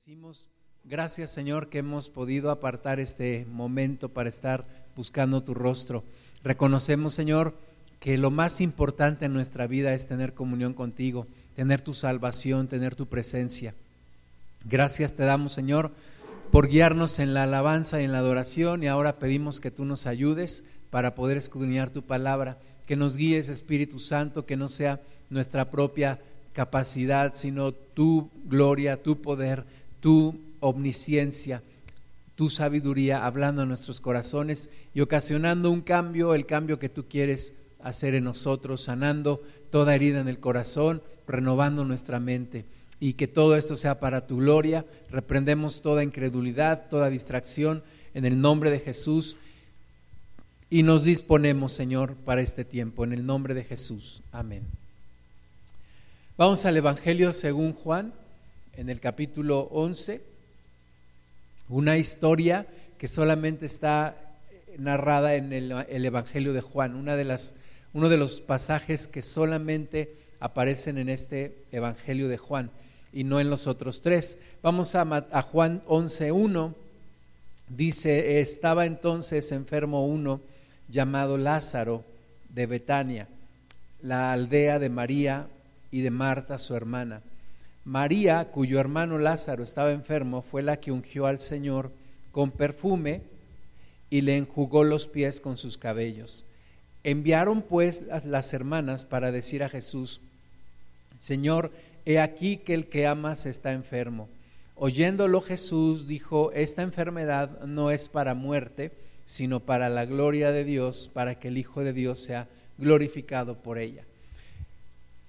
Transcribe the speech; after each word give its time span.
decimos, 0.00 0.46
gracias 0.82 1.30
Señor 1.30 1.68
que 1.68 1.76
hemos 1.76 2.08
podido 2.08 2.50
apartar 2.50 3.00
este 3.00 3.44
momento 3.50 4.08
para 4.08 4.30
estar 4.30 4.66
buscando 4.96 5.42
tu 5.42 5.52
rostro. 5.52 6.04
Reconocemos 6.42 7.12
Señor 7.12 7.54
que 7.98 8.16
lo 8.16 8.30
más 8.30 8.62
importante 8.62 9.26
en 9.26 9.34
nuestra 9.34 9.66
vida 9.66 9.92
es 9.92 10.06
tener 10.06 10.32
comunión 10.32 10.72
contigo, 10.72 11.26
tener 11.54 11.82
tu 11.82 11.92
salvación, 11.92 12.66
tener 12.66 12.94
tu 12.94 13.08
presencia. 13.08 13.74
Gracias 14.64 15.12
te 15.12 15.24
damos 15.24 15.52
Señor 15.52 15.92
por 16.50 16.68
guiarnos 16.68 17.18
en 17.18 17.34
la 17.34 17.42
alabanza 17.42 18.00
y 18.00 18.04
en 18.04 18.12
la 18.12 18.20
adoración 18.20 18.82
y 18.82 18.86
ahora 18.86 19.18
pedimos 19.18 19.60
que 19.60 19.70
tú 19.70 19.84
nos 19.84 20.06
ayudes 20.06 20.64
para 20.88 21.14
poder 21.14 21.36
escudriñar 21.36 21.90
tu 21.90 22.00
palabra, 22.00 22.56
que 22.86 22.96
nos 22.96 23.18
guíes 23.18 23.50
Espíritu 23.50 23.98
Santo, 23.98 24.46
que 24.46 24.56
no 24.56 24.68
sea 24.68 24.98
nuestra 25.28 25.70
propia 25.70 26.20
capacidad, 26.52 27.32
sino 27.34 27.72
tu 27.72 28.30
gloria, 28.44 29.02
tu 29.02 29.20
poder, 29.20 29.64
tu 30.00 30.34
omnisciencia, 30.60 31.62
tu 32.34 32.48
sabiduría 32.48 33.26
hablando 33.26 33.62
en 33.62 33.68
nuestros 33.68 34.00
corazones 34.00 34.70
y 34.94 35.00
ocasionando 35.00 35.70
un 35.70 35.82
cambio, 35.82 36.34
el 36.34 36.46
cambio 36.46 36.78
que 36.78 36.88
tú 36.88 37.06
quieres 37.08 37.54
hacer 37.82 38.14
en 38.14 38.24
nosotros, 38.24 38.82
sanando 38.82 39.42
toda 39.70 39.94
herida 39.94 40.20
en 40.20 40.28
el 40.28 40.38
corazón, 40.38 41.02
renovando 41.26 41.84
nuestra 41.84 42.20
mente. 42.20 42.64
Y 42.98 43.14
que 43.14 43.28
todo 43.28 43.56
esto 43.56 43.76
sea 43.76 43.98
para 43.98 44.26
tu 44.26 44.38
gloria. 44.38 44.84
Reprendemos 45.10 45.80
toda 45.80 46.04
incredulidad, 46.04 46.88
toda 46.90 47.08
distracción 47.08 47.82
en 48.12 48.26
el 48.26 48.40
nombre 48.40 48.70
de 48.70 48.80
Jesús. 48.80 49.36
Y 50.68 50.82
nos 50.82 51.04
disponemos, 51.04 51.72
Señor, 51.72 52.14
para 52.14 52.42
este 52.42 52.64
tiempo, 52.64 53.04
en 53.04 53.12
el 53.12 53.24
nombre 53.24 53.54
de 53.54 53.64
Jesús. 53.64 54.22
Amén. 54.32 54.62
Vamos 56.36 56.64
al 56.64 56.76
Evangelio 56.76 57.32
según 57.32 57.72
Juan, 57.72 58.12
en 58.80 58.88
el 58.88 58.98
capítulo 58.98 59.68
11, 59.72 60.22
una 61.68 61.98
historia 61.98 62.66
que 62.96 63.08
solamente 63.08 63.66
está 63.66 64.16
narrada 64.78 65.34
en 65.34 65.52
el, 65.52 66.06
Evangelio 66.06 66.54
de 66.54 66.62
Juan, 66.62 66.94
una 66.94 67.14
de 67.14 67.24
las, 67.24 67.56
uno 67.92 68.08
de 68.08 68.16
los 68.16 68.40
pasajes 68.40 69.06
que 69.06 69.20
solamente 69.20 70.14
aparecen 70.40 70.96
en 70.96 71.10
este 71.10 71.58
Evangelio 71.72 72.28
de 72.28 72.38
Juan 72.38 72.70
y 73.12 73.24
no 73.24 73.38
en 73.38 73.50
los 73.50 73.66
otros 73.66 74.00
tres. 74.00 74.38
Vamos 74.62 74.94
a, 74.94 75.02
a 75.02 75.42
Juan 75.42 75.82
11.1, 75.86 76.72
dice, 77.68 78.40
estaba 78.40 78.86
entonces 78.86 79.52
enfermo 79.52 80.06
uno 80.06 80.40
llamado 80.88 81.36
Lázaro 81.36 82.02
de 82.48 82.64
Betania, 82.64 83.28
la 84.00 84.32
aldea 84.32 84.78
de 84.78 84.88
María 84.88 85.48
y 85.92 86.00
de 86.00 86.10
Marta, 86.10 86.58
su 86.58 86.74
hermana. 86.74 87.20
María, 87.84 88.50
cuyo 88.50 88.78
hermano 88.78 89.18
Lázaro 89.18 89.62
estaba 89.62 89.92
enfermo, 89.92 90.42
fue 90.42 90.62
la 90.62 90.78
que 90.78 90.92
ungió 90.92 91.26
al 91.26 91.38
Señor 91.38 91.92
con 92.30 92.50
perfume 92.50 93.22
y 94.10 94.20
le 94.20 94.36
enjugó 94.36 94.84
los 94.84 95.08
pies 95.08 95.40
con 95.40 95.56
sus 95.56 95.78
cabellos. 95.78 96.44
Enviaron 97.04 97.62
pues 97.62 98.04
las 98.24 98.52
hermanas 98.52 99.04
para 99.04 99.32
decir 99.32 99.62
a 99.62 99.68
Jesús, 99.68 100.20
Señor, 101.16 101.70
he 102.04 102.18
aquí 102.18 102.58
que 102.58 102.74
el 102.74 102.86
que 102.86 103.06
amas 103.06 103.46
está 103.46 103.72
enfermo. 103.72 104.28
Oyéndolo 104.74 105.40
Jesús 105.40 106.06
dijo, 106.06 106.52
esta 106.52 106.82
enfermedad 106.82 107.62
no 107.64 107.90
es 107.90 108.08
para 108.08 108.34
muerte, 108.34 108.92
sino 109.24 109.60
para 109.60 109.88
la 109.88 110.04
gloria 110.04 110.52
de 110.52 110.64
Dios, 110.64 111.10
para 111.12 111.38
que 111.38 111.48
el 111.48 111.58
Hijo 111.58 111.84
de 111.84 111.92
Dios 111.92 112.20
sea 112.20 112.48
glorificado 112.78 113.56
por 113.62 113.78
ella. 113.78 114.04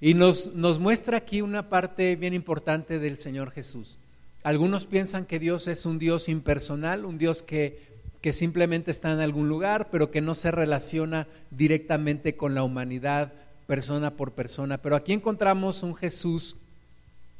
Y 0.03 0.15
nos, 0.15 0.55
nos 0.55 0.79
muestra 0.79 1.17
aquí 1.17 1.41
una 1.41 1.69
parte 1.69 2.15
bien 2.15 2.33
importante 2.33 2.97
del 2.97 3.19
Señor 3.19 3.51
Jesús. 3.51 3.99
Algunos 4.41 4.87
piensan 4.87 5.25
que 5.25 5.37
Dios 5.37 5.67
es 5.67 5.85
un 5.85 5.99
Dios 5.99 6.27
impersonal, 6.27 7.05
un 7.05 7.19
Dios 7.19 7.43
que, 7.43 7.79
que 8.19 8.33
simplemente 8.33 8.89
está 8.89 9.11
en 9.11 9.19
algún 9.19 9.47
lugar, 9.47 9.89
pero 9.91 10.09
que 10.09 10.19
no 10.19 10.33
se 10.33 10.49
relaciona 10.49 11.27
directamente 11.51 12.35
con 12.35 12.55
la 12.55 12.63
humanidad 12.63 13.31
persona 13.67 14.15
por 14.15 14.31
persona. 14.31 14.79
Pero 14.79 14.95
aquí 14.95 15.13
encontramos 15.13 15.83
un 15.83 15.95
Jesús 15.95 16.55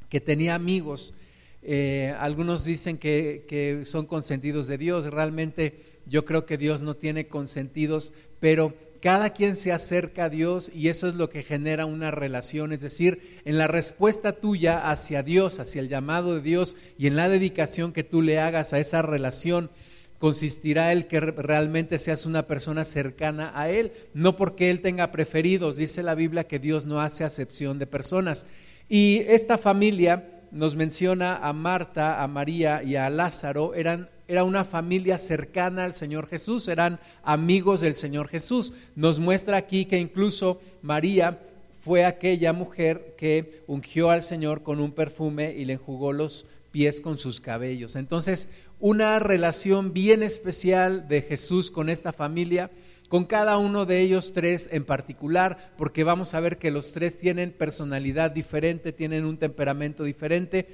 que 0.09 0.21
tenía 0.21 0.53
amigos. 0.53 1.15
Eh, 1.63 2.13
algunos 2.19 2.63
dicen 2.63 2.99
que, 2.99 3.43
que 3.49 3.85
son 3.85 4.05
consentidos 4.05 4.67
de 4.67 4.77
Dios. 4.77 5.05
Realmente 5.05 5.81
yo 6.05 6.25
creo 6.25 6.45
que 6.45 6.59
Dios 6.59 6.83
no 6.83 6.93
tiene 6.93 7.27
consentidos, 7.27 8.13
pero 8.39 8.75
cada 9.01 9.31
quien 9.31 9.55
se 9.55 9.71
acerca 9.71 10.25
a 10.25 10.29
Dios 10.29 10.71
y 10.73 10.89
eso 10.89 11.07
es 11.07 11.15
lo 11.15 11.29
que 11.29 11.41
genera 11.41 11.85
una 11.85 12.11
relación, 12.11 12.71
es 12.71 12.81
decir, 12.81 13.39
en 13.45 13.57
la 13.57 13.67
respuesta 13.67 14.33
tuya 14.33 14.89
hacia 14.91 15.23
Dios, 15.23 15.59
hacia 15.59 15.81
el 15.81 15.89
llamado 15.89 16.35
de 16.35 16.41
Dios 16.41 16.75
y 16.97 17.07
en 17.07 17.15
la 17.15 17.27
dedicación 17.27 17.93
que 17.93 18.03
tú 18.03 18.21
le 18.21 18.39
hagas 18.39 18.73
a 18.73 18.79
esa 18.79 19.01
relación, 19.01 19.71
consistirá 20.19 20.91
el 20.91 21.07
que 21.07 21.19
realmente 21.19 21.97
seas 21.97 22.27
una 22.27 22.45
persona 22.45 22.85
cercana 22.85 23.51
a 23.55 23.71
Él, 23.71 23.91
no 24.13 24.35
porque 24.35 24.69
Él 24.69 24.81
tenga 24.81 25.11
preferidos, 25.11 25.75
dice 25.75 26.03
la 26.03 26.13
Biblia 26.13 26.43
que 26.43 26.59
Dios 26.59 26.85
no 26.85 27.01
hace 27.01 27.23
acepción 27.23 27.79
de 27.79 27.87
personas. 27.87 28.45
Y 28.87 29.23
esta 29.27 29.57
familia 29.57 30.41
nos 30.51 30.75
menciona 30.75 31.37
a 31.37 31.53
Marta, 31.53 32.21
a 32.21 32.27
María 32.27 32.83
y 32.83 32.97
a 32.97 33.09
Lázaro, 33.09 33.73
eran 33.73 34.09
era 34.31 34.45
una 34.45 34.63
familia 34.63 35.17
cercana 35.17 35.83
al 35.83 35.93
Señor 35.93 36.25
Jesús, 36.25 36.69
eran 36.69 37.01
amigos 37.21 37.81
del 37.81 37.97
Señor 37.97 38.29
Jesús. 38.29 38.71
Nos 38.95 39.19
muestra 39.19 39.57
aquí 39.57 39.83
que 39.83 39.97
incluso 39.97 40.61
María 40.81 41.41
fue 41.81 42.05
aquella 42.05 42.53
mujer 42.53 43.15
que 43.17 43.61
ungió 43.67 44.09
al 44.09 44.21
Señor 44.21 44.63
con 44.63 44.79
un 44.79 44.93
perfume 44.93 45.53
y 45.57 45.65
le 45.65 45.73
enjugó 45.73 46.13
los 46.13 46.45
pies 46.71 47.01
con 47.01 47.17
sus 47.17 47.41
cabellos. 47.41 47.97
Entonces, 47.97 48.47
una 48.79 49.19
relación 49.19 49.91
bien 49.91 50.23
especial 50.23 51.09
de 51.09 51.23
Jesús 51.23 51.69
con 51.69 51.89
esta 51.89 52.13
familia, 52.13 52.71
con 53.09 53.25
cada 53.25 53.57
uno 53.57 53.85
de 53.85 53.99
ellos 53.99 54.31
tres 54.31 54.69
en 54.71 54.85
particular, 54.85 55.73
porque 55.77 56.05
vamos 56.05 56.33
a 56.33 56.39
ver 56.39 56.57
que 56.57 56.71
los 56.71 56.93
tres 56.93 57.17
tienen 57.17 57.51
personalidad 57.51 58.31
diferente, 58.31 58.93
tienen 58.93 59.25
un 59.25 59.37
temperamento 59.37 60.05
diferente 60.05 60.69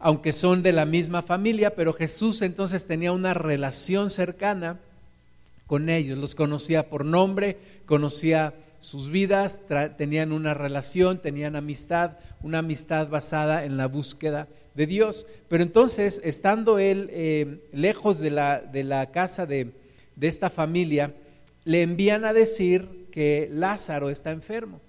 aunque 0.00 0.32
son 0.32 0.62
de 0.62 0.72
la 0.72 0.86
misma 0.86 1.20
familia, 1.22 1.74
pero 1.76 1.92
Jesús 1.92 2.40
entonces 2.40 2.86
tenía 2.86 3.12
una 3.12 3.34
relación 3.34 4.10
cercana 4.10 4.80
con 5.66 5.88
ellos, 5.88 6.18
los 6.18 6.34
conocía 6.34 6.88
por 6.88 7.04
nombre, 7.04 7.58
conocía 7.86 8.54
sus 8.80 9.10
vidas, 9.10 9.60
tenían 9.98 10.32
una 10.32 10.54
relación, 10.54 11.18
tenían 11.18 11.54
amistad, 11.54 12.12
una 12.42 12.58
amistad 12.58 13.08
basada 13.08 13.64
en 13.64 13.76
la 13.76 13.86
búsqueda 13.86 14.48
de 14.74 14.86
Dios. 14.86 15.26
Pero 15.48 15.62
entonces, 15.62 16.22
estando 16.24 16.78
él 16.78 17.08
eh, 17.12 17.68
lejos 17.72 18.20
de 18.20 18.30
la, 18.30 18.60
de 18.60 18.84
la 18.84 19.10
casa 19.10 19.44
de, 19.44 19.70
de 20.16 20.26
esta 20.26 20.48
familia, 20.48 21.14
le 21.64 21.82
envían 21.82 22.24
a 22.24 22.32
decir 22.32 23.06
que 23.12 23.48
Lázaro 23.50 24.08
está 24.08 24.30
enfermo. 24.30 24.80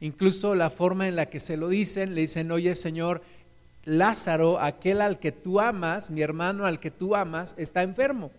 Incluso 0.00 0.54
la 0.54 0.70
forma 0.70 1.06
en 1.06 1.16
la 1.16 1.26
que 1.26 1.38
se 1.38 1.56
lo 1.58 1.68
dicen, 1.68 2.14
le 2.14 2.22
dicen, 2.22 2.50
oye 2.50 2.74
Señor, 2.74 3.22
Lázaro, 3.84 4.58
aquel 4.60 5.00
al 5.00 5.18
que 5.18 5.32
tú 5.32 5.60
amas, 5.60 6.10
mi 6.10 6.22
hermano 6.22 6.64
al 6.64 6.80
que 6.80 6.90
tú 6.90 7.14
amas, 7.14 7.54
está 7.58 7.82
enfermo. 7.82 8.30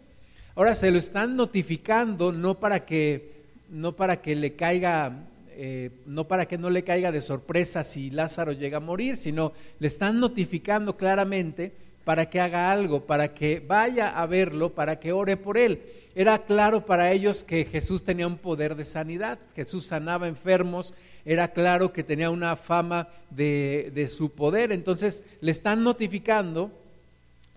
Ahora 0.56 0.74
se 0.74 0.90
lo 0.92 0.98
están 0.98 1.36
notificando 1.36 2.32
no 2.32 2.56
para 2.56 2.86
que, 2.86 3.44
no 3.70 3.94
para 3.94 4.22
que 4.22 4.36
le 4.36 4.56
caiga, 4.56 5.26
eh, 5.50 5.92
no 6.06 6.28
para 6.28 6.48
que 6.48 6.58
no 6.58 6.70
le 6.70 6.84
caiga 6.84 7.12
de 7.12 7.22
sorpresa 7.22 7.84
si 7.84 8.10
Lázaro 8.10 8.54
llega 8.54 8.78
a 8.78 8.82
morir, 8.82 9.18
sino 9.18 9.54
le 9.80 9.88
están 9.88 10.20
notificando 10.20 10.96
claramente 10.96 11.74
para 12.06 12.30
que 12.30 12.40
haga 12.40 12.72
algo, 12.72 13.02
para 13.02 13.34
que 13.34 13.60
vaya 13.60 14.10
a 14.10 14.26
verlo, 14.28 14.74
para 14.74 15.00
que 15.00 15.12
ore 15.12 15.36
por 15.36 15.58
él. 15.58 15.82
Era 16.16 16.46
claro 16.46 16.86
para 16.86 17.12
ellos 17.12 17.44
que 17.44 17.66
Jesús 17.66 18.04
tenía 18.04 18.28
un 18.28 18.38
poder 18.38 18.76
de 18.76 18.86
sanidad, 18.86 19.40
Jesús 19.56 19.88
sanaba 19.88 20.28
enfermos, 20.28 20.94
era 21.26 21.50
claro 21.50 21.92
que 21.92 22.04
tenía 22.04 22.30
una 22.30 22.56
fama 22.56 23.10
de, 23.32 23.92
de 23.94 24.08
su 24.08 24.32
poder, 24.32 24.72
entonces 24.72 25.24
le 25.42 25.52
están 25.52 25.84
notificando 25.84 26.72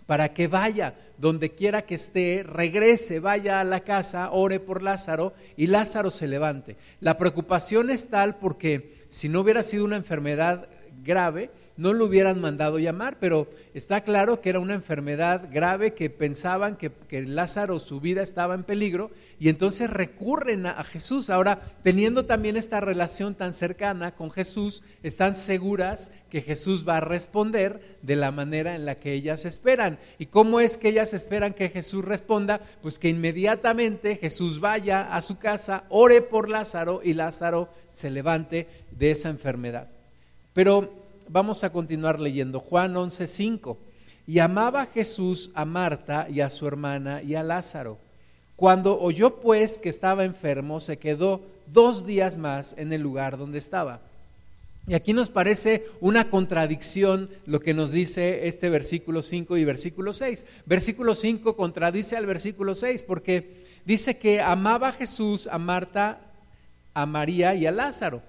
para 0.06 0.32
que 0.32 0.48
vaya 0.48 0.94
donde 1.18 1.50
quiera 1.50 1.82
que 1.82 1.96
esté, 1.96 2.42
regrese, 2.42 3.20
vaya 3.20 3.60
a 3.60 3.64
la 3.64 3.80
casa, 3.80 4.30
ore 4.30 4.58
por 4.58 4.82
Lázaro 4.82 5.34
y 5.56 5.66
Lázaro 5.66 6.10
se 6.10 6.26
levante. 6.26 6.76
La 7.00 7.18
preocupación 7.18 7.90
es 7.90 8.08
tal 8.08 8.36
porque 8.36 8.96
si 9.10 9.28
no 9.28 9.40
hubiera 9.40 9.62
sido 9.62 9.84
una 9.84 9.96
enfermedad 9.96 10.68
grave, 11.04 11.50
no 11.78 11.92
lo 11.92 12.06
hubieran 12.06 12.40
mandado 12.40 12.80
llamar, 12.80 13.18
pero 13.20 13.48
está 13.72 14.02
claro 14.02 14.40
que 14.40 14.48
era 14.48 14.58
una 14.58 14.74
enfermedad 14.74 15.48
grave, 15.50 15.94
que 15.94 16.10
pensaban 16.10 16.76
que, 16.76 16.90
Lázaro, 17.22 17.78
su 17.78 18.00
vida 18.00 18.20
estaba 18.20 18.56
en 18.56 18.64
peligro, 18.64 19.12
y 19.38 19.48
entonces 19.48 19.88
recurren 19.88 20.66
a, 20.66 20.82
Jesús. 20.82 21.30
Ahora, 21.30 21.62
teniendo 21.84 22.26
también 22.26 22.56
esta 22.56 22.80
relación 22.80 23.36
tan 23.36 23.52
cercana 23.52 24.16
con 24.16 24.32
Jesús, 24.32 24.82
están 25.04 25.36
seguras 25.36 26.10
que 26.30 26.40
Jesús 26.40 26.86
va 26.86 26.96
a 26.96 27.00
responder 27.00 27.98
de 28.02 28.16
la 28.16 28.32
manera 28.32 28.74
en 28.74 28.84
la 28.84 28.96
que 28.96 29.12
ellas 29.12 29.44
esperan. 29.44 30.00
¿Y 30.18 30.26
cómo 30.26 30.58
es 30.58 30.78
que 30.78 30.88
ellas 30.88 31.14
esperan 31.14 31.54
que 31.54 31.68
Jesús 31.68 32.04
responda? 32.04 32.60
Pues 32.82 32.98
que 32.98 33.08
inmediatamente 33.08 34.16
Jesús 34.16 34.58
vaya 34.58 35.14
a 35.14 35.22
su 35.22 35.38
casa, 35.38 35.84
ore 35.90 36.22
por 36.22 36.48
Lázaro 36.48 37.02
y 37.04 37.12
Lázaro 37.12 37.68
se 37.92 38.10
levante 38.10 38.66
de 38.90 39.12
esa 39.12 39.28
enfermedad. 39.28 39.88
Pero 40.52 41.07
vamos 41.28 41.64
a 41.64 41.70
continuar 41.70 42.20
leyendo. 42.20 42.60
Juan 42.60 42.94
11:5 42.94 43.76
Y 44.26 44.40
amaba 44.40 44.86
Jesús 44.86 45.50
a 45.54 45.64
Marta 45.64 46.26
y 46.28 46.40
a 46.40 46.50
su 46.50 46.66
hermana 46.66 47.22
y 47.22 47.34
a 47.34 47.42
Lázaro. 47.42 47.98
Cuando 48.56 48.98
oyó 48.98 49.36
pues 49.36 49.78
que 49.78 49.88
estaba 49.88 50.24
enfermo, 50.24 50.80
se 50.80 50.98
quedó 50.98 51.40
dos 51.72 52.04
días 52.04 52.38
más 52.38 52.74
en 52.76 52.92
el 52.92 53.00
lugar 53.00 53.38
donde 53.38 53.58
estaba. 53.58 54.00
Y 54.88 54.94
aquí 54.94 55.12
nos 55.12 55.28
parece 55.28 55.86
una 56.00 56.30
contradicción 56.30 57.28
lo 57.44 57.60
que 57.60 57.74
nos 57.74 57.92
dice 57.92 58.48
este 58.48 58.70
versículo 58.70 59.20
5 59.20 59.58
y 59.58 59.64
versículo 59.64 60.14
6. 60.14 60.46
Versículo 60.64 61.14
5 61.14 61.56
contradice 61.56 62.16
al 62.16 62.24
versículo 62.24 62.74
6 62.74 63.02
porque 63.02 63.66
dice 63.84 64.18
que 64.18 64.40
amaba 64.40 64.88
a 64.88 64.92
Jesús 64.92 65.46
a 65.46 65.58
Marta, 65.58 66.20
a 66.94 67.04
María 67.04 67.54
y 67.54 67.66
a 67.66 67.70
Lázaro. 67.70 68.22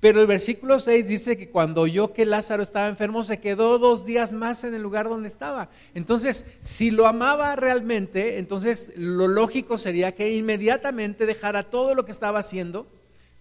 Pero 0.00 0.20
el 0.20 0.26
versículo 0.26 0.78
6 0.78 1.08
dice 1.08 1.36
que 1.36 1.50
cuando 1.50 1.82
oyó 1.82 2.12
que 2.14 2.24
Lázaro 2.24 2.62
estaba 2.62 2.88
enfermo, 2.88 3.22
se 3.22 3.38
quedó 3.38 3.78
dos 3.78 4.06
días 4.06 4.32
más 4.32 4.64
en 4.64 4.74
el 4.74 4.82
lugar 4.82 5.08
donde 5.08 5.28
estaba. 5.28 5.68
Entonces, 5.94 6.46
si 6.62 6.90
lo 6.90 7.06
amaba 7.06 7.54
realmente, 7.54 8.38
entonces 8.38 8.92
lo 8.96 9.28
lógico 9.28 9.76
sería 9.76 10.14
que 10.14 10.32
inmediatamente 10.32 11.26
dejara 11.26 11.64
todo 11.64 11.94
lo 11.94 12.06
que 12.06 12.12
estaba 12.12 12.38
haciendo 12.38 12.86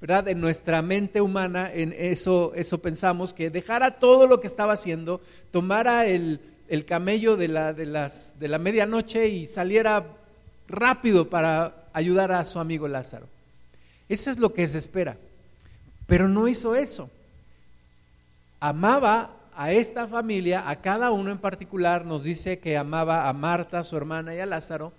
¿verdad? 0.02 0.30
En 0.30 0.40
nuestra 0.40 0.82
mente 0.82 1.22
humana, 1.22 1.72
en 1.74 1.94
eso, 1.98 2.54
eso 2.56 2.78
pensamos, 2.78 3.34
que 3.34 3.50
dejara 3.50 4.00
todo 4.00 4.28
lo 4.28 4.40
que 4.40 4.48
estaba 4.48 4.74
haciendo, 4.74 5.20
tomara 5.52 6.06
el, 6.06 6.40
camello 6.88 7.36
de 7.36 7.50
la, 7.50 7.74
de, 7.74 7.86
las, 7.86 8.40
de 8.40 8.48
la 8.48 8.60
medianoche 8.60 9.28
y 9.28 9.46
saliera 9.46 10.06
rápido 10.68 11.30
para 11.30 11.90
ayudar 11.92 12.32
a 12.32 12.46
su 12.46 12.60
amigo 12.60 12.88
Lázaro. 12.88 13.28
Eso 14.08 14.32
es 14.32 14.40
lo 14.40 14.54
que 14.54 14.66
se 14.68 14.78
espera. 14.78 15.18
Pero 16.10 16.28
no 16.28 16.50
hizo 16.50 16.76
eso. 16.76 17.10
Amaba 18.60 19.38
a 19.56 19.72
esta 19.72 20.08
familia, 20.08 20.70
a 20.70 20.82
cada 20.82 21.12
uno 21.12 21.32
en 21.32 21.38
particular, 21.38 22.06
nos 22.06 22.24
dice 22.24 22.60
que 22.60 22.78
amaba 22.78 23.30
a 23.30 23.34
Marta, 23.34 23.84
su 23.84 23.96
hermana, 23.96 24.36
y 24.36 24.40
a 24.40 24.46
Lázaro, 24.46 24.92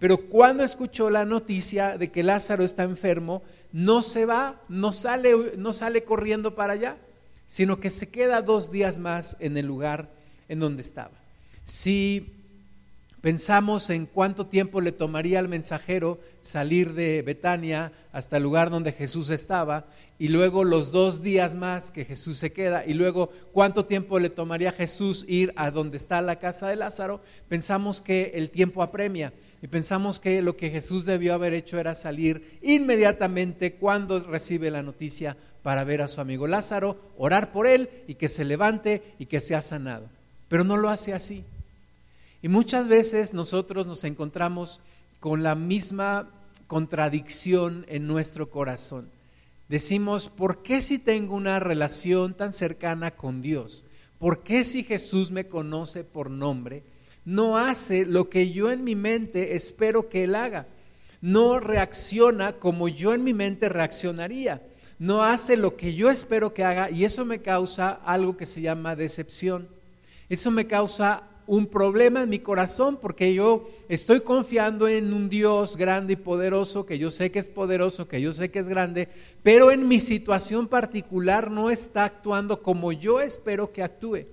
pero 0.00 0.28
cuando 0.28 0.64
escuchó 0.64 1.10
la 1.10 1.24
noticia 1.24 1.98
de 1.98 2.10
que 2.10 2.22
Lázaro 2.22 2.64
está 2.64 2.84
enfermo, 2.84 3.42
no 3.72 4.02
se 4.02 4.24
va, 4.24 4.60
no 4.68 4.92
sale, 4.92 5.52
no 5.58 5.72
sale 5.72 6.04
corriendo 6.04 6.54
para 6.54 6.72
allá, 6.72 6.96
sino 7.46 7.80
que 7.80 7.90
se 7.90 8.08
queda 8.08 8.42
dos 8.42 8.70
días 8.70 8.98
más 8.98 9.36
en 9.40 9.56
el 9.56 9.66
lugar 9.66 10.08
en 10.48 10.58
donde 10.58 10.82
estaba. 10.82 11.12
Si 11.64 12.32
pensamos 13.20 13.90
en 13.90 14.06
cuánto 14.06 14.46
tiempo 14.46 14.80
le 14.80 14.92
tomaría 14.92 15.38
al 15.38 15.48
mensajero 15.48 16.18
salir 16.40 16.94
de 16.94 17.22
Betania 17.22 17.92
hasta 18.12 18.38
el 18.38 18.42
lugar 18.42 18.70
donde 18.70 18.92
Jesús 18.92 19.30
estaba, 19.30 19.84
y 20.20 20.28
luego 20.28 20.64
los 20.64 20.92
dos 20.92 21.22
días 21.22 21.54
más 21.54 21.90
que 21.90 22.04
Jesús 22.04 22.36
se 22.36 22.52
queda, 22.52 22.84
y 22.84 22.92
luego 22.92 23.30
cuánto 23.54 23.86
tiempo 23.86 24.18
le 24.18 24.28
tomaría 24.28 24.68
a 24.68 24.72
Jesús 24.72 25.24
ir 25.26 25.50
a 25.56 25.70
donde 25.70 25.96
está 25.96 26.20
la 26.20 26.36
casa 26.36 26.68
de 26.68 26.76
Lázaro, 26.76 27.22
pensamos 27.48 28.02
que 28.02 28.32
el 28.34 28.50
tiempo 28.50 28.82
apremia 28.82 29.32
y 29.62 29.66
pensamos 29.68 30.20
que 30.20 30.42
lo 30.42 30.58
que 30.58 30.68
Jesús 30.68 31.06
debió 31.06 31.32
haber 31.32 31.54
hecho 31.54 31.78
era 31.78 31.94
salir 31.94 32.58
inmediatamente 32.60 33.72
cuando 33.76 34.20
recibe 34.20 34.70
la 34.70 34.82
noticia 34.82 35.38
para 35.62 35.84
ver 35.84 36.02
a 36.02 36.08
su 36.08 36.20
amigo 36.20 36.46
Lázaro, 36.46 36.98
orar 37.16 37.50
por 37.50 37.66
él 37.66 37.88
y 38.06 38.16
que 38.16 38.28
se 38.28 38.44
levante 38.44 39.14
y 39.18 39.24
que 39.24 39.40
sea 39.40 39.62
sanado. 39.62 40.04
Pero 40.48 40.64
no 40.64 40.76
lo 40.76 40.90
hace 40.90 41.14
así. 41.14 41.44
Y 42.42 42.48
muchas 42.48 42.88
veces 42.88 43.32
nosotros 43.32 43.86
nos 43.86 44.04
encontramos 44.04 44.82
con 45.18 45.42
la 45.42 45.54
misma 45.54 46.28
contradicción 46.66 47.86
en 47.88 48.06
nuestro 48.06 48.50
corazón. 48.50 49.08
Decimos, 49.70 50.28
¿por 50.28 50.62
qué 50.62 50.82
si 50.82 50.98
tengo 50.98 51.34
una 51.34 51.60
relación 51.60 52.34
tan 52.34 52.52
cercana 52.52 53.12
con 53.12 53.40
Dios? 53.40 53.84
¿Por 54.18 54.42
qué 54.42 54.64
si 54.64 54.82
Jesús 54.84 55.30
me 55.30 55.48
conoce 55.48 56.04
por 56.04 56.28
nombre? 56.28 56.84
no 57.24 57.56
hace 57.56 58.06
lo 58.06 58.30
que 58.30 58.50
yo 58.50 58.70
en 58.70 58.84
mi 58.84 58.96
mente 58.96 59.54
espero 59.54 60.08
que 60.08 60.24
Él 60.24 60.34
haga. 60.34 60.66
No 61.20 61.60
reacciona 61.60 62.54
como 62.54 62.88
yo 62.88 63.14
en 63.14 63.22
mi 63.22 63.34
mente 63.34 63.68
reaccionaría. 63.68 64.62
No 64.98 65.22
hace 65.22 65.56
lo 65.56 65.76
que 65.76 65.94
yo 65.94 66.10
espero 66.10 66.52
que 66.54 66.64
haga 66.64 66.90
y 66.90 67.04
eso 67.04 67.24
me 67.24 67.40
causa 67.40 67.90
algo 67.90 68.36
que 68.36 68.46
se 68.46 68.60
llama 68.60 68.96
decepción. 68.96 69.68
Eso 70.28 70.50
me 70.50 70.66
causa 70.66 71.24
un 71.50 71.66
problema 71.66 72.22
en 72.22 72.28
mi 72.28 72.38
corazón 72.38 72.96
porque 73.02 73.34
yo 73.34 73.68
estoy 73.88 74.20
confiando 74.20 74.86
en 74.86 75.12
un 75.12 75.28
Dios 75.28 75.76
grande 75.76 76.12
y 76.12 76.16
poderoso, 76.16 76.86
que 76.86 76.96
yo 76.96 77.10
sé 77.10 77.32
que 77.32 77.40
es 77.40 77.48
poderoso, 77.48 78.06
que 78.06 78.20
yo 78.20 78.32
sé 78.32 78.52
que 78.52 78.60
es 78.60 78.68
grande, 78.68 79.08
pero 79.42 79.72
en 79.72 79.88
mi 79.88 79.98
situación 79.98 80.68
particular 80.68 81.50
no 81.50 81.68
está 81.68 82.04
actuando 82.04 82.62
como 82.62 82.92
yo 82.92 83.20
espero 83.20 83.72
que 83.72 83.82
actúe. 83.82 84.26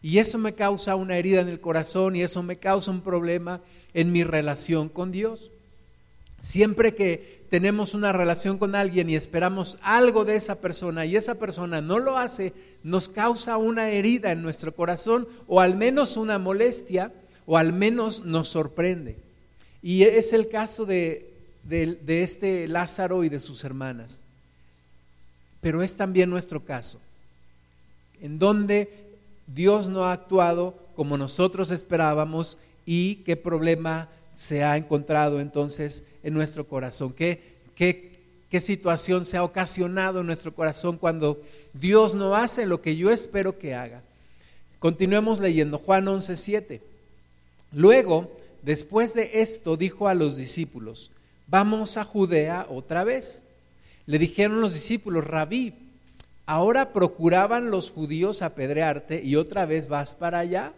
Y 0.00 0.16
eso 0.16 0.38
me 0.38 0.54
causa 0.54 0.96
una 0.96 1.18
herida 1.18 1.42
en 1.42 1.50
el 1.50 1.60
corazón 1.60 2.16
y 2.16 2.22
eso 2.22 2.42
me 2.42 2.56
causa 2.56 2.90
un 2.90 3.02
problema 3.02 3.60
en 3.92 4.10
mi 4.10 4.24
relación 4.24 4.88
con 4.88 5.12
Dios. 5.12 5.50
Siempre 6.40 6.94
que 6.94 7.43
tenemos 7.54 7.94
una 7.94 8.10
relación 8.10 8.58
con 8.58 8.74
alguien 8.74 9.08
y 9.08 9.14
esperamos 9.14 9.78
algo 9.80 10.24
de 10.24 10.34
esa 10.34 10.60
persona 10.60 11.06
y 11.06 11.14
esa 11.14 11.36
persona 11.36 11.80
no 11.80 12.00
lo 12.00 12.18
hace, 12.18 12.52
nos 12.82 13.08
causa 13.08 13.58
una 13.58 13.90
herida 13.90 14.32
en 14.32 14.42
nuestro 14.42 14.74
corazón 14.74 15.28
o 15.46 15.60
al 15.60 15.76
menos 15.76 16.16
una 16.16 16.40
molestia 16.40 17.12
o 17.46 17.56
al 17.56 17.72
menos 17.72 18.24
nos 18.24 18.48
sorprende. 18.48 19.18
Y 19.84 20.02
es 20.02 20.32
el 20.32 20.48
caso 20.48 20.84
de, 20.84 21.32
de 21.62 22.22
este 22.24 22.66
Lázaro 22.66 23.22
y 23.22 23.28
de 23.28 23.38
sus 23.38 23.62
hermanas. 23.62 24.24
Pero 25.60 25.80
es 25.80 25.96
también 25.96 26.30
nuestro 26.30 26.64
caso, 26.64 26.98
en 28.20 28.40
donde 28.40 29.14
Dios 29.46 29.88
no 29.88 30.06
ha 30.06 30.12
actuado 30.12 30.74
como 30.96 31.16
nosotros 31.16 31.70
esperábamos 31.70 32.58
y 32.84 33.22
qué 33.22 33.36
problema 33.36 34.08
se 34.34 34.64
ha 34.64 34.76
encontrado 34.76 35.40
entonces 35.40 36.04
en 36.22 36.34
nuestro 36.34 36.66
corazón, 36.66 37.12
qué, 37.12 37.54
qué, 37.74 38.12
situación 38.60 39.24
se 39.24 39.36
ha 39.36 39.42
ocasionado 39.42 40.20
en 40.20 40.26
nuestro 40.26 40.54
corazón 40.54 40.96
cuando 40.96 41.40
Dios 41.72 42.14
no 42.14 42.36
hace 42.36 42.66
lo 42.66 42.80
que 42.80 42.96
yo 42.96 43.10
espero 43.10 43.58
que 43.58 43.74
haga. 43.74 44.02
Continuemos 44.78 45.40
leyendo 45.40 45.78
Juan 45.78 46.04
11:7. 46.06 46.80
Luego, 47.72 48.30
después 48.62 49.12
de 49.14 49.40
esto, 49.40 49.76
dijo 49.76 50.06
a 50.06 50.14
los 50.14 50.36
discípulos, 50.36 51.10
vamos 51.48 51.96
a 51.96 52.04
Judea 52.04 52.66
otra 52.70 53.02
vez. 53.02 53.42
Le 54.06 54.20
dijeron 54.20 54.60
los 54.60 54.74
discípulos, 54.74 55.26
rabí, 55.26 55.74
Ahora 56.46 56.92
procuraban 56.92 57.70
los 57.70 57.90
judíos 57.90 58.42
apedrearte 58.42 59.22
y 59.24 59.36
otra 59.36 59.64
vez 59.64 59.88
vas 59.88 60.14
para 60.14 60.40
allá. 60.40 60.72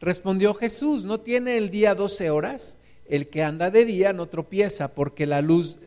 Respondió 0.00 0.54
Jesús, 0.54 1.04
¿no 1.04 1.20
tiene 1.20 1.56
el 1.56 1.70
día 1.70 1.94
doce 1.94 2.30
horas? 2.30 2.76
El 3.08 3.28
que 3.28 3.42
anda 3.42 3.70
de 3.70 3.84
día 3.84 4.12
no 4.12 4.26
tropieza 4.26 4.88
porque 4.94 5.26
la 5.26 5.40
luz, 5.42 5.78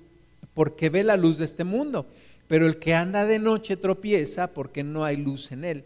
porque 0.53 0.89
ve 0.89 1.03
la 1.03 1.17
luz 1.17 1.37
de 1.37 1.45
este 1.45 1.63
mundo, 1.63 2.05
pero 2.47 2.67
el 2.67 2.77
que 2.77 2.93
anda 2.93 3.25
de 3.25 3.39
noche 3.39 3.77
tropieza 3.77 4.47
porque 4.47 4.83
no 4.83 5.05
hay 5.05 5.17
luz 5.17 5.51
en 5.51 5.63
él. 5.63 5.85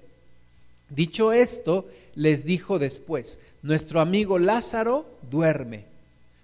Dicho 0.90 1.34
esto, 1.34 1.88
les 2.16 2.46
dijo 2.46 2.80
después, 2.80 3.40
nuestro 3.62 4.00
amigo 4.00 4.40
Lázaro 4.40 5.06
duerme, 5.30 5.86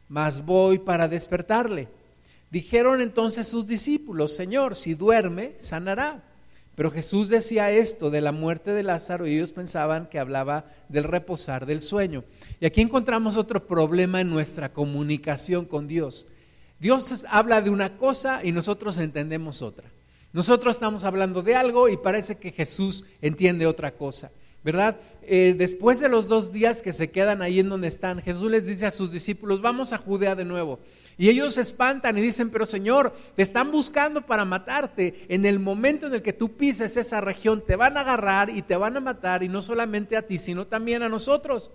mas 0.09 0.45
voy 0.45 0.79
para 0.79 1.07
despertarle. 1.07 1.87
Dijeron 2.49 3.01
entonces 3.01 3.47
sus 3.47 3.65
discípulos, 3.65 4.35
Señor, 4.35 4.75
si 4.75 4.93
duerme, 4.93 5.53
sanará. 5.57 6.21
Pero 6.75 6.89
Jesús 6.89 7.27
decía 7.27 7.71
esto 7.71 8.09
de 8.09 8.21
la 8.21 8.31
muerte 8.31 8.71
de 8.71 8.83
Lázaro 8.83 9.27
y 9.27 9.35
ellos 9.35 9.51
pensaban 9.51 10.07
que 10.07 10.19
hablaba 10.19 10.65
del 10.89 11.03
reposar 11.03 11.65
del 11.65 11.81
sueño. 11.81 12.23
Y 12.59 12.65
aquí 12.65 12.81
encontramos 12.81 13.37
otro 13.37 13.67
problema 13.67 14.21
en 14.21 14.29
nuestra 14.29 14.71
comunicación 14.71 15.65
con 15.65 15.87
Dios. 15.87 16.27
Dios 16.79 17.25
habla 17.29 17.61
de 17.61 17.69
una 17.69 17.97
cosa 17.97 18.41
y 18.43 18.51
nosotros 18.51 18.97
entendemos 18.97 19.61
otra. 19.61 19.91
Nosotros 20.33 20.75
estamos 20.75 21.03
hablando 21.03 21.41
de 21.43 21.55
algo 21.55 21.89
y 21.89 21.97
parece 21.97 22.37
que 22.37 22.51
Jesús 22.51 23.05
entiende 23.21 23.67
otra 23.67 23.91
cosa. 23.91 24.31
¿verdad? 24.63 24.97
Eh, 25.23 25.55
después 25.57 25.99
de 25.99 26.09
los 26.09 26.27
dos 26.27 26.51
días 26.51 26.81
que 26.81 26.93
se 26.93 27.09
quedan 27.09 27.41
ahí 27.41 27.59
en 27.59 27.69
donde 27.69 27.87
están, 27.87 28.21
Jesús 28.21 28.49
les 28.51 28.67
dice 28.67 28.85
a 28.85 28.91
sus 28.91 29.11
discípulos, 29.11 29.61
vamos 29.61 29.93
a 29.93 29.97
Judea 29.97 30.35
de 30.35 30.45
nuevo. 30.45 30.79
Y 31.21 31.29
ellos 31.29 31.53
se 31.53 31.61
espantan 31.61 32.17
y 32.17 32.21
dicen, 32.21 32.49
pero 32.49 32.65
Señor, 32.65 33.13
te 33.35 33.43
están 33.43 33.71
buscando 33.71 34.25
para 34.25 34.43
matarte. 34.43 35.27
En 35.29 35.45
el 35.45 35.59
momento 35.59 36.07
en 36.07 36.15
el 36.15 36.23
que 36.23 36.33
tú 36.33 36.53
pises 36.53 36.97
esa 36.97 37.21
región, 37.21 37.63
te 37.63 37.75
van 37.75 37.95
a 37.95 38.01
agarrar 38.01 38.49
y 38.49 38.63
te 38.63 38.75
van 38.75 38.97
a 38.97 39.01
matar, 39.01 39.43
y 39.43 39.47
no 39.47 39.61
solamente 39.61 40.17
a 40.17 40.23
ti, 40.23 40.39
sino 40.39 40.65
también 40.65 41.03
a 41.03 41.09
nosotros. 41.09 41.69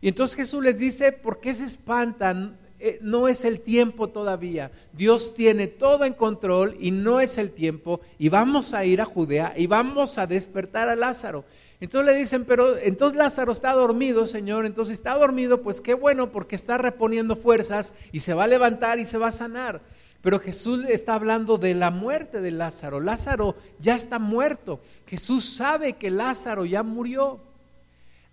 Y 0.00 0.08
entonces 0.08 0.36
Jesús 0.36 0.64
les 0.64 0.80
dice, 0.80 1.12
¿por 1.12 1.38
qué 1.38 1.54
se 1.54 1.64
espantan? 1.64 2.58
Eh, 2.80 2.98
no 3.02 3.28
es 3.28 3.44
el 3.44 3.60
tiempo 3.60 4.08
todavía. 4.08 4.72
Dios 4.92 5.36
tiene 5.36 5.68
todo 5.68 6.04
en 6.04 6.14
control 6.14 6.76
y 6.80 6.90
no 6.90 7.20
es 7.20 7.38
el 7.38 7.52
tiempo. 7.52 8.00
Y 8.18 8.30
vamos 8.30 8.74
a 8.74 8.84
ir 8.84 9.00
a 9.00 9.04
Judea 9.04 9.54
y 9.56 9.68
vamos 9.68 10.18
a 10.18 10.26
despertar 10.26 10.88
a 10.88 10.96
Lázaro. 10.96 11.44
Entonces 11.80 12.12
le 12.12 12.18
dicen, 12.18 12.44
pero 12.44 12.78
entonces 12.78 13.18
Lázaro 13.18 13.52
está 13.52 13.72
dormido, 13.72 14.26
Señor, 14.26 14.64
entonces 14.64 14.94
está 14.94 15.14
dormido, 15.14 15.60
pues 15.60 15.80
qué 15.80 15.94
bueno 15.94 16.32
porque 16.32 16.56
está 16.56 16.78
reponiendo 16.78 17.36
fuerzas 17.36 17.94
y 18.12 18.20
se 18.20 18.32
va 18.32 18.44
a 18.44 18.48
levantar 18.48 18.98
y 18.98 19.04
se 19.04 19.18
va 19.18 19.28
a 19.28 19.32
sanar. 19.32 19.82
Pero 20.22 20.40
Jesús 20.40 20.84
está 20.88 21.14
hablando 21.14 21.58
de 21.58 21.74
la 21.74 21.90
muerte 21.90 22.40
de 22.40 22.50
Lázaro. 22.50 23.00
Lázaro 23.00 23.56
ya 23.78 23.94
está 23.94 24.18
muerto. 24.18 24.80
Jesús 25.06 25.44
sabe 25.44 25.92
que 25.92 26.10
Lázaro 26.10 26.64
ya 26.64 26.82
murió. 26.82 27.40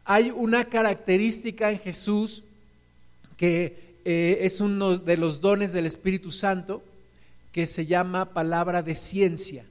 Hay 0.05 0.31
una 0.31 0.65
característica 0.65 1.69
en 1.69 1.79
Jesús 1.79 2.43
que 3.37 3.97
eh, 4.05 4.39
es 4.41 4.59
uno 4.59 4.97
de 4.97 5.17
los 5.17 5.41
dones 5.41 5.73
del 5.73 5.85
Espíritu 5.85 6.31
Santo 6.31 6.81
que 7.51 7.67
se 7.67 7.85
llama 7.85 8.33
palabra 8.33 8.81
de 8.81 8.95
ciencia. 8.95 9.65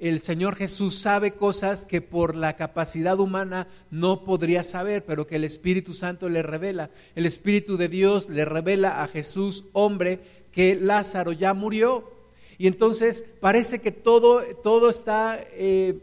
El 0.00 0.18
Señor 0.18 0.56
Jesús 0.56 0.94
sabe 0.94 1.32
cosas 1.32 1.84
que 1.84 2.00
por 2.00 2.34
la 2.34 2.56
capacidad 2.56 3.20
humana 3.20 3.68
no 3.90 4.24
podría 4.24 4.64
saber, 4.64 5.04
pero 5.04 5.26
que 5.26 5.36
el 5.36 5.44
Espíritu 5.44 5.92
Santo 5.92 6.30
le 6.30 6.42
revela. 6.42 6.88
El 7.14 7.26
Espíritu 7.26 7.76
de 7.76 7.88
Dios 7.88 8.30
le 8.30 8.46
revela 8.46 9.02
a 9.02 9.08
Jesús, 9.08 9.64
hombre, 9.74 10.20
que 10.52 10.74
Lázaro 10.74 11.32
ya 11.32 11.52
murió. 11.52 12.10
Y 12.56 12.66
entonces 12.66 13.26
parece 13.40 13.80
que 13.80 13.92
todo, 13.92 14.42
todo 14.62 14.88
está 14.88 15.38
eh, 15.52 15.98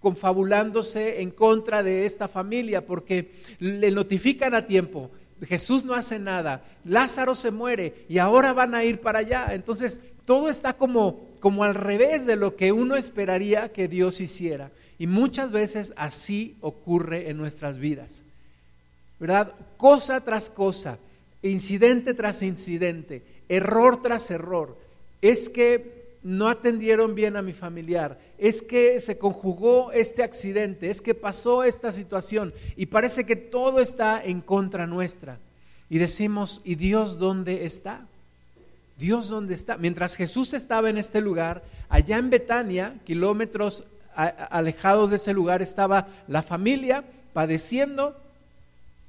confabulándose 0.00 1.20
en 1.20 1.30
contra 1.30 1.82
de 1.82 2.06
esta 2.06 2.28
familia 2.28 2.86
porque 2.86 3.32
le 3.58 3.90
notifican 3.90 4.54
a 4.54 4.64
tiempo. 4.64 5.10
Jesús 5.42 5.84
no 5.84 5.92
hace 5.92 6.18
nada, 6.18 6.64
Lázaro 6.84 7.34
se 7.34 7.50
muere 7.50 8.06
y 8.08 8.16
ahora 8.18 8.54
van 8.54 8.74
a 8.74 8.84
ir 8.84 9.00
para 9.02 9.18
allá. 9.18 9.48
Entonces, 9.50 10.00
todo 10.24 10.48
está 10.48 10.74
como, 10.74 11.25
como 11.40 11.64
al 11.64 11.74
revés 11.74 12.26
de 12.26 12.36
lo 12.36 12.56
que 12.56 12.72
uno 12.72 12.96
esperaría 12.96 13.72
que 13.72 13.88
Dios 13.88 14.20
hiciera. 14.20 14.70
Y 14.98 15.06
muchas 15.06 15.52
veces 15.52 15.92
así 15.96 16.56
ocurre 16.60 17.30
en 17.30 17.36
nuestras 17.36 17.78
vidas. 17.78 18.24
¿Verdad? 19.18 19.54
Cosa 19.76 20.20
tras 20.22 20.50
cosa, 20.50 20.98
incidente 21.42 22.14
tras 22.14 22.42
incidente, 22.42 23.22
error 23.48 24.02
tras 24.02 24.30
error. 24.30 24.78
Es 25.22 25.48
que 25.48 25.96
no 26.22 26.48
atendieron 26.48 27.14
bien 27.14 27.36
a 27.36 27.42
mi 27.42 27.52
familiar, 27.52 28.18
es 28.36 28.60
que 28.60 28.98
se 28.98 29.16
conjugó 29.16 29.92
este 29.92 30.24
accidente, 30.24 30.90
es 30.90 31.00
que 31.00 31.14
pasó 31.14 31.62
esta 31.62 31.92
situación 31.92 32.52
y 32.76 32.86
parece 32.86 33.24
que 33.24 33.36
todo 33.36 33.78
está 33.78 34.22
en 34.24 34.40
contra 34.40 34.88
nuestra. 34.88 35.38
Y 35.88 35.98
decimos, 35.98 36.62
¿y 36.64 36.74
Dios 36.74 37.18
dónde 37.18 37.64
está? 37.64 38.08
Dios 38.96 39.28
dónde 39.28 39.54
está. 39.54 39.76
Mientras 39.76 40.16
Jesús 40.16 40.54
estaba 40.54 40.90
en 40.90 40.98
este 40.98 41.20
lugar, 41.20 41.62
allá 41.88 42.18
en 42.18 42.30
Betania, 42.30 42.94
kilómetros 43.04 43.84
alejados 44.14 45.10
de 45.10 45.16
ese 45.16 45.34
lugar, 45.34 45.60
estaba 45.62 46.08
la 46.26 46.42
familia 46.42 47.04
padeciendo 47.32 48.16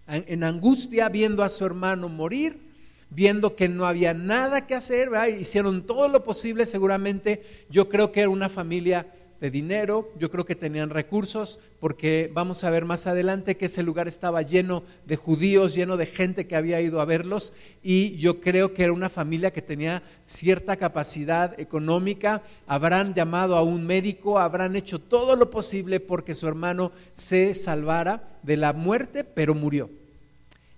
en 0.08 0.44
angustia, 0.44 1.10
viendo 1.10 1.44
a 1.44 1.50
su 1.50 1.66
hermano 1.66 2.10
morir 2.10 2.68
viendo 3.10 3.56
que 3.56 3.70
no 3.70 3.86
había 3.86 4.14
nada 4.14 4.68
que 4.68 4.76
hacer, 4.76 5.10
hicieron 5.40 5.86
todo 5.86 6.08
lo 6.10 6.24
posible, 6.24 6.66
seguramente 6.66 7.42
yo 7.70 7.90
creo 7.90 8.12
que 8.12 8.22
era 8.22 8.30
una 8.30 8.50
familia 8.50 9.08
de 9.40 9.52
dinero, 9.52 10.12
yo 10.18 10.32
creo 10.32 10.46
que 10.46 10.56
tenían 10.56 10.90
recursos, 10.90 11.60
porque 11.80 12.32
vamos 12.34 12.64
a 12.64 12.70
ver 12.70 12.86
más 12.86 13.08
adelante 13.08 13.58
que 13.58 13.66
ese 13.66 13.84
lugar 13.84 14.08
estaba 14.08 14.42
lleno 14.42 14.84
de 15.06 15.16
judíos, 15.16 15.76
lleno 15.76 15.98
de 15.98 16.06
gente 16.06 16.48
que 16.48 16.56
había 16.56 16.82
ido 16.82 17.02
a 17.02 17.06
verlos, 17.06 17.54
y 17.84 18.16
yo 18.18 18.42
creo 18.42 18.74
que 18.74 18.84
era 18.84 18.94
una 18.94 19.10
familia 19.10 19.52
que 19.52 19.62
tenía 19.62 20.04
cierta 20.24 20.76
capacidad 20.78 21.60
económica, 21.60 22.42
habrán 22.66 23.14
llamado 23.14 23.56
a 23.56 23.62
un 23.62 23.86
médico, 23.86 24.40
habrán 24.40 24.76
hecho 24.76 25.00
todo 25.00 25.36
lo 25.36 25.50
posible 25.50 26.00
porque 26.00 26.34
su 26.34 26.48
hermano 26.48 26.92
se 27.14 27.54
salvara 27.54 28.40
de 28.44 28.58
la 28.58 28.74
muerte, 28.74 29.24
pero 29.24 29.54
murió. 29.54 29.90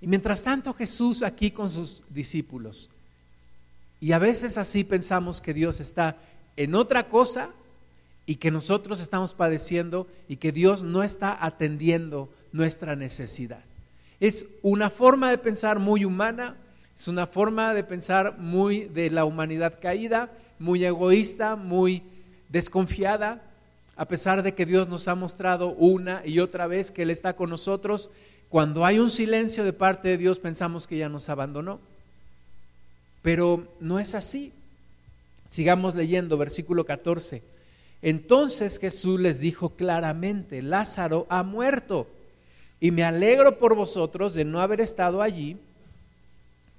Y 0.02 0.08
mientras 0.08 0.44
tanto 0.44 0.74
Jesús 0.74 1.24
aquí 1.24 1.52
con 1.52 1.70
sus 1.70 2.04
discípulos. 2.10 2.90
Y 4.02 4.14
a 4.14 4.20
veces 4.20 4.58
así 4.58 4.84
pensamos 4.84 5.42
que 5.42 5.54
Dios 5.54 5.80
está 5.80 6.18
en 6.56 6.76
otra 6.76 7.10
cosa 7.10 7.52
y 8.30 8.36
que 8.36 8.52
nosotros 8.52 9.00
estamos 9.00 9.34
padeciendo 9.34 10.06
y 10.28 10.36
que 10.36 10.52
Dios 10.52 10.84
no 10.84 11.02
está 11.02 11.44
atendiendo 11.44 12.30
nuestra 12.52 12.96
necesidad. 12.96 13.64
Es 14.20 14.46
una 14.62 14.92
forma 14.92 15.32
de 15.32 15.40
pensar 15.40 15.80
muy 15.80 16.06
humana, 16.06 16.56
es 16.96 17.08
una 17.08 17.26
forma 17.26 17.74
de 17.74 17.84
pensar 17.84 18.38
muy 18.38 18.82
de 18.82 19.10
la 19.10 19.26
humanidad 19.26 19.80
caída, 19.82 20.30
muy 20.60 20.86
egoísta, 20.86 21.56
muy 21.56 22.04
desconfiada, 22.50 23.42
a 23.96 24.06
pesar 24.06 24.44
de 24.44 24.54
que 24.54 24.68
Dios 24.68 24.88
nos 24.88 25.08
ha 25.08 25.16
mostrado 25.16 25.72
una 25.72 26.22
y 26.24 26.38
otra 26.38 26.68
vez 26.68 26.92
que 26.92 27.02
Él 27.02 27.10
está 27.10 27.36
con 27.36 27.50
nosotros, 27.50 28.12
cuando 28.48 28.86
hay 28.86 29.00
un 29.00 29.10
silencio 29.10 29.64
de 29.64 29.74
parte 29.74 30.08
de 30.08 30.18
Dios 30.20 30.38
pensamos 30.38 30.86
que 30.86 30.98
ya 30.98 31.10
nos 31.10 31.30
abandonó. 31.30 31.80
Pero 33.24 33.68
no 33.80 34.00
es 34.00 34.14
así. 34.14 34.54
Sigamos 35.48 35.96
leyendo 35.96 36.38
versículo 36.38 36.86
14. 36.86 37.58
Entonces 38.02 38.80
Jesús 38.80 39.20
les 39.20 39.40
dijo 39.40 39.70
claramente, 39.70 40.62
Lázaro 40.62 41.28
ha 41.30 41.44
muerto 41.44 42.08
y 42.80 42.92
me 42.92 43.04
alegro 43.04 43.58
por 43.58 43.76
vosotros 43.76 44.34
de 44.34 44.46
no 44.46 44.62
haber 44.62 44.80
estado 44.82 45.22
allí 45.22 45.58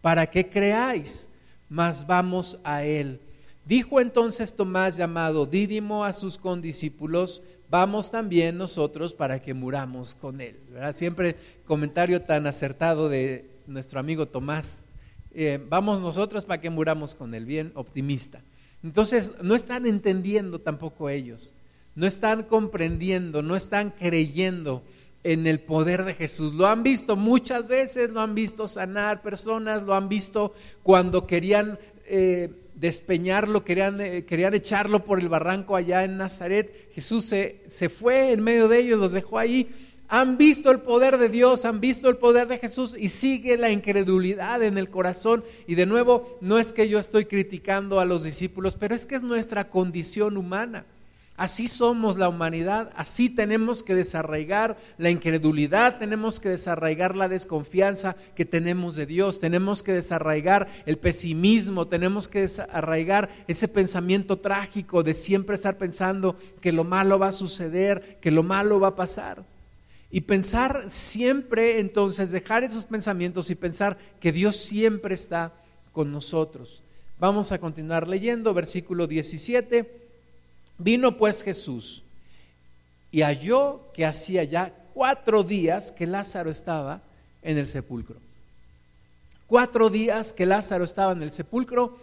para 0.01 0.27
que 0.27 0.49
creáis, 0.49 1.29
mas 1.69 2.07
vamos 2.07 2.59
a 2.65 2.85
él. 2.85 3.21
Dijo 3.67 4.01
entonces 4.01 4.55
Tomás 4.55 4.97
llamado 4.97 5.47
Dídimo 5.47 6.05
a 6.05 6.13
sus 6.13 6.39
condiscípulos, 6.39 7.43
vamos 7.69 8.11
también 8.11 8.59
nosotros 8.59 9.15
para 9.15 9.41
que 9.41 9.55
muramos 9.55 10.15
con 10.15 10.41
Él. 10.41 10.57
Siempre 10.93 11.37
comentario 11.67 12.23
tan 12.23 12.47
acertado 12.47 13.09
de 13.09 13.49
nuestro 13.67 14.01
amigo 14.01 14.27
Tomás, 14.27 14.87
eh, 15.33 15.65
vamos 15.69 16.01
nosotros 16.01 16.45
para 16.45 16.61
que 16.61 16.71
muramos 16.71 17.15
con 17.15 17.35
Él, 17.35 17.47
bien 17.47 17.71
optimista. 17.77 18.41
Entonces, 18.83 19.35
no 19.43 19.55
están 19.55 19.87
entendiendo 19.87 20.61
tampoco 20.61 21.09
ellos, 21.09 21.53
no 21.95 22.07
están 22.07 22.45
comprendiendo, 22.45 23.43
no 23.43 23.57
están 23.57 23.91
creyendo 23.91 24.83
en 25.23 25.47
el 25.47 25.61
poder 25.61 26.05
de 26.05 26.15
Jesús. 26.15 26.55
Lo 26.55 26.67
han 26.67 26.83
visto 26.83 27.17
muchas 27.17 27.69
veces, 27.69 28.11
lo 28.11 28.21
han 28.21 28.35
visto 28.35 28.67
sanar 28.67 29.23
personas, 29.23 29.83
lo 29.83 29.95
han 29.95 30.09
visto 30.09 30.55
cuando 30.83 31.27
querían... 31.27 31.79
Eh, 32.07 32.51
despeñarlo, 32.81 33.63
querían, 33.63 34.01
eh, 34.01 34.25
querían 34.25 34.55
echarlo 34.55 35.05
por 35.05 35.21
el 35.21 35.29
barranco 35.29 35.77
allá 35.77 36.03
en 36.03 36.17
Nazaret. 36.17 36.89
Jesús 36.95 37.27
se, 37.27 37.61
se 37.67 37.91
fue 37.91 38.33
en 38.33 38.43
medio 38.43 38.69
de 38.69 38.79
ellos, 38.79 38.99
los 38.99 39.13
dejó 39.13 39.39
ahí. 39.39 39.69
Han 40.13 40.39
visto 40.39 40.73
el 40.73 40.81
poder 40.81 41.19
de 41.19 41.29
Dios, 41.29 41.65
han 41.65 41.81
visto 41.81 42.09
el 42.09 42.17
poder 42.17 42.49
de 42.49 42.59
Jesús 42.59 42.97
y 42.99 43.07
sigue 43.07 43.57
la 43.57 43.71
incredulidad 43.71 44.61
en 44.61 44.77
el 44.77 44.91
corazón. 44.91 45.45
Y 45.69 45.77
de 45.77 45.87
nuevo, 45.87 46.37
no 46.41 46.59
es 46.59 46.73
que 46.73 46.89
yo 46.89 46.99
estoy 46.99 47.27
criticando 47.27 48.01
a 48.01 48.05
los 48.05 48.25
discípulos, 48.25 48.75
pero 48.75 48.93
es 48.93 49.07
que 49.07 49.15
es 49.15 49.23
nuestra 49.23 49.71
condición 49.71 50.37
humana. 50.37 50.85
Así 51.37 51.69
somos 51.69 52.19
la 52.19 52.29
humanidad, 52.29 52.91
así 52.97 53.31
tenemos 53.31 53.85
que 53.85 53.95
desarraigar 53.95 54.77
la 54.99 55.11
incredulidad, 55.11 55.99
tenemos 55.99 56.41
que 56.41 56.49
desarraigar 56.49 57.15
la 57.15 57.29
desconfianza 57.29 58.17
que 58.35 58.45
tenemos 58.45 58.97
de 58.97 59.07
Dios, 59.07 59.39
tenemos 59.39 59.83
que 59.85 59.93
desarraigar 59.93 60.67
el 60.87 60.99
pesimismo, 60.99 61.87
tenemos 61.87 62.27
que 62.27 62.41
desarraigar 62.41 63.31
ese 63.47 63.69
pensamiento 63.69 64.39
trágico 64.39 65.05
de 65.05 65.15
siempre 65.15 65.55
estar 65.55 65.79
pensando 65.79 66.37
que 66.61 66.73
lo 66.73 66.83
malo 66.83 67.19
va 67.19 67.29
a 67.29 67.33
suceder, 67.33 68.19
que 68.21 68.33
lo 68.33 68.43
malo 68.43 68.81
va 68.81 68.89
a 68.89 68.97
pasar. 68.97 69.50
Y 70.11 70.23
pensar 70.23 70.87
siempre 70.89 71.79
entonces, 71.79 72.33
dejar 72.33 72.65
esos 72.65 72.85
pensamientos 72.85 73.51
y 73.51 73.55
pensar 73.55 73.97
que 74.21 74.33
Dios 74.33 74.57
siempre 74.57 75.15
está 75.15 75.53
con 75.93 76.11
nosotros. 76.11 76.83
Vamos 77.19 77.53
a 77.53 77.59
continuar 77.59 78.09
leyendo 78.09 78.55
versículo 78.55 79.07
17. 79.07 80.01
Vino 80.79 81.17
pues 81.17 81.43
Jesús 81.43 82.03
y 83.13 83.23
halló 83.23 83.83
que 83.93 84.07
hacía 84.07 84.45
ya 84.45 84.75
cuatro 84.95 85.43
días 85.43 85.93
que 85.93 86.07
Lázaro 86.07 86.51
estaba 86.51 87.03
en 87.43 87.59
el 87.59 87.69
sepulcro. 87.69 88.17
Cuatro 89.47 89.91
días 89.91 90.33
que 90.33 90.47
Lázaro 90.47 90.85
estaba 90.85 91.13
en 91.13 91.23
el 91.23 91.33
sepulcro. 91.33 91.99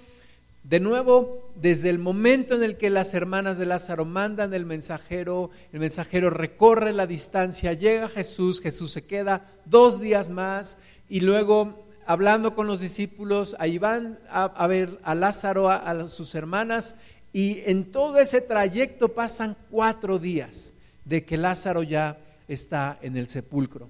De 0.63 0.79
nuevo, 0.79 1.49
desde 1.55 1.89
el 1.89 1.97
momento 1.97 2.55
en 2.55 2.63
el 2.63 2.77
que 2.77 2.89
las 2.89 3.13
hermanas 3.13 3.57
de 3.57 3.65
Lázaro 3.65 4.03
mandan 4.03 4.53
el 4.53 4.65
mensajero, 4.65 5.49
el 5.71 5.79
mensajero 5.79 6.29
recorre 6.29 6.91
la 6.91 7.07
distancia, 7.07 7.71
llega 7.73 8.09
Jesús, 8.09 8.61
Jesús 8.61 8.91
se 8.91 9.05
queda 9.05 9.49
dos 9.65 10.01
días 10.01 10.29
más 10.29 10.77
y 11.07 11.21
luego 11.21 11.85
hablando 12.05 12.53
con 12.53 12.67
los 12.67 12.79
discípulos, 12.79 13.55
ahí 13.59 13.77
van 13.77 14.19
a, 14.29 14.67
ver 14.67 14.99
a 15.03 15.15
Lázaro, 15.15 15.69
a 15.69 16.09
sus 16.09 16.35
hermanas 16.35 16.95
y 17.33 17.61
en 17.65 17.91
todo 17.91 18.17
ese 18.17 18.41
trayecto 18.41 19.09
pasan 19.09 19.55
cuatro 19.69 20.17
días 20.19 20.73
de 21.05 21.23
que 21.23 21.37
Lázaro 21.37 21.83
ya 21.83 22.17
está 22.47 22.97
en 23.01 23.17
el 23.17 23.29
sepulcro. 23.29 23.89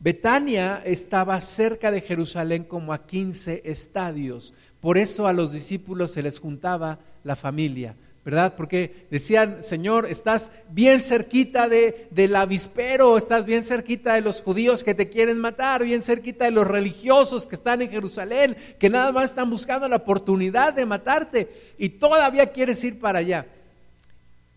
Betania 0.00 0.80
estaba 0.84 1.40
cerca 1.40 1.90
de 1.90 2.00
Jerusalén 2.00 2.64
como 2.64 2.92
a 2.92 3.04
15 3.04 3.62
estadios. 3.64 4.54
Por 4.80 4.98
eso 4.98 5.26
a 5.26 5.32
los 5.32 5.52
discípulos 5.52 6.12
se 6.12 6.22
les 6.22 6.38
juntaba 6.38 6.98
la 7.24 7.36
familia. 7.36 7.96
¿verdad? 8.28 8.56
Porque 8.58 9.06
decían, 9.10 9.62
Señor, 9.62 10.04
estás 10.04 10.52
bien 10.68 11.00
cerquita 11.00 11.66
de, 11.66 12.08
del 12.10 12.36
avispero, 12.36 13.16
estás 13.16 13.46
bien 13.46 13.64
cerquita 13.64 14.12
de 14.12 14.20
los 14.20 14.42
judíos 14.42 14.84
que 14.84 14.94
te 14.94 15.08
quieren 15.08 15.38
matar, 15.38 15.82
bien 15.82 16.02
cerquita 16.02 16.44
de 16.44 16.50
los 16.50 16.66
religiosos 16.66 17.46
que 17.46 17.54
están 17.54 17.80
en 17.80 17.88
Jerusalén, 17.88 18.54
que 18.78 18.90
nada 18.90 19.12
más 19.12 19.30
están 19.30 19.48
buscando 19.48 19.88
la 19.88 19.96
oportunidad 19.96 20.74
de 20.74 20.84
matarte 20.84 21.48
y 21.78 21.88
todavía 21.88 22.52
quieres 22.52 22.84
ir 22.84 22.98
para 22.98 23.20
allá. 23.20 23.46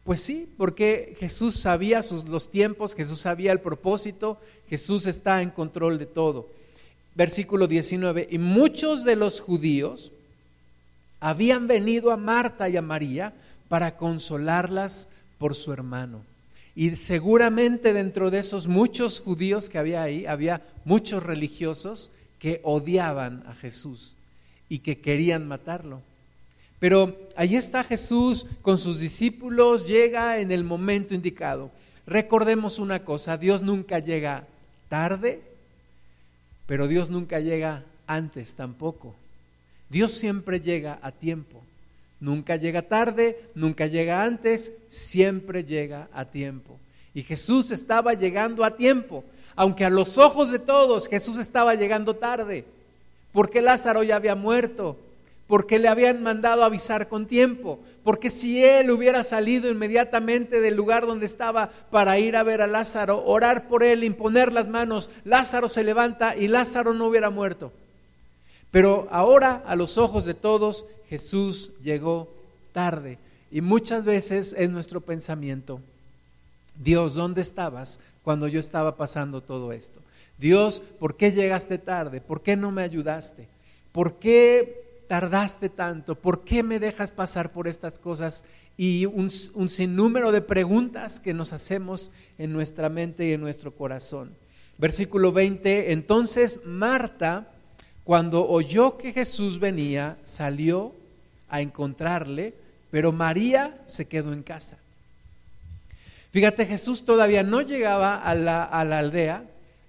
Pues 0.03 0.19
sí, 0.19 0.53
porque 0.57 1.15
Jesús 1.17 1.55
sabía 1.55 2.01
sus, 2.01 2.25
los 2.25 2.51
tiempos, 2.51 2.93
Jesús 2.93 3.21
sabía 3.21 3.53
el 3.53 3.61
propósito, 3.61 4.37
Jesús 4.67 5.07
está 5.07 5.41
en 5.41 5.49
control 5.51 5.97
de 5.97 6.07
todo. 6.07 6.49
Versículo 7.15 7.67
19, 7.67 8.27
y 8.31 8.37
muchos 8.37 9.03
de 9.03 9.15
los 9.15 9.41
judíos 9.41 10.11
habían 11.19 11.67
venido 11.67 12.11
a 12.11 12.17
Marta 12.17 12.69
y 12.69 12.77
a 12.77 12.81
María 12.81 13.33
para 13.67 13.97
consolarlas 13.97 15.07
por 15.37 15.55
su 15.55 15.73
hermano. 15.73 16.23
Y 16.75 16.95
seguramente 16.95 17.93
dentro 17.93 18.31
de 18.31 18.39
esos 18.39 18.67
muchos 18.67 19.19
judíos 19.19 19.69
que 19.69 19.77
había 19.77 20.03
ahí, 20.03 20.25
había 20.25 20.61
muchos 20.85 21.21
religiosos 21.21 22.11
que 22.39 22.61
odiaban 22.63 23.43
a 23.45 23.55
Jesús 23.55 24.15
y 24.69 24.79
que 24.79 24.99
querían 24.99 25.47
matarlo. 25.47 26.01
Pero 26.79 27.15
ahí 27.35 27.55
está 27.55 27.83
Jesús 27.83 28.47
con 28.61 28.77
sus 28.77 28.99
discípulos, 28.99 29.87
llega 29.87 30.39
en 30.39 30.51
el 30.51 30.63
momento 30.63 31.13
indicado. 31.13 31.71
Recordemos 32.07 32.79
una 32.79 33.03
cosa, 33.03 33.37
Dios 33.37 33.61
nunca 33.61 33.99
llega 33.99 34.47
tarde, 34.89 35.50
pero 36.71 36.87
Dios 36.87 37.09
nunca 37.09 37.41
llega 37.41 37.83
antes 38.07 38.55
tampoco. 38.55 39.13
Dios 39.89 40.13
siempre 40.13 40.61
llega 40.61 40.99
a 41.01 41.11
tiempo. 41.11 41.61
Nunca 42.21 42.55
llega 42.55 42.83
tarde, 42.83 43.43
nunca 43.55 43.87
llega 43.87 44.23
antes, 44.23 44.71
siempre 44.87 45.65
llega 45.65 46.07
a 46.13 46.23
tiempo. 46.23 46.79
Y 47.13 47.23
Jesús 47.23 47.71
estaba 47.71 48.13
llegando 48.13 48.63
a 48.63 48.77
tiempo, 48.77 49.25
aunque 49.53 49.83
a 49.83 49.89
los 49.89 50.17
ojos 50.17 50.49
de 50.49 50.59
todos 50.59 51.09
Jesús 51.09 51.37
estaba 51.39 51.75
llegando 51.75 52.15
tarde, 52.15 52.63
porque 53.33 53.61
Lázaro 53.61 54.01
ya 54.03 54.15
había 54.15 54.35
muerto, 54.35 54.95
porque 55.51 55.79
le 55.79 55.89
habían 55.89 56.23
mandado 56.23 56.63
avisar 56.63 57.09
con 57.09 57.25
tiempo, 57.25 57.81
porque 58.05 58.29
si 58.29 58.63
él 58.63 58.89
hubiera 58.89 59.21
salido 59.21 59.69
inmediatamente 59.69 60.61
del 60.61 60.77
lugar 60.77 61.05
donde 61.05 61.25
estaba 61.25 61.69
para 61.89 62.17
ir 62.17 62.37
a 62.37 62.43
ver 62.43 62.61
a 62.61 62.67
Lázaro, 62.67 63.25
orar 63.25 63.67
por 63.67 63.83
él, 63.83 64.05
imponer 64.05 64.53
las 64.53 64.69
manos, 64.69 65.09
Lázaro 65.25 65.67
se 65.67 65.83
levanta 65.83 66.37
y 66.37 66.47
Lázaro 66.47 66.93
no 66.93 67.05
hubiera 67.05 67.29
muerto. 67.31 67.73
Pero 68.71 69.09
ahora, 69.11 69.61
a 69.67 69.75
los 69.75 69.97
ojos 69.97 70.23
de 70.23 70.35
todos, 70.35 70.85
Jesús 71.09 71.71
llegó 71.83 72.29
tarde. 72.71 73.17
Y 73.51 73.59
muchas 73.59 74.05
veces 74.05 74.55
es 74.57 74.69
nuestro 74.69 75.01
pensamiento, 75.01 75.81
Dios, 76.81 77.15
¿dónde 77.15 77.41
estabas 77.41 77.99
cuando 78.23 78.47
yo 78.47 78.61
estaba 78.61 78.95
pasando 78.95 79.41
todo 79.41 79.73
esto? 79.73 79.99
Dios, 80.37 80.81
¿por 80.97 81.17
qué 81.17 81.29
llegaste 81.29 81.77
tarde? 81.77 82.21
¿Por 82.21 82.41
qué 82.41 82.55
no 82.55 82.71
me 82.71 82.83
ayudaste? 82.83 83.49
¿Por 83.91 84.13
qué 84.13 84.90
tardaste 85.11 85.67
tanto? 85.67 86.15
¿Por 86.15 86.45
qué 86.45 86.63
me 86.63 86.79
dejas 86.79 87.11
pasar 87.11 87.51
por 87.51 87.67
estas 87.67 87.99
cosas? 87.99 88.45
Y 88.77 89.05
un, 89.05 89.29
sinnúmero 89.29 90.31
de 90.31 90.39
preguntas 90.39 91.19
que 91.19 91.33
nos 91.33 91.51
hacemos 91.51 92.11
en 92.37 92.53
nuestra 92.53 92.87
mente 92.87 93.27
y 93.27 93.33
en 93.33 93.41
nuestro 93.41 93.75
corazón. 93.75 94.37
Versículo 94.77 95.33
20, 95.33 95.91
entonces 95.91 96.61
Marta, 96.63 97.51
cuando 98.05 98.47
oyó 98.47 98.97
que 98.97 99.11
Jesús 99.11 99.59
venía, 99.59 100.17
salió 100.23 100.95
a 101.49 101.59
encontrarle, 101.59 102.53
pero 102.89 103.11
María 103.11 103.81
se 103.83 104.07
quedó 104.07 104.31
en 104.31 104.43
casa. 104.43 104.77
Fíjate, 106.31 106.65
Jesús 106.65 107.03
todavía 107.03 107.43
no 107.43 107.59
llegaba 107.59 108.15
a 108.15 108.33
la, 108.33 108.63
aldea 108.63 109.43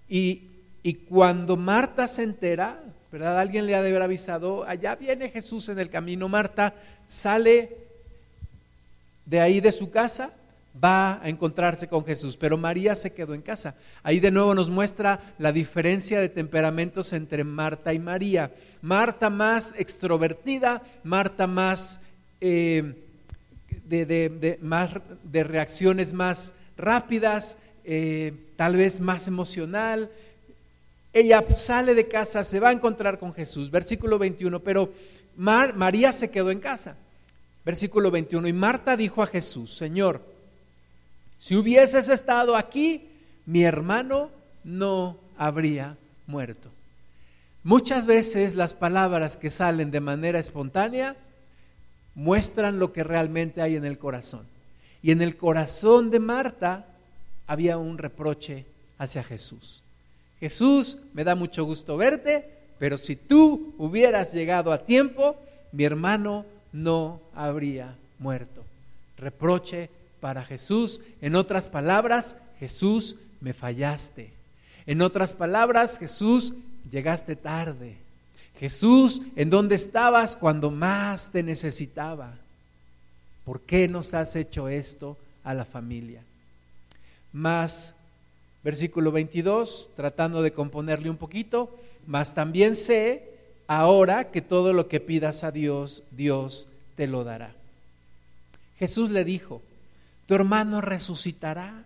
y, 0.09 0.49
y 0.83 0.95
cuando 0.95 1.57
Marta 1.57 2.09
se 2.09 2.25
entera, 2.25 2.83
¿verdad? 3.13 3.39
Alguien 3.39 3.67
le 3.67 3.77
ha 3.77 3.83
de 3.83 3.91
haber 3.91 4.01
avisado, 4.01 4.65
allá 4.65 4.97
viene 4.97 5.29
Jesús 5.29 5.69
en 5.69 5.79
el 5.79 5.91
camino. 5.91 6.31
Marta 6.31 6.75
sale 7.07 7.77
de 9.27 9.39
ahí 9.39 9.61
de 9.61 9.71
su 9.71 9.91
casa, 9.91 10.33
va 10.83 11.23
a 11.23 11.29
encontrarse 11.29 11.89
con 11.89 12.07
Jesús, 12.07 12.39
pero 12.39 12.57
María 12.57 12.97
se 12.97 13.13
quedó 13.13 13.35
en 13.35 13.43
casa. 13.43 13.77
Ahí 14.03 14.19
de 14.19 14.31
nuevo 14.31 14.55
nos 14.55 14.71
muestra 14.71 15.21
la 15.39 15.53
diferencia 15.53 16.21
de 16.21 16.31
temperamentos 16.31 17.13
entre 17.13 17.45
Marta 17.45 17.93
y 17.93 17.99
María. 17.99 18.51
Marta 18.81 19.29
más 19.29 19.75
extrovertida, 19.77 20.83
Marta 21.05 21.47
más, 21.47 22.01
eh, 22.41 22.95
de, 23.85 24.59
reacciones 25.45 26.15
más 26.15 26.55
rápidas, 26.79 27.59
eh, 27.85 28.33
tal 28.57 28.77
vez 28.77 29.01
más 29.01 29.29
emocional, 29.29 30.11
ella 31.13 31.45
sale 31.51 31.95
de 31.95 32.09
casa, 32.09 32.43
se 32.43 32.61
va 32.61 32.71
a 32.71 32.73
encontrar 32.73 33.19
con 33.19 33.35
Jesús. 33.35 33.71
Versículo 33.71 34.19
21, 34.19 34.61
pero 34.61 34.93
María 35.37 36.13
se 36.13 36.31
quedó 36.31 36.51
en 36.51 36.61
casa. 36.61 36.97
Versículo 37.65 38.11
21, 38.11 38.49
y 38.49 38.53
Marta 38.53 38.97
dijo 38.97 39.23
a 39.23 39.27
Jesús, 39.27 39.75
Señor, 39.77 40.21
si 41.39 41.55
hubieses 41.55 42.09
estado 42.09 42.57
aquí, 42.57 43.09
mi 43.47 43.63
hermano 43.63 44.31
no 44.65 45.19
habría 45.37 45.97
muerto. 46.27 46.71
Muchas 47.63 48.07
veces 48.07 48.55
las 48.55 48.75
palabras 48.75 49.37
que 49.37 49.51
salen 49.51 49.91
de 49.91 50.01
manera 50.01 50.39
espontánea 50.39 51.17
muestran 52.15 52.79
lo 52.79 52.93
que 52.93 53.05
realmente 53.05 53.63
hay 53.63 53.77
en 53.77 53.85
el 53.85 53.99
corazón. 53.99 54.47
Y 55.03 55.13
en 55.13 55.23
el 55.23 55.37
corazón 55.37 56.11
de 56.11 56.21
Marta 56.21 56.87
había 57.47 57.79
un 57.79 57.99
reproche 57.99 58.67
hacia 58.99 59.23
Jesús. 59.23 59.82
Jesús, 60.43 60.99
me 61.15 61.23
da 61.23 61.37
mucho 61.37 61.65
gusto 61.65 61.97
verte, 61.97 62.45
pero 62.81 62.99
si 62.99 63.15
tú 63.15 63.77
hubieras 63.79 64.33
llegado 64.33 64.73
a 64.73 64.83
tiempo, 64.83 65.37
mi 65.71 65.85
hermano 65.85 66.45
no 66.73 67.21
habría 67.33 67.95
muerto. 68.19 68.65
Reproche 69.17 69.89
para 70.19 70.45
Jesús. 70.45 71.01
En 71.21 71.37
otras 71.37 71.69
palabras, 71.69 72.37
Jesús, 72.59 73.15
me 73.41 73.53
fallaste. 73.53 74.33
En 74.85 75.01
otras 75.01 75.33
palabras, 75.33 75.97
Jesús, 75.97 76.55
llegaste 76.91 77.37
tarde. 77.37 77.95
Jesús, 78.59 79.23
¿en 79.37 79.49
dónde 79.49 79.77
estabas 79.77 80.35
cuando 80.35 80.73
más 80.73 81.31
te 81.31 81.45
necesitaba? 81.45 82.35
¿Por 83.45 83.61
qué 83.61 83.87
nos 83.87 84.13
has 84.13 84.35
hecho 84.35 84.69
esto 84.69 85.17
a 85.45 85.55
la 85.55 85.65
familia? 85.65 86.21
Más 87.33 87.95
Versículo 88.65 89.11
22, 89.11 89.91
tratando 89.97 90.43
de 90.43 90.53
componerle 90.53 91.11
un 91.11 91.17
poquito, 91.17 91.77
mas 92.07 92.35
también 92.35 92.75
sé 92.75 93.33
ahora 93.67 94.31
que 94.31 94.43
todo 94.43 94.73
lo 94.73 94.89
que 94.89 95.01
pidas 95.01 95.45
a 95.45 95.51
Dios, 95.51 96.05
Dios 96.11 96.69
te 96.95 97.07
lo 97.07 97.25
dará. 97.25 97.55
Jesús 98.79 99.11
le 99.11 99.25
dijo, 99.25 99.63
tu 100.27 100.35
hermano 100.35 100.81
resucitará. 100.81 101.85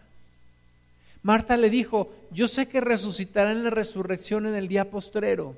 Marta 1.22 1.56
le 1.56 1.70
dijo, 1.70 2.12
yo 2.30 2.48
sé 2.48 2.68
que 2.68 2.80
resucitará 2.80 3.52
en 3.52 3.64
la 3.64 3.70
resurrección 3.70 4.46
en 4.46 4.54
el 4.54 4.68
día 4.68 4.90
postrero. 4.90 5.56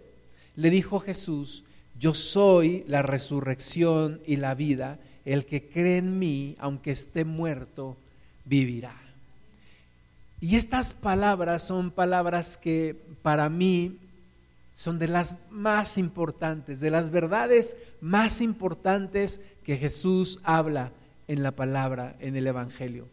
Le 0.57 0.71
dijo 0.71 0.99
Jesús, 0.99 1.65
yo 1.99 2.15
soy 2.15 2.85
la 2.89 3.03
resurrección 3.03 4.21
y 4.27 4.37
la 4.37 4.55
vida. 4.55 4.99
El 5.25 5.45
que 5.45 5.69
cree 5.69 5.99
en 5.99 6.19
mí, 6.19 6.57
aunque 6.59 6.93
esté 6.93 7.25
muerto, 7.25 7.97
vivirá. 8.45 9.08
Y 10.41 10.57
estas 10.57 10.93
palabras 10.93 11.67
son 11.67 11.91
palabras 11.91 12.59
que 12.59 12.97
para 13.23 13.49
mí 13.49 13.99
son 14.73 14.99
de 14.99 15.09
las 15.09 15.37
más 15.51 15.99
importantes, 15.99 16.81
de 16.81 16.91
las 16.91 17.11
verdades 17.11 17.77
más 18.01 18.41
importantes 18.41 19.41
que 19.65 19.77
Jesús 19.77 20.39
habla 20.45 20.93
en 21.27 21.43
la 21.43 21.51
palabra, 21.51 22.15
en 22.21 22.37
el 22.37 22.47
Evangelio. 22.47 23.07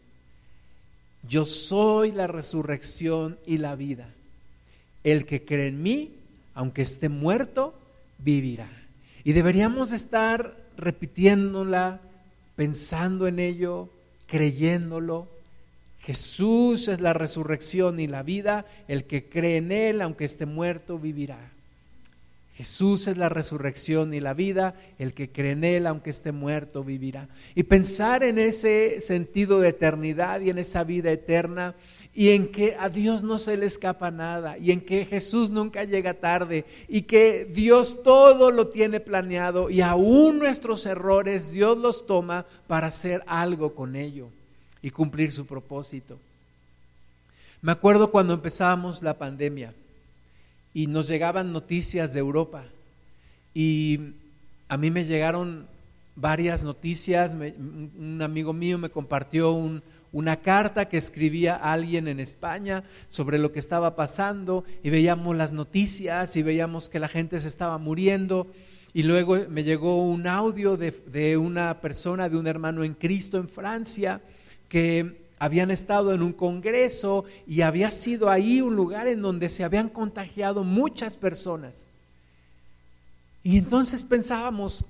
Yo 1.28 1.44
soy 1.44 2.12
la 2.12 2.28
resurrección 2.28 3.38
y 3.44 3.58
la 3.58 3.74
vida. 3.74 4.08
El 5.02 5.26
que 5.26 5.44
cree 5.44 5.66
en 5.66 5.82
mí, 5.82 6.12
aunque 6.54 6.82
esté 6.82 7.08
muerto, 7.08 7.74
vivirá. 8.18 8.68
Y 9.24 9.32
deberíamos 9.32 9.92
estar 9.92 10.56
repitiéndola, 10.76 12.00
pensando 12.54 13.26
en 13.26 13.40
ello, 13.40 13.88
creyéndolo, 14.28 15.28
Jesús 16.00 16.88
es 16.88 17.00
la 17.00 17.12
resurrección 17.12 17.98
y 17.98 18.06
la 18.06 18.22
vida, 18.22 18.64
el 18.88 19.04
que 19.04 19.28
cree 19.28 19.56
en 19.56 19.72
Él, 19.72 20.02
aunque 20.02 20.24
esté 20.24 20.46
muerto, 20.46 20.98
vivirá. 20.98 21.52
Jesús 22.56 23.06
es 23.06 23.18
la 23.18 23.28
resurrección 23.28 24.14
y 24.14 24.20
la 24.20 24.32
vida, 24.32 24.74
el 24.98 25.12
que 25.12 25.30
cree 25.30 25.52
en 25.52 25.62
Él, 25.62 25.86
aunque 25.86 26.08
esté 26.08 26.32
muerto, 26.32 26.84
vivirá. 26.84 27.28
Y 27.54 27.64
pensar 27.64 28.24
en 28.24 28.38
ese 28.38 29.02
sentido 29.02 29.60
de 29.60 29.68
eternidad 29.68 30.40
y 30.40 30.48
en 30.48 30.56
esa 30.56 30.82
vida 30.82 31.10
eterna 31.10 31.74
y 32.14 32.30
en 32.30 32.50
que 32.50 32.74
a 32.78 32.88
Dios 32.88 33.22
no 33.22 33.38
se 33.38 33.58
le 33.58 33.66
escapa 33.66 34.10
nada 34.10 34.56
y 34.56 34.70
en 34.70 34.80
que 34.80 35.04
Jesús 35.04 35.50
nunca 35.50 35.84
llega 35.84 36.14
tarde 36.14 36.64
y 36.88 37.02
que 37.02 37.44
Dios 37.44 38.02
todo 38.02 38.50
lo 38.50 38.68
tiene 38.68 39.00
planeado 39.00 39.68
y 39.68 39.82
aún 39.82 40.38
nuestros 40.38 40.86
errores 40.86 41.52
Dios 41.52 41.76
los 41.76 42.06
toma 42.06 42.46
para 42.66 42.86
hacer 42.86 43.22
algo 43.26 43.74
con 43.74 43.96
ello 43.96 44.30
y 44.82 44.90
cumplir 44.90 45.32
su 45.32 45.46
propósito. 45.46 46.18
Me 47.62 47.72
acuerdo 47.72 48.10
cuando 48.10 48.34
empezábamos 48.34 49.02
la 49.02 49.14
pandemia 49.14 49.72
y 50.74 50.86
nos 50.86 51.08
llegaban 51.08 51.52
noticias 51.52 52.12
de 52.12 52.20
Europa 52.20 52.64
y 53.54 53.98
a 54.68 54.76
mí 54.76 54.90
me 54.90 55.04
llegaron 55.04 55.66
varias 56.14 56.64
noticias. 56.64 57.34
un 57.34 58.20
amigo 58.22 58.52
mío 58.52 58.78
me 58.78 58.90
compartió 58.90 59.52
una 60.12 60.36
carta 60.36 60.88
que 60.88 60.96
escribía 60.96 61.56
alguien 61.56 62.08
en 62.08 62.20
España 62.20 62.84
sobre 63.08 63.38
lo 63.38 63.52
que 63.52 63.58
estaba 63.58 63.96
pasando 63.96 64.64
y 64.82 64.90
veíamos 64.90 65.36
las 65.36 65.52
noticias 65.52 66.36
y 66.36 66.42
veíamos 66.42 66.88
que 66.88 66.98
la 66.98 67.08
gente 67.08 67.40
se 67.40 67.48
estaba 67.48 67.78
muriendo. 67.78 68.46
Y 68.92 69.02
luego 69.02 69.36
me 69.50 69.62
llegó 69.62 70.02
un 70.02 70.26
audio 70.26 70.76
de, 70.76 70.90
de 70.90 71.36
una 71.36 71.80
persona, 71.80 72.28
de 72.28 72.36
un 72.38 72.46
hermano 72.46 72.82
en 72.82 72.94
Cristo 72.94 73.36
en 73.36 73.48
Francia, 73.48 74.20
que 74.68 75.26
habían 75.38 75.70
estado 75.70 76.12
en 76.12 76.22
un 76.22 76.32
congreso 76.32 77.24
y 77.46 77.60
había 77.60 77.90
sido 77.90 78.30
ahí 78.30 78.60
un 78.60 78.74
lugar 78.74 79.06
en 79.06 79.20
donde 79.20 79.48
se 79.48 79.64
habían 79.64 79.88
contagiado 79.88 80.64
muchas 80.64 81.16
personas. 81.16 81.88
Y 83.42 83.58
entonces 83.58 84.04
pensábamos, 84.04 84.84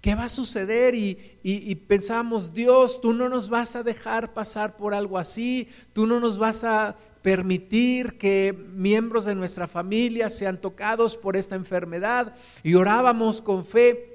¿qué 0.00 0.14
va 0.14 0.24
a 0.24 0.28
suceder? 0.28 0.94
Y, 0.94 1.74
pensábamos, 1.86 2.52
Dios, 2.52 3.00
tú 3.00 3.12
no 3.12 3.28
nos 3.28 3.48
vas 3.48 3.76
a 3.76 3.82
dejar 3.82 4.34
pasar 4.34 4.76
por 4.76 4.94
algo 4.94 5.16
así, 5.16 5.68
tú 5.92 6.06
no 6.06 6.20
nos 6.20 6.38
vas 6.38 6.64
a 6.64 6.96
permitir 7.22 8.18
que 8.18 8.52
miembros 8.74 9.24
de 9.24 9.34
nuestra 9.34 9.66
familia 9.66 10.28
sean 10.28 10.60
tocados 10.60 11.16
por 11.16 11.36
esta 11.36 11.54
enfermedad. 11.54 12.34
Y 12.62 12.74
orábamos 12.74 13.40
con 13.40 13.64
fe. 13.64 14.12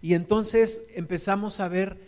Y 0.00 0.14
entonces 0.14 0.82
empezamos 0.94 1.60
a 1.60 1.68
ver 1.68 2.07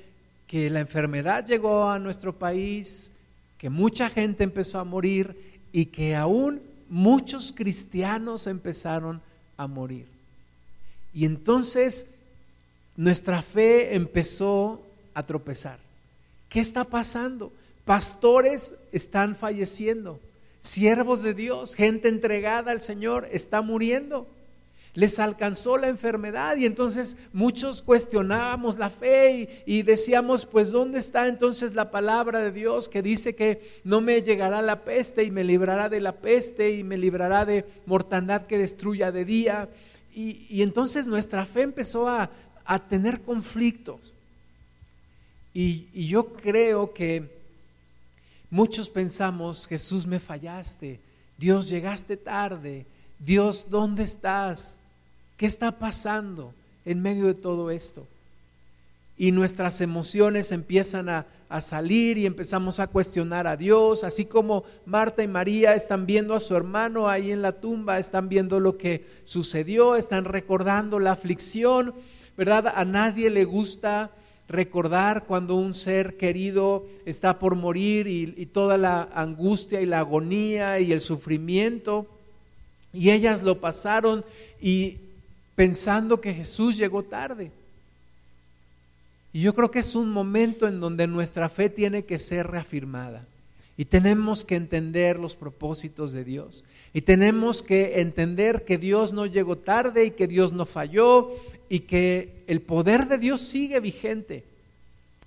que 0.50 0.68
la 0.68 0.80
enfermedad 0.80 1.46
llegó 1.46 1.88
a 1.88 2.00
nuestro 2.00 2.36
país, 2.36 3.12
que 3.56 3.70
mucha 3.70 4.10
gente 4.10 4.42
empezó 4.42 4.80
a 4.80 4.84
morir 4.84 5.60
y 5.70 5.86
que 5.86 6.16
aún 6.16 6.60
muchos 6.88 7.52
cristianos 7.52 8.48
empezaron 8.48 9.22
a 9.56 9.68
morir. 9.68 10.08
Y 11.14 11.24
entonces 11.24 12.08
nuestra 12.96 13.42
fe 13.42 13.94
empezó 13.94 14.84
a 15.14 15.22
tropezar. 15.22 15.78
¿Qué 16.48 16.58
está 16.58 16.82
pasando? 16.82 17.52
Pastores 17.84 18.74
están 18.90 19.36
falleciendo, 19.36 20.18
siervos 20.58 21.22
de 21.22 21.32
Dios, 21.32 21.76
gente 21.76 22.08
entregada 22.08 22.72
al 22.72 22.82
Señor 22.82 23.28
está 23.30 23.62
muriendo 23.62 24.26
les 24.94 25.18
alcanzó 25.20 25.76
la 25.76 25.88
enfermedad 25.88 26.56
y 26.56 26.66
entonces 26.66 27.16
muchos 27.32 27.82
cuestionábamos 27.82 28.76
la 28.76 28.90
fe 28.90 29.62
y, 29.64 29.82
decíamos, 29.82 30.46
pues 30.46 30.72
¿dónde 30.72 30.98
está 30.98 31.28
entonces 31.28 31.74
la 31.74 31.90
palabra 31.90 32.40
de 32.40 32.50
Dios 32.50 32.88
que 32.88 33.02
dice 33.02 33.34
que 33.34 33.80
no 33.84 34.00
me 34.00 34.22
llegará 34.22 34.62
la 34.62 34.84
peste 34.84 35.22
y 35.22 35.30
me 35.30 35.44
librará 35.44 35.88
de 35.88 36.00
la 36.00 36.16
peste 36.16 36.72
y 36.72 36.82
me 36.82 36.98
librará 36.98 37.44
de 37.44 37.64
mortandad 37.86 38.46
que 38.46 38.58
destruya 38.58 39.12
de 39.12 39.24
día? 39.24 39.68
Y, 40.12 40.62
entonces 40.62 41.06
nuestra 41.06 41.46
fe 41.46 41.62
empezó 41.62 42.08
a, 42.08 42.30
tener 42.88 43.22
conflictos. 43.22 43.98
Y, 45.52 45.88
y 45.92 46.06
yo 46.06 46.34
creo 46.34 46.92
que 46.92 47.28
muchos 48.48 48.88
pensamos, 48.88 49.66
Jesús 49.66 50.06
me 50.06 50.20
fallaste, 50.20 51.00
Dios 51.36 51.68
llegaste 51.68 52.16
tarde, 52.16 52.86
Dios, 53.18 53.66
¿dónde 53.68 54.04
estás? 54.04 54.79
¿Qué 55.40 55.46
está 55.46 55.78
pasando 55.78 56.52
en 56.84 57.00
medio 57.00 57.24
de 57.24 57.32
todo 57.32 57.70
esto? 57.70 58.06
Y 59.16 59.32
nuestras 59.32 59.80
emociones 59.80 60.52
empiezan 60.52 61.08
a, 61.08 61.24
salir 61.62 62.18
y 62.18 62.26
empezamos 62.26 62.78
a 62.78 62.88
cuestionar 62.88 63.46
a 63.46 63.56
Dios, 63.56 64.04
así 64.04 64.26
como 64.26 64.64
Marta 64.84 65.22
y 65.22 65.28
María 65.28 65.74
están 65.74 66.04
viendo 66.04 66.34
a 66.34 66.40
su 66.40 66.54
hermano 66.54 67.08
ahí 67.08 67.30
en 67.30 67.40
la 67.40 67.52
tumba, 67.52 67.98
están 67.98 68.28
viendo 68.28 68.60
lo 68.60 68.76
que 68.76 69.06
sucedió, 69.24 69.96
están 69.96 70.26
recordando 70.26 70.98
la 70.98 71.12
aflicción, 71.12 71.94
¿verdad? 72.36 72.70
A 72.74 72.84
nadie 72.84 73.30
le 73.30 73.46
gusta 73.46 74.10
recordar 74.46 75.24
cuando 75.24 75.54
un 75.54 75.72
ser 75.72 76.18
querido 76.18 76.84
está 77.06 77.38
por 77.38 77.54
morir 77.54 78.08
y, 78.08 78.34
y 78.36 78.44
toda 78.44 78.76
la 78.76 79.08
angustia 79.14 79.80
y 79.80 79.86
la 79.86 80.00
agonía 80.00 80.80
y 80.80 80.92
el 80.92 81.00
sufrimiento. 81.00 82.06
Y 82.92 83.08
ellas 83.08 83.42
lo 83.42 83.58
pasaron 83.58 84.22
y 84.60 84.98
pensando 85.54 86.20
que 86.20 86.34
Jesús 86.34 86.76
llegó 86.76 87.02
tarde. 87.02 87.50
Y 89.32 89.42
yo 89.42 89.54
creo 89.54 89.70
que 89.70 89.78
es 89.78 89.94
un 89.94 90.10
momento 90.10 90.66
en 90.66 90.80
donde 90.80 91.06
nuestra 91.06 91.48
fe 91.48 91.70
tiene 91.70 92.04
que 92.04 92.18
ser 92.18 92.48
reafirmada. 92.48 93.26
Y 93.76 93.86
tenemos 93.86 94.44
que 94.44 94.56
entender 94.56 95.18
los 95.18 95.36
propósitos 95.36 96.12
de 96.12 96.24
Dios. 96.24 96.64
Y 96.92 97.02
tenemos 97.02 97.62
que 97.62 98.00
entender 98.00 98.64
que 98.64 98.76
Dios 98.76 99.12
no 99.12 99.26
llegó 99.26 99.56
tarde 99.56 100.04
y 100.04 100.10
que 100.10 100.26
Dios 100.26 100.52
no 100.52 100.66
falló 100.66 101.30
y 101.68 101.80
que 101.80 102.42
el 102.46 102.60
poder 102.60 103.08
de 103.08 103.18
Dios 103.18 103.40
sigue 103.40 103.80
vigente. 103.80 104.44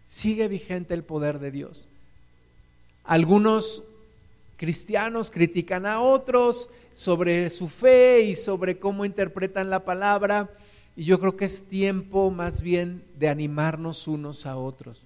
Sigue 0.06 0.48
vigente 0.48 0.94
el 0.94 1.04
poder 1.04 1.40
de 1.40 1.50
Dios. 1.50 1.88
Algunos 3.06 3.84
cristianos 4.58 5.32
critican 5.32 5.86
a 5.86 6.02
otros, 6.02 6.70
sobre 6.94 7.50
su 7.50 7.68
fe 7.68 8.22
y 8.22 8.36
sobre 8.36 8.78
cómo 8.78 9.04
interpretan 9.04 9.70
la 9.70 9.84
palabra. 9.84 10.50
Y 10.96 11.06
yo 11.06 11.20
creo 11.20 11.36
que 11.36 11.46
es 11.46 11.64
tiempo 11.64 12.32
más 12.32 12.62
bien 12.62 13.04
de 13.18 13.30
animarnos 13.30 14.08
unos 14.08 14.46
a 14.46 14.56
otros 14.56 15.02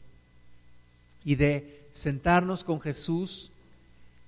y 1.24 1.36
de 1.36 1.88
sentarnos 1.92 2.64
con 2.64 2.80
Jesús 2.80 3.52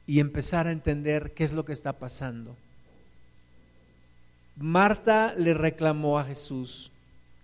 y 0.07 0.19
empezar 0.19 0.67
a 0.67 0.71
entender 0.71 1.33
qué 1.33 1.43
es 1.43 1.53
lo 1.53 1.65
que 1.65 1.73
está 1.73 1.93
pasando. 1.93 2.55
Marta 4.55 5.33
le 5.37 5.53
reclamó 5.53 6.17
a 6.17 6.23
Jesús. 6.23 6.91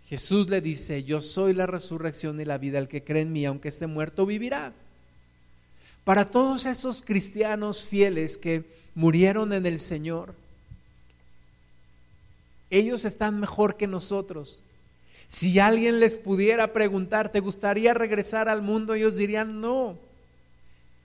Jesús 0.07 0.49
le 0.49 0.61
dice, 0.61 1.03
yo 1.03 1.21
soy 1.21 1.53
la 1.53 1.65
resurrección 1.65 2.39
y 2.39 2.45
la 2.45 2.57
vida, 2.57 2.79
el 2.79 2.87
que 2.87 3.03
cree 3.03 3.21
en 3.21 3.31
mí, 3.31 3.45
aunque 3.45 3.69
esté 3.69 3.87
muerto, 3.87 4.25
vivirá. 4.25 4.73
Para 6.05 6.23
todos 6.23 6.65
esos 6.65 7.01
cristianos 7.01 7.83
fieles 7.83 8.37
que 8.37 8.63
murieron 8.93 9.51
en 9.51 9.65
el 9.65 9.79
Señor. 9.79 10.35
Ellos 12.69 13.05
están 13.05 13.39
mejor 13.39 13.75
que 13.75 13.87
nosotros. 13.87 14.61
Si 15.27 15.59
alguien 15.59 15.99
les 15.99 16.17
pudiera 16.17 16.73
preguntar, 16.73 17.31
¿te 17.31 17.39
gustaría 17.39 17.93
regresar 17.93 18.47
al 18.47 18.61
mundo? 18.61 18.93
Ellos 18.93 19.17
dirían, 19.17 19.59
no. 19.59 19.97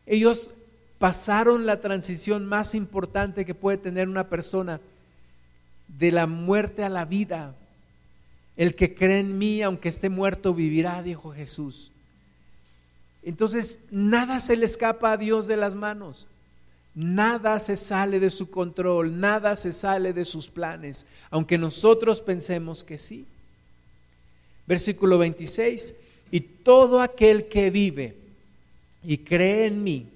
Ellos 0.07 0.51
pasaron 0.99 1.65
la 1.65 1.81
transición 1.81 2.45
más 2.45 2.75
importante 2.75 3.47
que 3.47 3.55
puede 3.55 3.79
tener 3.79 4.07
una 4.07 4.29
persona, 4.29 4.81
de 5.89 6.13
la 6.13 6.27
muerte 6.27 6.85
a 6.85 6.91
la 6.91 7.07
vida. 7.07 7.55
El 8.57 8.75
que 8.75 8.95
cree 8.95 9.21
en 9.21 9.39
mí, 9.39 9.63
aunque 9.63 9.89
esté 9.89 10.11
muerto, 10.11 10.53
vivirá, 10.53 11.03
dijo 11.03 11.33
Jesús. 11.33 11.91
Entonces, 13.23 13.81
nada 13.91 14.41
se 14.41 14.57
le 14.57 14.65
escapa 14.65 15.13
a 15.13 15.17
Dios 15.17 15.47
de 15.47 15.57
las 15.57 15.75
manos. 15.75 16.27
Nada 16.95 17.61
se 17.61 17.77
sale 17.77 18.19
de 18.19 18.31
su 18.31 18.51
control, 18.51 19.21
nada 19.21 19.55
se 19.57 19.73
sale 19.73 20.13
de 20.13 20.25
sus 20.25 20.49
planes, 20.49 21.07
aunque 21.31 21.57
nosotros 21.57 22.21
pensemos 22.21 22.83
que 22.83 22.99
sí. 22.99 23.27
Versículo 24.67 25.19
26, 25.19 25.95
y 26.31 26.41
todo 26.41 27.01
aquel 27.01 27.49
que 27.49 27.71
vive 27.71 28.17
y 29.05 29.19
cree 29.19 29.67
en 29.67 29.85
mí, 29.85 30.09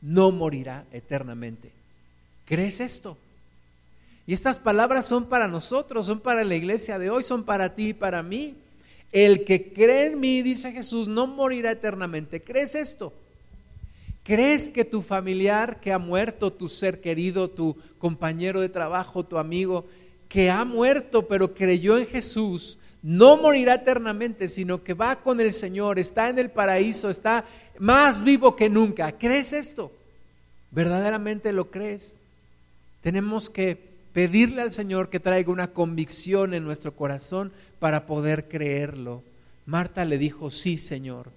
no 0.00 0.30
morirá 0.30 0.84
eternamente. 0.92 1.70
¿Crees 2.46 2.80
esto? 2.80 3.16
Y 4.26 4.32
estas 4.32 4.58
palabras 4.58 5.06
son 5.06 5.26
para 5.26 5.48
nosotros, 5.48 6.06
son 6.06 6.20
para 6.20 6.44
la 6.44 6.54
iglesia 6.54 6.98
de 6.98 7.10
hoy, 7.10 7.22
son 7.22 7.44
para 7.44 7.74
ti 7.74 7.88
y 7.88 7.94
para 7.94 8.22
mí. 8.22 8.56
El 9.12 9.44
que 9.44 9.72
cree 9.72 10.06
en 10.06 10.20
mí, 10.20 10.42
dice 10.42 10.72
Jesús, 10.72 11.08
no 11.08 11.26
morirá 11.26 11.70
eternamente. 11.70 12.42
¿Crees 12.42 12.74
esto? 12.74 13.12
¿Crees 14.26 14.68
que 14.68 14.84
tu 14.84 15.02
familiar 15.02 15.80
que 15.80 15.92
ha 15.92 15.98
muerto, 15.98 16.52
tu 16.52 16.68
ser 16.68 17.00
querido, 17.00 17.48
tu 17.48 17.76
compañero 17.98 18.60
de 18.60 18.68
trabajo, 18.68 19.24
tu 19.24 19.38
amigo, 19.38 19.86
que 20.28 20.50
ha 20.50 20.64
muerto 20.64 21.28
pero 21.28 21.54
creyó 21.54 21.96
en 21.96 22.06
Jesús, 22.06 22.78
no 23.02 23.36
morirá 23.36 23.74
eternamente, 23.74 24.48
sino 24.48 24.82
que 24.82 24.94
va 24.94 25.20
con 25.22 25.40
el 25.40 25.52
Señor, 25.52 26.00
está 26.00 26.28
en 26.28 26.40
el 26.40 26.50
paraíso, 26.50 27.08
está 27.08 27.44
más 27.78 28.24
vivo 28.24 28.56
que 28.56 28.68
nunca? 28.68 29.12
¿Crees 29.12 29.52
esto? 29.52 29.92
¿Verdaderamente 30.72 31.52
lo 31.52 31.70
crees? 31.70 32.20
Tenemos 33.02 33.48
que 33.48 33.95
pedirle 34.16 34.62
al 34.62 34.72
Señor 34.72 35.10
que 35.10 35.20
traiga 35.20 35.52
una 35.52 35.74
convicción 35.74 36.54
en 36.54 36.64
nuestro 36.64 36.96
corazón 36.96 37.52
para 37.78 38.06
poder 38.06 38.48
creerlo. 38.48 39.22
Marta 39.66 40.06
le 40.06 40.16
dijo, 40.16 40.50
sí, 40.50 40.78
Señor, 40.78 41.30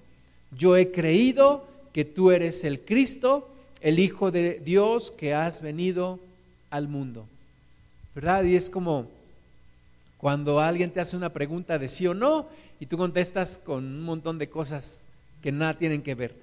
yo 0.58 0.78
he 0.78 0.90
creído 0.90 1.68
que 1.92 2.06
tú 2.06 2.32
eres 2.32 2.64
el 2.64 2.80
Cristo, 2.80 3.50
el 3.82 4.00
Hijo 4.00 4.32
de 4.32 4.62
Dios 4.64 5.12
que 5.12 5.34
has 5.34 5.62
venido 5.62 6.22
al 6.70 6.88
mundo. 6.88 7.28
¿Verdad? 8.16 8.46
Y 8.46 8.56
es 8.56 8.70
como 8.70 9.10
cuando 10.18 10.62
alguien 10.62 10.92
te 10.92 11.02
hace 11.02 11.18
una 11.18 11.34
pregunta 11.34 11.78
de 11.80 11.90
sí 11.90 12.08
o 12.08 12.14
no 12.14 12.48
y 12.80 12.86
tú 12.86 12.98
contestas 12.98 13.58
con 13.58 13.84
un 13.84 14.04
montón 14.04 14.38
de 14.38 14.48
cosas 14.48 15.04
que 15.42 15.52
nada 15.52 15.78
tienen 15.78 16.02
que 16.02 16.16
ver. 16.16 16.34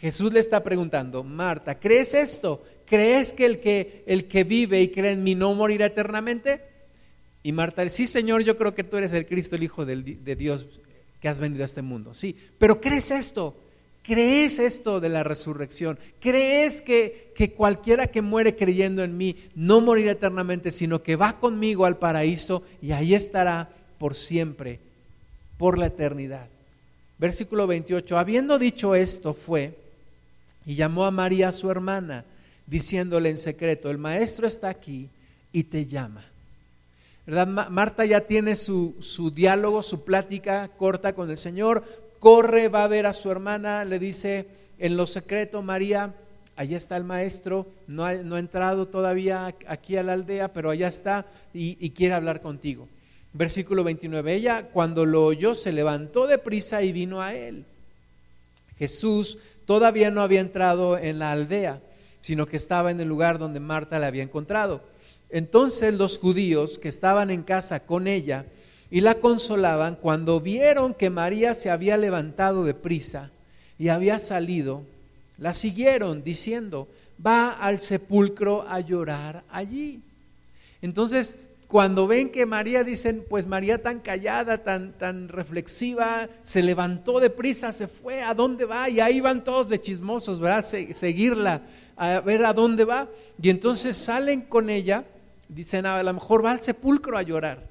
Jesús 0.00 0.32
le 0.32 0.40
está 0.40 0.62
preguntando, 0.62 1.22
Marta, 1.22 1.78
¿crees 1.78 2.14
esto? 2.14 2.64
¿Crees 2.86 3.32
que 3.32 3.46
el 3.46 3.60
que, 3.60 4.02
el 4.06 4.26
que 4.26 4.44
vive 4.44 4.80
y 4.82 4.88
cree 4.88 5.12
en 5.12 5.22
mí 5.22 5.34
no 5.34 5.54
morirá 5.54 5.86
eternamente? 5.86 6.62
Y 7.42 7.52
Marta, 7.52 7.88
sí 7.88 8.06
Señor, 8.06 8.42
yo 8.42 8.56
creo 8.56 8.74
que 8.74 8.84
tú 8.84 8.96
eres 8.96 9.12
el 9.12 9.26
Cristo, 9.26 9.56
el 9.56 9.62
Hijo 9.62 9.84
de 9.84 10.36
Dios 10.36 10.66
que 11.20 11.28
has 11.28 11.40
venido 11.40 11.62
a 11.62 11.66
este 11.66 11.82
mundo. 11.82 12.14
Sí, 12.14 12.36
pero 12.58 12.80
¿crees 12.80 13.10
esto? 13.10 13.56
¿Crees 14.02 14.58
esto 14.58 15.00
de 15.00 15.08
la 15.08 15.24
resurrección? 15.24 15.98
¿Crees 16.20 16.82
que, 16.82 17.32
que 17.34 17.52
cualquiera 17.52 18.08
que 18.08 18.20
muere 18.20 18.54
creyendo 18.54 19.02
en 19.02 19.16
mí 19.16 19.36
no 19.54 19.80
morirá 19.80 20.12
eternamente, 20.12 20.70
sino 20.70 21.02
que 21.02 21.16
va 21.16 21.40
conmigo 21.40 21.86
al 21.86 21.96
paraíso 21.96 22.62
y 22.82 22.92
ahí 22.92 23.14
estará 23.14 23.70
por 23.96 24.14
siempre, 24.14 24.80
por 25.56 25.78
la 25.78 25.86
eternidad? 25.86 26.48
Versículo 27.18 27.66
28. 27.66 28.18
Habiendo 28.18 28.58
dicho 28.58 28.94
esto, 28.94 29.34
fue 29.34 29.76
y 30.66 30.74
llamó 30.74 31.04
a 31.04 31.10
María, 31.10 31.52
su 31.52 31.70
hermana, 31.70 32.24
diciéndole 32.66 33.28
en 33.28 33.36
secreto, 33.36 33.90
el 33.90 33.98
maestro 33.98 34.46
está 34.46 34.68
aquí 34.68 35.08
y 35.52 35.64
te 35.64 35.86
llama. 35.86 36.24
¿Verdad? 37.26 37.70
Marta 37.70 38.04
ya 38.04 38.22
tiene 38.22 38.54
su, 38.54 38.96
su 39.00 39.30
diálogo, 39.30 39.82
su 39.82 40.04
plática 40.04 40.68
corta 40.68 41.14
con 41.14 41.30
el 41.30 41.38
Señor, 41.38 41.84
corre, 42.18 42.68
va 42.68 42.84
a 42.84 42.88
ver 42.88 43.06
a 43.06 43.12
su 43.12 43.30
hermana, 43.30 43.84
le 43.84 43.98
dice 43.98 44.46
en 44.78 44.96
lo 44.96 45.06
secreto, 45.06 45.62
María, 45.62 46.14
allá 46.56 46.76
está 46.76 46.96
el 46.96 47.04
maestro, 47.04 47.66
no 47.86 48.04
ha, 48.04 48.14
no 48.14 48.36
entrado 48.36 48.88
todavía 48.88 49.54
aquí 49.66 49.96
a 49.96 50.02
la 50.02 50.14
aldea, 50.14 50.52
pero 50.52 50.70
allá 50.70 50.88
está 50.88 51.26
y 51.52 51.90
quiere 51.90 52.14
hablar 52.14 52.40
contigo. 52.40 52.88
Versículo 53.34 53.82
29, 53.82 54.32
ella 54.32 54.68
cuando 54.72 55.04
lo 55.04 55.26
oyó 55.26 55.56
se 55.56 55.72
levantó 55.72 56.28
de 56.28 56.38
prisa 56.38 56.84
y 56.84 56.92
vino 56.92 57.20
a 57.20 57.34
él. 57.34 57.64
Jesús 58.78 59.38
todavía 59.66 60.12
no 60.12 60.22
había 60.22 60.40
entrado 60.40 60.96
en 60.96 61.18
la 61.18 61.32
aldea, 61.32 61.80
sino 62.20 62.46
que 62.46 62.56
estaba 62.56 62.92
en 62.92 63.00
el 63.00 63.08
lugar 63.08 63.40
donde 63.40 63.58
Marta 63.58 63.98
le 63.98 64.06
había 64.06 64.22
encontrado. 64.22 64.82
Entonces 65.30 65.94
los 65.94 66.18
judíos 66.18 66.78
que 66.78 66.88
estaban 66.88 67.28
en 67.30 67.42
casa 67.42 67.80
con 67.80 68.06
ella 68.06 68.46
y 68.88 69.00
la 69.00 69.16
consolaban, 69.16 69.96
cuando 69.96 70.40
vieron 70.40 70.94
que 70.94 71.10
María 71.10 71.54
se 71.54 71.70
había 71.70 71.96
levantado 71.96 72.64
de 72.64 72.74
prisa 72.74 73.32
y 73.80 73.88
había 73.88 74.20
salido, 74.20 74.84
la 75.38 75.54
siguieron 75.54 76.22
diciendo, 76.22 76.86
va 77.24 77.50
al 77.50 77.80
sepulcro 77.80 78.62
a 78.62 78.78
llorar 78.78 79.42
allí. 79.50 80.00
Entonces 80.82 81.36
cuando 81.74 82.06
ven 82.06 82.30
que 82.30 82.46
María, 82.46 82.84
dicen, 82.84 83.26
pues 83.28 83.48
María 83.48 83.82
tan 83.82 83.98
callada, 83.98 84.62
tan, 84.62 84.92
tan 84.92 85.26
reflexiva, 85.26 86.28
se 86.44 86.62
levantó 86.62 87.18
de 87.18 87.30
prisa, 87.30 87.72
se 87.72 87.88
fue, 87.88 88.22
¿a 88.22 88.32
dónde 88.32 88.64
va? 88.64 88.88
Y 88.88 89.00
ahí 89.00 89.20
van 89.20 89.42
todos 89.42 89.68
de 89.68 89.80
chismosos, 89.80 90.38
¿verdad? 90.38 90.64
seguirla, 90.64 91.62
a 91.96 92.20
ver 92.20 92.44
a 92.44 92.52
dónde 92.52 92.84
va. 92.84 93.08
Y 93.42 93.50
entonces 93.50 93.96
salen 93.96 94.42
con 94.42 94.70
ella, 94.70 95.04
dicen, 95.48 95.84
a 95.84 96.00
lo 96.00 96.12
mejor 96.14 96.44
va 96.44 96.52
al 96.52 96.62
sepulcro 96.62 97.18
a 97.18 97.22
llorar. 97.22 97.66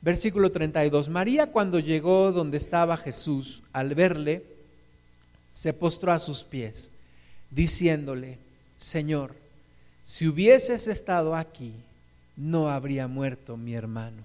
Versículo 0.00 0.50
32, 0.50 1.10
María 1.10 1.52
cuando 1.52 1.80
llegó 1.80 2.32
donde 2.32 2.56
estaba 2.56 2.96
Jesús, 2.96 3.62
al 3.74 3.94
verle, 3.94 4.42
se 5.50 5.74
postró 5.74 6.12
a 6.12 6.18
sus 6.18 6.44
pies, 6.44 6.92
diciéndole, 7.50 8.38
Señor, 8.78 9.34
si 10.02 10.26
hubieses 10.26 10.88
estado 10.88 11.36
aquí, 11.36 11.74
no 12.38 12.70
habría 12.70 13.08
muerto 13.08 13.56
mi 13.56 13.74
hermano. 13.74 14.22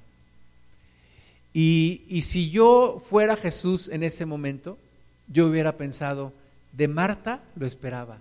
Y, 1.54 2.04
y, 2.08 2.22
si 2.22 2.50
yo 2.50 3.04
fuera 3.10 3.36
Jesús 3.36 3.90
en 3.90 4.04
ese 4.04 4.26
momento, 4.26 4.78
yo 5.28 5.48
hubiera 5.48 5.78
pensado, 5.78 6.32
de 6.72 6.88
Marta 6.88 7.42
lo 7.56 7.68
esperaba, 7.68 8.18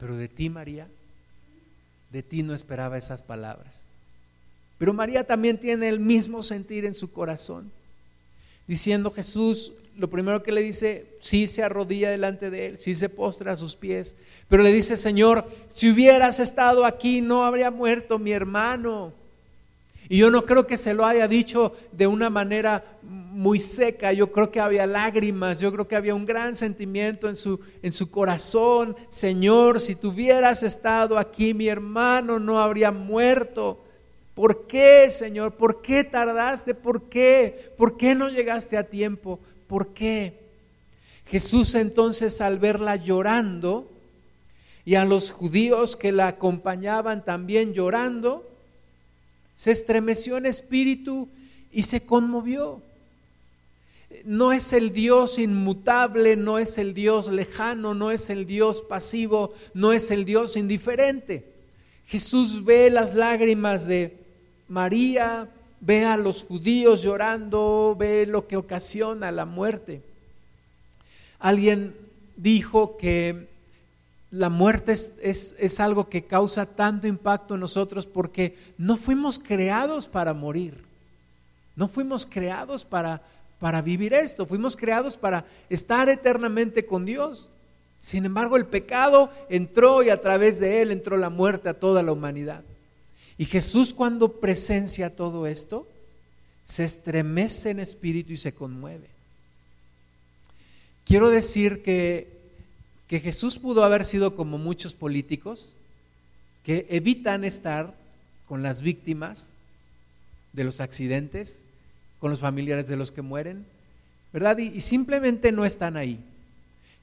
pero 0.00 0.16
de 0.16 0.28
ti, 0.28 0.48
María, 0.48 0.88
de 2.10 2.22
ti 2.22 2.42
no 2.42 2.54
esperaba 2.54 2.98
esas 2.98 3.22
palabras. 3.22 3.86
Pero 4.78 4.92
María 4.92 5.24
también 5.24 5.58
tiene 5.58 5.88
el 5.88 6.00
mismo 6.00 6.42
sentir 6.42 6.84
en 6.84 6.94
su 6.94 7.12
corazón, 7.12 7.70
diciendo 8.66 9.12
Jesús, 9.12 9.72
lo 9.96 10.08
primero 10.08 10.42
que 10.42 10.52
le 10.52 10.62
dice, 10.62 11.06
sí 11.20 11.46
se 11.46 11.62
arrodilla 11.62 12.10
delante 12.10 12.50
de 12.50 12.66
él, 12.66 12.78
sí 12.78 12.94
se 12.94 13.08
postra 13.08 13.52
a 13.52 13.56
sus 13.56 13.76
pies, 13.76 14.16
pero 14.48 14.62
le 14.62 14.72
dice, 14.72 14.96
Señor, 14.96 15.48
si 15.68 15.90
hubieras 15.90 16.40
estado 16.40 16.84
aquí 16.84 17.20
no 17.20 17.44
habría 17.44 17.70
muerto 17.70 18.18
mi 18.18 18.32
hermano. 18.32 19.21
Y 20.08 20.18
yo 20.18 20.30
no 20.30 20.44
creo 20.44 20.66
que 20.66 20.76
se 20.76 20.94
lo 20.94 21.06
haya 21.06 21.28
dicho 21.28 21.72
de 21.92 22.06
una 22.06 22.28
manera 22.30 22.84
muy 23.02 23.58
seca, 23.58 24.12
yo 24.12 24.30
creo 24.30 24.50
que 24.50 24.60
había 24.60 24.86
lágrimas, 24.86 25.58
yo 25.58 25.72
creo 25.72 25.88
que 25.88 25.96
había 25.96 26.14
un 26.14 26.26
gran 26.26 26.54
sentimiento 26.54 27.28
en 27.28 27.36
su, 27.36 27.60
en 27.82 27.92
su 27.92 28.10
corazón. 28.10 28.94
Señor, 29.08 29.80
si 29.80 29.94
tuvieras 29.94 30.62
estado 30.62 31.16
aquí, 31.18 31.54
mi 31.54 31.68
hermano 31.68 32.38
no 32.38 32.60
habría 32.60 32.90
muerto. 32.92 33.82
¿Por 34.34 34.66
qué, 34.66 35.08
Señor? 35.10 35.52
¿Por 35.52 35.82
qué 35.82 36.04
tardaste? 36.04 36.74
¿Por 36.74 37.08
qué? 37.08 37.72
¿Por 37.76 37.96
qué 37.96 38.14
no 38.14 38.28
llegaste 38.28 38.76
a 38.76 38.88
tiempo? 38.88 39.38
¿Por 39.66 39.88
qué? 39.88 40.42
Jesús 41.26 41.74
entonces 41.74 42.40
al 42.40 42.58
verla 42.58 42.96
llorando 42.96 43.90
y 44.84 44.96
a 44.96 45.04
los 45.04 45.30
judíos 45.30 45.96
que 45.96 46.12
la 46.12 46.28
acompañaban 46.28 47.24
también 47.24 47.72
llorando, 47.72 48.51
se 49.54 49.70
estremeció 49.70 50.36
en 50.36 50.46
espíritu 50.46 51.28
y 51.70 51.84
se 51.84 52.04
conmovió. 52.04 52.82
No 54.24 54.52
es 54.52 54.72
el 54.72 54.92
Dios 54.92 55.38
inmutable, 55.38 56.36
no 56.36 56.58
es 56.58 56.78
el 56.78 56.94
Dios 56.94 57.28
lejano, 57.28 57.94
no 57.94 58.10
es 58.10 58.30
el 58.30 58.46
Dios 58.46 58.82
pasivo, 58.82 59.52
no 59.74 59.92
es 59.92 60.10
el 60.10 60.24
Dios 60.24 60.56
indiferente. 60.56 61.44
Jesús 62.06 62.64
ve 62.64 62.90
las 62.90 63.14
lágrimas 63.14 63.86
de 63.86 64.16
María, 64.68 65.48
ve 65.80 66.04
a 66.04 66.16
los 66.16 66.44
judíos 66.44 67.02
llorando, 67.02 67.96
ve 67.98 68.26
lo 68.26 68.46
que 68.46 68.56
ocasiona 68.56 69.32
la 69.32 69.46
muerte. 69.46 70.02
Alguien 71.38 71.94
dijo 72.36 72.96
que 72.96 73.48
la 74.32 74.48
muerte 74.48 74.92
es, 74.92 75.80
algo 75.80 76.08
que 76.08 76.24
causa 76.24 76.64
tanto 76.64 77.06
impacto 77.06 77.54
en 77.54 77.60
nosotros 77.60 78.06
porque 78.06 78.56
no 78.78 78.96
fuimos 78.96 79.38
creados 79.38 80.08
para 80.08 80.32
morir. 80.32 80.82
No 81.76 81.86
fuimos 81.86 82.24
creados 82.24 82.86
para, 82.86 83.22
para 83.60 83.82
vivir 83.82 84.14
esto, 84.14 84.46
fuimos 84.46 84.74
creados 84.74 85.18
para 85.18 85.44
estar 85.68 86.08
eternamente 86.08 86.86
con 86.86 87.04
Dios. 87.04 87.50
Sin 87.98 88.24
embargo, 88.24 88.56
el 88.56 88.64
pecado 88.64 89.30
entró 89.50 90.02
y 90.02 90.08
a 90.08 90.22
través 90.22 90.58
de 90.58 90.80
él 90.80 90.92
entró 90.92 91.18
la 91.18 91.28
muerte 91.28 91.68
a 91.68 91.78
toda 91.78 92.02
la 92.02 92.12
humanidad. 92.12 92.64
Y 93.36 93.44
Jesús 93.44 93.92
cuando 93.92 94.40
presencia 94.40 95.14
todo 95.14 95.46
esto, 95.46 95.86
se 96.64 96.84
estremece 96.84 97.68
en 97.68 97.80
espíritu 97.80 98.32
y 98.32 98.38
se 98.38 98.54
conmueve. 98.54 99.10
Quiero 101.04 101.28
decir 101.28 101.82
que 101.82 102.31
que 103.12 103.20
Jesús 103.20 103.58
pudo 103.58 103.84
haber 103.84 104.06
sido 104.06 104.36
como 104.36 104.56
muchos 104.56 104.94
políticos 104.94 105.74
que 106.64 106.86
evitan 106.88 107.44
estar 107.44 107.92
con 108.48 108.62
las 108.62 108.80
víctimas 108.80 109.52
de 110.54 110.64
los 110.64 110.80
accidentes, 110.80 111.60
con 112.20 112.30
los 112.30 112.40
familiares 112.40 112.88
de 112.88 112.96
los 112.96 113.12
que 113.12 113.20
mueren, 113.20 113.66
¿verdad? 114.32 114.56
Y, 114.56 114.80
simplemente 114.80 115.52
no 115.52 115.66
están 115.66 115.98
ahí. 115.98 116.24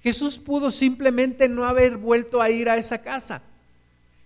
Jesús 0.02 0.40
pudo 0.40 0.72
simplemente 0.72 1.48
no 1.48 1.66
haber 1.66 1.98
vuelto 1.98 2.42
a 2.42 2.50
ir 2.50 2.70
a 2.70 2.78
esa 2.78 3.04
casa. 3.04 3.44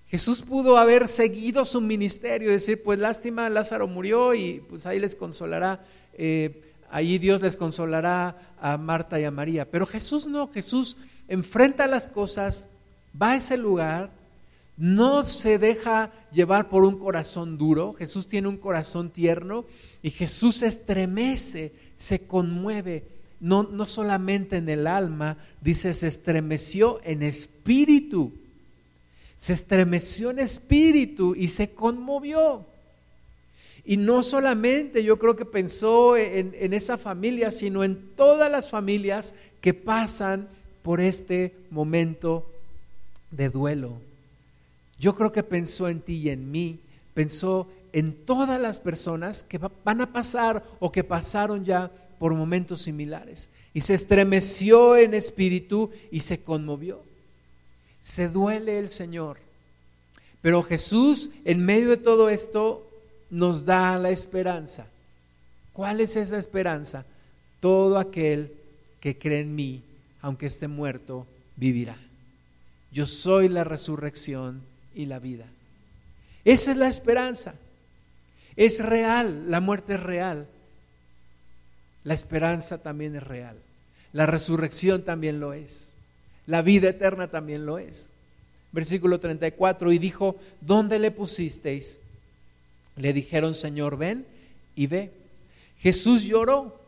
Jesús 0.08 0.42
pudo 0.42 0.78
haber 0.78 1.10
seguido 1.10 1.66
su 1.66 1.82
ministerio, 1.82 2.50
decir, 2.50 2.82
pues 2.82 2.98
lástima, 2.98 3.50
Lázaro 3.50 3.90
murió 3.90 4.34
y 4.34 4.64
pues 4.70 4.86
ahí 4.86 5.02
les 5.02 5.18
consolará, 5.18 5.82
eh, 6.14 6.64
ahí 6.90 7.18
Dios 7.18 7.42
les 7.42 7.58
consolará 7.58 8.54
a 8.62 8.78
Marta 8.78 9.20
y 9.20 9.26
a 9.26 9.32
María. 9.32 9.70
Pero 9.70 9.86
Jesús 9.86 10.26
no, 10.26 10.48
Jesús 10.48 10.96
enfrenta 11.28 11.88
las 11.88 12.08
cosas, 12.08 12.70
va 13.20 13.32
a 13.32 13.36
ese 13.36 13.58
lugar, 13.58 14.12
no 14.78 15.24
se 15.24 15.60
deja 15.60 16.12
llevar 16.32 16.70
por 16.70 16.84
un 16.84 16.98
corazón 16.98 17.58
duro, 17.58 17.94
Jesús 17.94 18.28
tiene 18.28 18.48
un 18.48 18.58
corazón 18.58 19.12
tierno 19.12 19.66
y 20.02 20.10
Jesús 20.10 20.56
se 20.58 20.68
estremece, 20.68 21.74
se 21.96 22.26
conmueve, 22.26 23.04
no, 23.40 23.64
no 23.64 23.86
solamente 23.86 24.58
en 24.58 24.70
el 24.70 24.88
alma, 24.88 25.38
dice, 25.62 25.94
se 25.94 26.08
estremeció 26.08 27.00
en 27.04 27.22
espíritu, 27.22 28.34
se 29.38 29.54
estremeció 29.54 30.32
en 30.32 30.40
espíritu 30.40 31.36
y 31.36 31.50
se 31.50 31.72
conmovió. 31.72 32.66
Y 33.86 33.98
no 33.98 34.24
solamente 34.24 35.04
yo 35.04 35.20
creo 35.20 35.36
que 35.36 35.44
pensó 35.44 36.16
en, 36.16 36.56
en, 36.58 36.74
esa 36.74 36.98
familia, 36.98 37.52
sino 37.52 37.84
en 37.84 38.16
todas 38.16 38.50
las 38.50 38.70
familias 38.70 39.36
que 39.60 39.74
pasan 39.74 40.48
por 40.84 41.02
este 41.02 41.56
momento 41.72 42.46
de 43.32 43.50
duelo. 43.50 43.94
Yo 45.00 45.16
creo 45.16 45.32
que 45.32 45.44
pensó 45.44 45.90
en 45.90 46.02
ti 46.02 46.16
y 46.16 46.30
en 46.30 46.52
mí, 46.52 46.80
pensó 47.14 47.68
en 47.94 48.14
todas 48.26 48.60
las 48.60 48.80
personas 48.80 49.44
que 49.44 49.60
van 49.84 50.02
a 50.02 50.12
pasar 50.12 50.64
o 50.80 50.92
que 50.92 51.04
pasaron 51.04 51.66
ya 51.66 51.92
por 52.20 52.34
momentos 52.34 52.82
similares. 52.82 53.50
Y 53.74 53.82
se 53.82 53.96
estremeció 53.96 54.98
en 54.98 55.14
espíritu 55.14 55.90
y 56.12 56.20
se 56.20 56.44
conmovió. 56.44 57.02
Se 58.02 58.30
duele 58.30 58.80
el 58.80 58.90
Señor. 58.90 59.38
Pero 60.42 60.62
Jesús, 60.62 61.30
en 61.46 61.66
medio 61.66 61.90
de 61.90 61.98
todo 61.98 62.30
esto, 62.30 62.88
nos 63.30 63.66
da 63.66 63.98
la 63.98 64.10
esperanza. 64.10 64.88
¿Cuál 65.72 66.02
es 66.02 66.16
esa 66.16 66.38
esperanza? 66.38 67.06
Todo 67.60 67.98
aquel 67.98 68.52
que 69.00 69.18
cree 69.18 69.40
en 69.40 69.56
mí, 69.56 69.82
aunque 70.24 70.48
esté 70.48 70.68
muerto, 70.68 71.28
vivirá. 71.58 71.98
Yo 72.92 73.06
soy 73.06 73.50
la 73.50 73.66
resurrección 73.66 74.64
y 74.96 75.06
la 75.06 75.20
vida. 75.20 75.46
Esa 76.46 76.72
es 76.72 76.78
la 76.78 76.88
esperanza. 76.88 77.56
Es 78.56 78.84
real, 78.84 79.52
la 79.52 79.60
muerte 79.60 79.96
es 79.96 80.00
real. 80.00 80.48
La 82.06 82.14
esperanza 82.14 82.82
también 82.82 83.18
es 83.18 83.24
real. 83.24 83.58
La 84.14 84.26
resurrección 84.26 85.04
también 85.04 85.42
lo 85.42 85.52
es. 85.52 85.94
La 86.48 86.62
vida 86.62 86.90
eterna 86.90 87.28
también 87.28 87.66
lo 87.66 87.78
es. 87.78 88.12
Versículo 88.72 89.20
34, 89.20 89.92
y 89.92 90.00
dijo, 90.00 90.38
¿dónde 90.62 91.00
le 91.00 91.12
pusisteis? 91.12 92.00
Le 92.96 93.12
dijeron, 93.12 93.54
Señor, 93.54 93.98
ven 93.98 94.26
y 94.74 94.88
ve. 94.88 95.12
Jesús 95.80 96.24
lloró. 96.24 96.80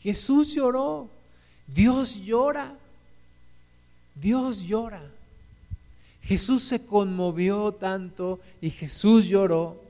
Jesús 0.00 0.54
lloró. 0.54 1.10
Dios 1.66 2.22
llora. 2.24 2.74
Dios 4.14 4.62
llora. 4.62 5.02
Jesús 6.22 6.62
se 6.62 6.86
conmovió 6.86 7.72
tanto 7.72 8.40
y 8.60 8.70
Jesús 8.70 9.26
lloró. 9.26 9.84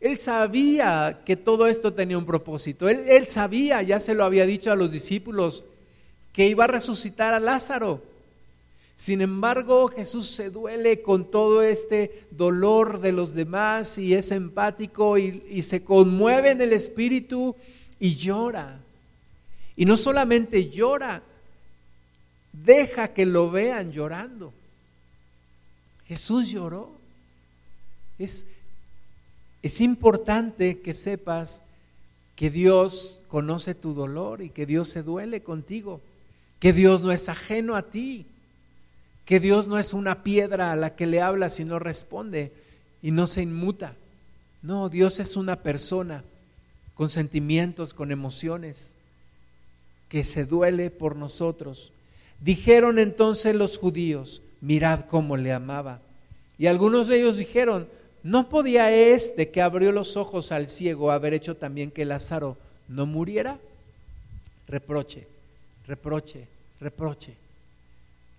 Él 0.00 0.18
sabía 0.18 1.22
que 1.24 1.34
todo 1.34 1.66
esto 1.66 1.94
tenía 1.94 2.18
un 2.18 2.26
propósito. 2.26 2.90
Él, 2.90 3.26
sabía, 3.26 3.80
ya 3.82 4.00
se 4.00 4.14
lo 4.14 4.24
había 4.24 4.44
dicho 4.44 4.70
a 4.70 4.76
los 4.76 4.92
discípulos, 4.92 5.64
que 6.32 6.46
iba 6.46 6.64
a 6.64 6.66
resucitar 6.66 7.32
a 7.32 7.40
Lázaro. 7.40 8.02
Sin 8.96 9.22
embargo, 9.22 9.88
Jesús 9.88 10.28
se 10.28 10.50
duele 10.50 11.00
con 11.00 11.30
todo 11.30 11.62
este 11.62 12.26
dolor 12.30 13.00
de 13.00 13.12
los 13.12 13.32
demás 13.32 13.96
y 13.96 14.14
es 14.14 14.30
empático 14.30 15.16
y, 15.16 15.62
se 15.62 15.84
conmueve 15.84 16.50
en 16.50 16.60
el 16.60 16.74
espíritu 16.74 17.56
y 17.98 18.16
llora. 18.16 18.83
Y 19.76 19.84
no 19.84 19.96
solamente 19.96 20.70
llora, 20.70 21.22
deja 22.52 23.08
que 23.08 23.26
lo 23.26 23.50
vean 23.50 23.92
llorando. 23.92 24.52
Jesús 26.06 26.50
lloró. 26.50 26.92
Es, 28.18 28.46
es 29.62 29.80
importante 29.80 30.80
que 30.80 30.94
sepas 30.94 31.62
que 32.36 32.50
Dios 32.50 33.18
conoce 33.28 33.74
tu 33.74 33.94
dolor 33.94 34.42
y 34.42 34.50
que 34.50 34.66
Dios 34.66 34.88
se 34.88 35.02
duele 35.02 35.42
contigo, 35.42 36.00
que 36.60 36.72
Dios 36.72 37.02
no 37.02 37.10
es 37.10 37.28
ajeno 37.28 37.74
a 37.74 37.82
ti, 37.82 38.26
que 39.24 39.40
Dios 39.40 39.66
no 39.66 39.78
es 39.78 39.92
una 39.92 40.22
piedra 40.22 40.72
a 40.72 40.76
la 40.76 40.94
que 40.94 41.06
le 41.06 41.20
hablas 41.20 41.58
y 41.60 41.64
no 41.64 41.78
responde 41.78 42.52
y 43.02 43.10
no 43.10 43.26
se 43.26 43.42
inmuta. 43.42 43.94
No, 44.62 44.88
Dios 44.88 45.20
es 45.20 45.36
una 45.36 45.62
persona 45.62 46.24
con 46.94 47.08
sentimientos, 47.08 47.92
con 47.94 48.12
emociones, 48.12 48.94
que 50.14 50.22
se 50.22 50.44
duele 50.44 50.92
por 50.92 51.16
nosotros. 51.16 51.92
Dijeron 52.38 53.00
entonces 53.00 53.52
los 53.56 53.78
judíos, 53.78 54.42
mirad 54.60 55.06
cómo 55.06 55.36
le 55.36 55.52
amaba. 55.52 56.02
Y 56.56 56.68
algunos 56.68 57.08
de 57.08 57.18
ellos 57.18 57.36
dijeron, 57.36 57.88
¿no 58.22 58.48
podía 58.48 58.94
este 58.94 59.50
que 59.50 59.60
abrió 59.60 59.90
los 59.90 60.16
ojos 60.16 60.52
al 60.52 60.68
ciego 60.68 61.10
haber 61.10 61.34
hecho 61.34 61.56
también 61.56 61.90
que 61.90 62.04
Lázaro 62.04 62.56
no 62.86 63.06
muriera? 63.06 63.58
Reproche, 64.68 65.26
reproche, 65.88 66.46
reproche 66.78 67.34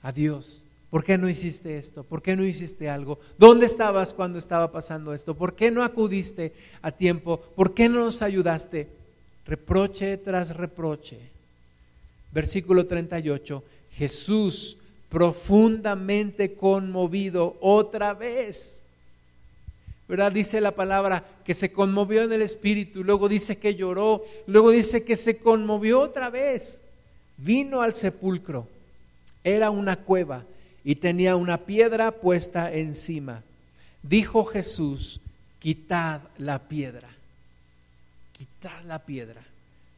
a 0.01 0.13
Dios. 0.13 0.61
¿Por 0.89 1.03
qué 1.03 1.17
no 1.17 1.27
hiciste 1.27 1.77
esto? 1.77 2.05
¿Por 2.05 2.21
qué 2.21 2.37
no 2.37 2.45
hiciste 2.45 2.87
algo? 2.87 3.19
¿Dónde 3.37 3.65
estabas 3.65 4.13
cuando 4.13 4.37
estaba 4.37 4.71
pasando 4.71 5.13
esto? 5.13 5.35
¿Por 5.35 5.55
qué 5.55 5.71
no 5.71 5.83
acudiste 5.83 6.53
a 6.81 6.93
tiempo? 6.93 7.37
¿Por 7.37 7.73
qué 7.73 7.89
no 7.89 7.99
nos 7.99 8.21
ayudaste? 8.21 8.87
Reproche 9.45 10.15
tras 10.15 10.55
reproche. 10.55 11.34
Versículo 12.35 12.85
38. 12.85 13.63
Jesús 13.93 14.77
profundamente 15.07 16.53
conmovido 16.53 17.55
otra 17.61 18.13
vez. 18.13 18.81
¿Verdad? 20.09 20.33
Dice 20.33 20.59
la 20.59 20.71
palabra 20.71 21.23
que 21.45 21.53
se 21.53 21.71
conmovió 21.71 22.23
en 22.23 22.33
el 22.33 22.41
espíritu, 22.41 23.05
luego 23.05 23.29
dice 23.29 23.57
que 23.57 23.75
lloró, 23.75 24.25
luego 24.47 24.71
dice 24.71 25.05
que 25.05 25.15
se 25.15 25.37
conmovió 25.37 26.01
otra 26.01 26.29
vez. 26.29 26.81
Vino 27.37 27.81
al 27.81 27.93
sepulcro, 27.93 28.67
era 29.41 29.69
una 29.69 29.95
cueva 29.95 30.43
y 30.83 30.95
tenía 30.95 31.37
una 31.37 31.59
piedra 31.59 32.11
puesta 32.11 32.73
encima. 32.73 33.43
Dijo 34.03 34.43
Jesús, 34.43 35.21
quitad 35.59 36.19
la 36.37 36.59
piedra, 36.67 37.07
quitad 38.33 38.83
la 38.83 38.99
piedra. 38.99 39.44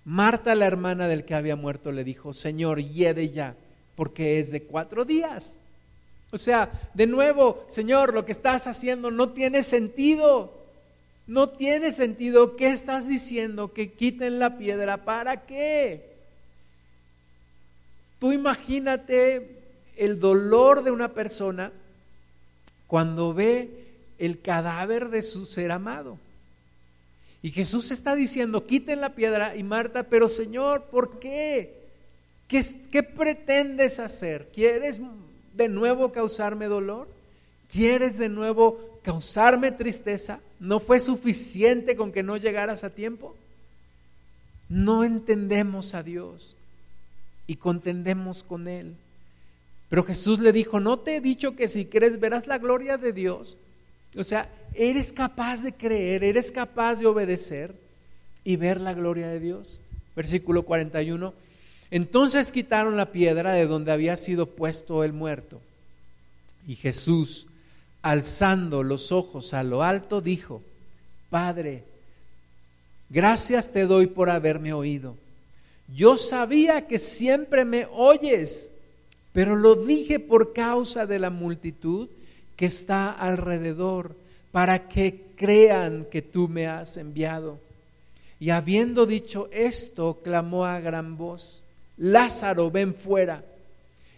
Marta, 0.07 0.55
la 0.55 0.65
hermana 0.65 1.09
del 1.09 1.25
que 1.25 1.35
había 1.35 1.57
muerto, 1.57 1.91
le 1.91 2.05
dijo, 2.05 2.31
Señor, 2.33 2.81
hiede 2.81 3.29
ya 3.29 3.57
porque 3.97 4.39
es 4.39 4.51
de 4.51 4.63
cuatro 4.63 5.03
días. 5.03 5.57
O 6.31 6.37
sea, 6.37 6.71
de 6.93 7.07
nuevo, 7.07 7.65
Señor, 7.67 8.13
lo 8.13 8.23
que 8.23 8.31
estás 8.31 8.67
haciendo 8.67 9.11
no 9.11 9.33
tiene 9.33 9.63
sentido. 9.63 10.53
No 11.27 11.49
tiene 11.49 11.91
sentido. 11.91 12.55
¿Qué 12.55 12.69
estás 12.69 13.09
diciendo? 13.09 13.73
Que 13.73 13.91
quiten 13.91 14.39
la 14.39 14.57
piedra. 14.57 15.03
¿Para 15.03 15.45
qué? 15.45 16.15
Tú 18.17 18.31
imagínate 18.31 19.57
el 19.97 20.21
dolor 20.21 20.85
de 20.85 20.91
una 20.91 21.09
persona 21.09 21.73
cuando 22.87 23.33
ve 23.33 23.87
el 24.19 24.39
cadáver 24.39 25.09
de 25.09 25.21
su 25.21 25.45
ser 25.45 25.73
amado. 25.73 26.17
Y 27.47 27.51
Jesús 27.51 27.91
está 27.91 28.13
diciendo, 28.13 28.65
quiten 28.65 28.99
la 28.99 29.15
piedra. 29.15 29.55
Y 29.55 29.63
Marta, 29.63 30.03
pero 30.03 30.27
Señor, 30.27 30.88
¿por 30.91 31.17
qué? 31.17 31.79
¿Qué, 32.45 33.03
pretendes 33.03 33.99
hacer? 33.99 34.49
¿Quieres 34.53 34.99
de 35.53 35.69
nuevo 35.69 36.12
causarme 36.12 36.65
dolor? 36.65 37.07
¿Quieres 37.71 38.17
de 38.17 38.27
nuevo 38.27 38.99
causarme 39.01 39.71
tristeza? 39.71 40.41
¿No 40.60 40.81
fue 40.81 40.99
suficiente 40.99 41.95
con 41.95 42.12
que 42.12 42.21
no 42.21 42.36
llegaras 42.36 42.83
a 42.83 42.89
tiempo? 42.89 43.33
No 44.67 45.05
entendemos 45.05 45.93
a 45.93 46.03
Dios 46.03 46.57
y 47.47 47.55
contendemos 47.55 48.43
con 48.43 48.67
Él. 48.67 48.93
Pero 49.88 50.03
Jesús 50.03 50.41
le 50.41 50.51
dijo, 50.51 50.81
no 50.81 50.99
te 50.99 51.15
he 51.15 51.21
dicho 51.21 51.55
que 51.55 51.69
si 51.69 51.86
crees 51.86 52.19
verás 52.19 52.45
la 52.45 52.57
gloria 52.57 52.97
de 52.97 53.13
Dios. 53.13 53.55
O 54.17 54.25
sea, 54.25 54.49
eres 54.77 55.11
capaz 55.11 55.63
de 55.63 55.73
creer, 55.73 56.23
eres 56.23 56.51
capaz 56.51 56.99
de 56.99 57.07
obedecer 57.07 57.75
y 58.43 58.55
ver 58.55 58.79
la 58.79 58.93
gloria 58.93 59.27
de 59.27 59.39
Dios. 59.39 59.81
Versículo 60.15 60.63
41. 60.63 61.33
Entonces 61.91 62.51
quitaron 62.51 62.97
la 62.97 63.11
piedra 63.11 63.53
de 63.53 63.65
donde 63.65 63.91
había 63.91 64.17
sido 64.17 64.45
puesto 64.45 65.03
el 65.03 65.13
muerto. 65.13 65.61
Y 66.67 66.75
Jesús, 66.75 67.47
alzando 68.01 68.83
los 68.83 69.11
ojos 69.11 69.53
a 69.53 69.63
lo 69.63 69.83
alto, 69.83 70.21
dijo, 70.21 70.61
Padre, 71.29 71.83
gracias 73.09 73.71
te 73.71 73.85
doy 73.85 74.07
por 74.07 74.29
haberme 74.29 74.73
oído. 74.73 75.15
Yo 75.95 76.17
sabía 76.17 76.87
que 76.87 76.99
siempre 76.99 77.63
me 77.63 77.87
oyes, 77.91 78.71
pero 79.31 79.55
lo 79.55 79.75
dije 79.75 80.19
por 80.19 80.53
causa 80.53 81.05
de 81.05 81.19
la 81.19 81.29
multitud 81.29 82.09
que 82.57 82.65
está 82.65 83.11
alrededor, 83.11 84.15
para 84.51 84.88
que 84.88 85.25
crean 85.36 86.05
que 86.12 86.21
tú 86.21 86.47
me 86.47 86.67
has 86.67 86.97
enviado. 86.97 87.60
Y 88.39 88.51
habiendo 88.51 89.05
dicho 89.05 89.49
esto, 89.51 90.19
clamó 90.23 90.65
a 90.65 90.79
gran 90.79 91.17
voz 91.17 91.63
Lázaro, 91.97 92.69
ven 92.69 92.93
fuera. 92.93 93.43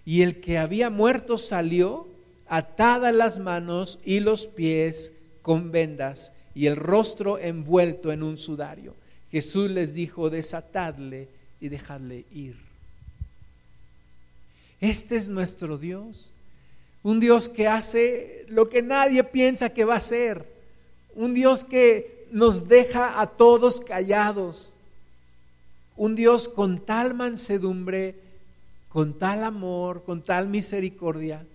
Y 0.05 0.21
el 0.21 0.41
que 0.41 0.57
había 0.57 0.89
muerto 0.89 1.37
salió, 1.37 2.07
atadas 2.47 3.15
las 3.15 3.39
manos 3.39 3.99
y 4.03 4.19
los 4.19 4.47
pies 4.47 5.13
con 5.41 5.71
vendas 5.71 6.33
y 6.53 6.65
el 6.65 6.75
rostro 6.75 7.39
envuelto 7.39 8.11
en 8.11 8.23
un 8.23 8.37
sudario. 8.37 8.95
Jesús 9.31 9.69
les 9.69 9.93
dijo, 9.93 10.29
desatadle 10.29 11.27
y 11.61 11.69
dejadle 11.69 12.25
ir. 12.33 12.57
Este 14.81 15.15
es 15.15 15.29
nuestro 15.29 15.77
Dios, 15.77 16.31
un 17.03 17.19
Dios 17.19 17.49
que 17.49 17.67
hace 17.67 18.45
lo 18.49 18.69
que 18.69 18.81
nadie 18.81 19.23
piensa 19.23 19.69
que 19.69 19.85
va 19.85 19.95
a 19.95 19.97
hacer, 19.97 20.45
un 21.15 21.33
Dios 21.33 21.63
que 21.63 22.27
nos 22.31 22.67
deja 22.67 23.19
a 23.19 23.27
todos 23.27 23.81
callados, 23.81 24.73
un 25.95 26.15
Dios 26.15 26.49
con 26.49 26.85
tal 26.85 27.13
mansedumbre, 27.13 28.15
con 28.89 29.17
tal 29.17 29.43
amor, 29.43 30.03
con 30.03 30.21
tal 30.21 30.47
misericordia, 30.47 31.45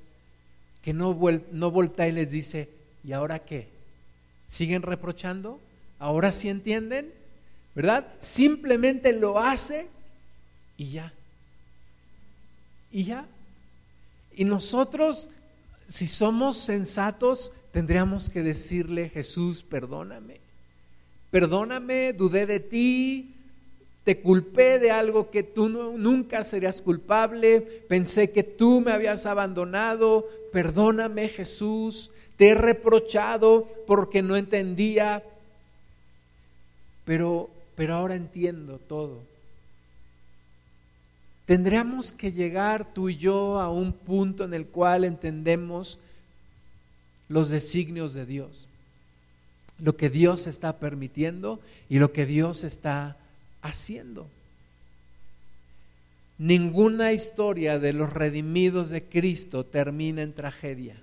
que 0.82 0.92
no, 0.92 1.18
no 1.52 1.70
voltea 1.70 2.08
y 2.08 2.12
les 2.12 2.30
dice, 2.30 2.68
¿y 3.02 3.12
ahora 3.12 3.38
qué? 3.40 3.68
¿Siguen 4.46 4.82
reprochando? 4.82 5.60
¿Ahora 5.98 6.32
sí 6.32 6.48
entienden? 6.48 7.12
¿Verdad? 7.74 8.06
Simplemente 8.18 9.12
lo 9.12 9.38
hace 9.38 9.88
y 10.76 10.90
ya. 10.90 11.12
Y 12.92 13.04
ya. 13.04 13.26
Y 14.36 14.44
nosotros, 14.44 15.30
si 15.86 16.06
somos 16.06 16.56
sensatos, 16.56 17.52
tendríamos 17.72 18.28
que 18.28 18.42
decirle, 18.42 19.08
Jesús, 19.08 19.62
perdóname. 19.62 20.40
Perdóname, 21.30 22.12
dudé 22.12 22.46
de 22.46 22.60
ti, 22.60 23.34
te 24.04 24.20
culpé 24.20 24.78
de 24.78 24.90
algo 24.90 25.30
que 25.30 25.42
tú 25.42 25.68
nunca 25.68 26.44
serías 26.44 26.82
culpable, 26.82 27.62
pensé 27.88 28.30
que 28.30 28.42
tú 28.42 28.80
me 28.80 28.92
habías 28.92 29.24
abandonado, 29.26 30.28
perdóname 30.52 31.28
Jesús, 31.28 32.10
te 32.36 32.50
he 32.50 32.54
reprochado 32.54 33.66
porque 33.86 34.22
no 34.22 34.36
entendía, 34.36 35.24
pero, 37.04 37.48
pero 37.76 37.94
ahora 37.94 38.14
entiendo 38.14 38.78
todo. 38.78 39.33
Tendríamos 41.46 42.12
que 42.12 42.32
llegar 42.32 42.94
tú 42.94 43.10
y 43.10 43.16
yo 43.16 43.60
a 43.60 43.70
un 43.70 43.92
punto 43.92 44.44
en 44.44 44.54
el 44.54 44.66
cual 44.66 45.04
entendemos 45.04 45.98
los 47.28 47.50
designios 47.50 48.14
de 48.14 48.24
Dios, 48.24 48.68
lo 49.78 49.96
que 49.96 50.08
Dios 50.08 50.46
está 50.46 50.78
permitiendo 50.78 51.60
y 51.88 51.98
lo 51.98 52.12
que 52.12 52.24
Dios 52.24 52.64
está 52.64 53.18
haciendo. 53.60 54.28
Ninguna 56.38 57.12
historia 57.12 57.78
de 57.78 57.92
los 57.92 58.12
redimidos 58.12 58.88
de 58.88 59.04
Cristo 59.04 59.64
termina 59.64 60.22
en 60.22 60.32
tragedia. 60.32 60.96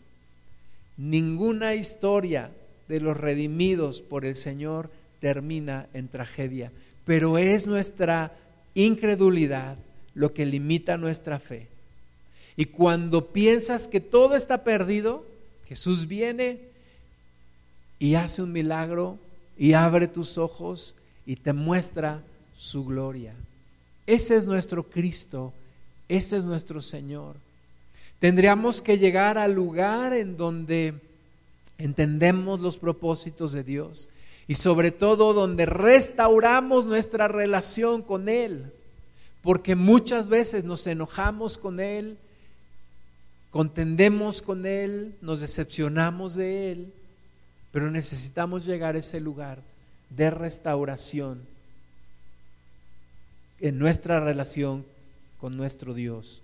Ninguna 0.98 1.76
historia 1.76 2.52
de 2.88 3.00
los 3.00 3.16
redimidos 3.16 4.02
por 4.02 4.26
el 4.26 4.36
Señor 4.36 4.92
termina 5.20 5.88
en 5.94 6.10
tragedia. 6.10 6.72
Pero 7.06 7.38
es 7.38 7.66
nuestra 7.66 8.34
incredulidad 8.74 9.78
lo 10.14 10.34
que 10.34 10.46
limita 10.46 10.98
nuestra 10.98 11.40
fe. 11.40 11.68
Y 12.56 12.66
cuando 12.66 13.32
piensas 13.32 13.88
que 13.88 14.02
todo 14.02 14.36
está 14.36 14.64
perdido, 14.64 15.26
Jesús 15.66 16.08
viene 16.08 16.60
y 17.98 18.16
hace 18.16 18.42
un 18.42 18.52
milagro 18.52 19.18
y 19.58 19.74
abre 19.74 20.08
tus 20.08 20.38
ojos 20.38 20.96
y 21.26 21.38
te 21.38 21.54
muestra 21.54 22.24
su 22.56 22.86
gloria. 22.86 23.34
Ese 24.06 24.36
es 24.36 24.46
nuestro 24.46 24.84
Cristo, 24.84 25.54
ese 26.10 26.38
es 26.38 26.44
nuestro 26.44 26.82
Señor. 26.82 27.36
Tendríamos 28.20 28.82
que 28.82 28.98
llegar 28.98 29.38
al 29.38 29.54
lugar 29.54 30.14
en 30.14 30.38
donde 30.38 30.96
entendemos 31.78 32.60
los 32.60 32.78
propósitos 32.78 33.52
de 33.52 33.64
Dios 33.64 34.10
y 34.48 34.56
sobre 34.56 34.92
todo 34.92 35.34
donde 35.34 35.66
restauramos 35.66 36.86
nuestra 36.86 37.28
relación 37.28 38.02
con 38.02 38.30
Él, 38.30 38.74
porque 39.42 39.76
muchas 39.76 40.30
veces 40.30 40.64
nos 40.64 40.86
enojamos 40.86 41.58
con 41.58 41.80
Él, 41.80 42.18
contendemos 43.50 44.42
con 44.42 44.66
Él, 44.66 45.16
nos 45.22 45.40
decepcionamos 45.40 46.36
de 46.36 46.72
Él, 46.72 46.94
pero 47.72 47.90
necesitamos 47.90 48.66
llegar 48.66 48.96
a 48.96 49.00
ese 49.00 49.20
lugar 49.20 49.64
de 50.10 50.30
restauración 50.30 51.48
en 53.60 53.80
nuestra 53.80 54.20
relación 54.20 54.86
con 55.40 55.58
nuestro 55.58 55.94
Dios. 55.94 56.42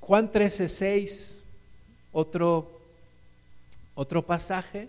Juan 0.00 0.30
13, 0.30 0.68
6, 0.68 1.46
otro, 2.12 2.80
otro 3.94 4.24
pasaje, 4.24 4.88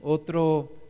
otro 0.00 0.85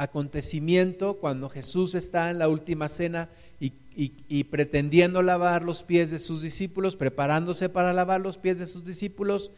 acontecimiento 0.00 1.18
cuando 1.18 1.50
Jesús 1.50 1.94
está 1.94 2.30
en 2.30 2.38
la 2.38 2.48
última 2.48 2.88
cena 2.88 3.28
y, 3.60 3.72
y, 3.94 4.44
pretendiendo 4.44 5.20
lavar 5.20 5.62
los 5.62 5.82
pies 5.82 6.10
de 6.10 6.18
sus 6.18 6.40
discípulos, 6.40 6.96
preparándose 6.96 7.68
para 7.68 7.92
lavar 7.92 8.22
los 8.22 8.38
pies 8.38 8.58
de 8.58 8.66
sus 8.66 8.86
discípulos. 8.86 9.52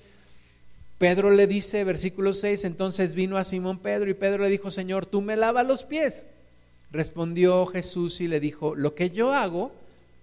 Pedro 0.98 1.30
le 1.30 1.46
dice, 1.46 1.84
versículo 1.84 2.32
6, 2.32 2.64
entonces 2.64 3.14
vino 3.14 3.36
a 3.36 3.44
Simón 3.44 3.78
Pedro 3.78 4.10
y 4.10 4.14
Pedro 4.14 4.42
le 4.42 4.50
dijo, 4.50 4.70
Señor, 4.70 5.06
tú 5.06 5.20
me 5.20 5.36
lavas 5.36 5.64
los 5.64 5.84
pies. 5.84 6.26
Respondió 6.90 7.64
Jesús 7.66 8.20
y 8.20 8.26
le 8.26 8.40
dijo, 8.40 8.74
lo 8.74 8.96
que 8.96 9.10
yo 9.10 9.32
hago, 9.32 9.70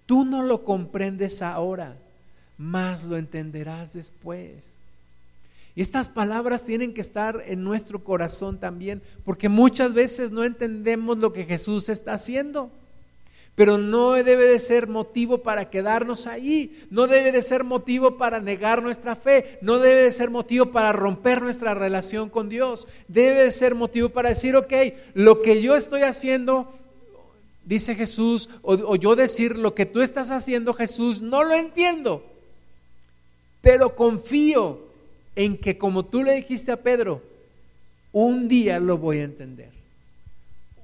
tú 0.04 0.26
no 0.26 0.42
lo 0.42 0.64
comprendes 0.64 1.40
ahora, 1.40 1.96
mas 2.58 3.04
lo 3.04 3.16
entenderás 3.16 3.94
después. 3.94 4.79
Y 5.74 5.82
estas 5.82 6.08
palabras 6.08 6.66
tienen 6.66 6.94
que 6.94 7.00
estar 7.00 7.42
en 7.46 7.62
nuestro 7.62 8.02
corazón 8.02 8.58
también, 8.58 9.02
porque 9.24 9.48
muchas 9.48 9.94
veces 9.94 10.32
no 10.32 10.42
entendemos 10.42 11.18
lo 11.18 11.32
que 11.32 11.44
Jesús 11.44 11.88
está 11.88 12.14
haciendo. 12.14 12.70
Pero 13.54 13.78
no 13.78 14.12
debe 14.12 14.46
de 14.46 14.58
ser 14.58 14.88
motivo 14.88 15.38
para 15.42 15.70
quedarnos 15.70 16.26
ahí, 16.26 16.80
no 16.88 17.06
debe 17.06 17.30
de 17.30 17.42
ser 17.42 17.62
motivo 17.62 18.16
para 18.16 18.40
negar 18.40 18.82
nuestra 18.82 19.16
fe, 19.16 19.58
no 19.60 19.78
debe 19.78 20.04
de 20.04 20.10
ser 20.10 20.30
motivo 20.30 20.70
para 20.70 20.92
romper 20.92 21.42
nuestra 21.42 21.74
relación 21.74 22.30
con 22.30 22.48
Dios, 22.48 22.88
debe 23.08 23.44
de 23.44 23.50
ser 23.50 23.74
motivo 23.74 24.08
para 24.08 24.30
decir, 24.30 24.56
ok, 24.56 24.72
lo 25.14 25.42
que 25.42 25.60
yo 25.60 25.76
estoy 25.76 26.02
haciendo, 26.02 26.72
dice 27.64 27.96
Jesús, 27.96 28.48
o, 28.62 28.74
o 28.74 28.96
yo 28.96 29.14
decir 29.14 29.58
lo 29.58 29.74
que 29.74 29.84
tú 29.84 30.00
estás 30.00 30.30
haciendo, 30.30 30.72
Jesús, 30.72 31.20
no 31.20 31.44
lo 31.44 31.54
entiendo, 31.54 32.24
pero 33.60 33.94
confío 33.94 34.89
en 35.36 35.58
que 35.58 35.78
como 35.78 36.04
tú 36.04 36.22
le 36.22 36.34
dijiste 36.34 36.72
a 36.72 36.82
Pedro, 36.82 37.22
un 38.12 38.48
día 38.48 38.80
lo 38.80 38.98
voy 38.98 39.18
a 39.18 39.24
entender. 39.24 39.70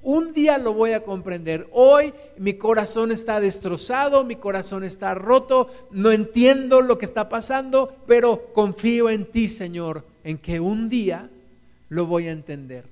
Un 0.03 0.31
día 0.33 0.57
lo 0.57 0.73
voy 0.73 0.93
a 0.93 1.03
comprender. 1.03 1.67
Hoy 1.73 2.13
mi 2.37 2.53
corazón 2.53 3.11
está 3.11 3.41
destrozado, 3.41 4.23
mi 4.23 4.37
corazón 4.37 4.83
está 4.83 5.13
roto, 5.15 5.69
no 5.91 6.11
entiendo 6.11 6.81
lo 6.81 6.97
que 6.97 7.05
está 7.05 7.27
pasando, 7.27 7.93
pero 8.07 8.53
confío 8.53 9.09
en 9.09 9.25
ti, 9.25 9.47
Señor, 9.47 10.05
en 10.23 10.37
que 10.37 10.59
un 10.59 10.87
día 10.87 11.29
lo 11.89 12.05
voy 12.05 12.27
a 12.27 12.31
entender. 12.31 12.85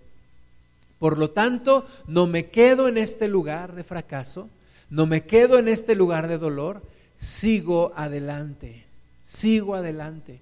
Por 0.99 1.17
lo 1.17 1.29
tanto, 1.29 1.85
no 2.07 2.27
me 2.27 2.49
quedo 2.49 2.87
en 2.87 2.97
este 2.97 3.27
lugar 3.27 3.75
de 3.75 3.83
fracaso, 3.83 4.49
no 4.89 5.05
me 5.05 5.23
quedo 5.23 5.57
en 5.57 5.67
este 5.67 5.95
lugar 5.95 6.27
de 6.27 6.37
dolor, 6.37 6.81
sigo 7.17 7.93
adelante, 7.95 8.83
sigo 9.23 9.75
adelante, 9.75 10.39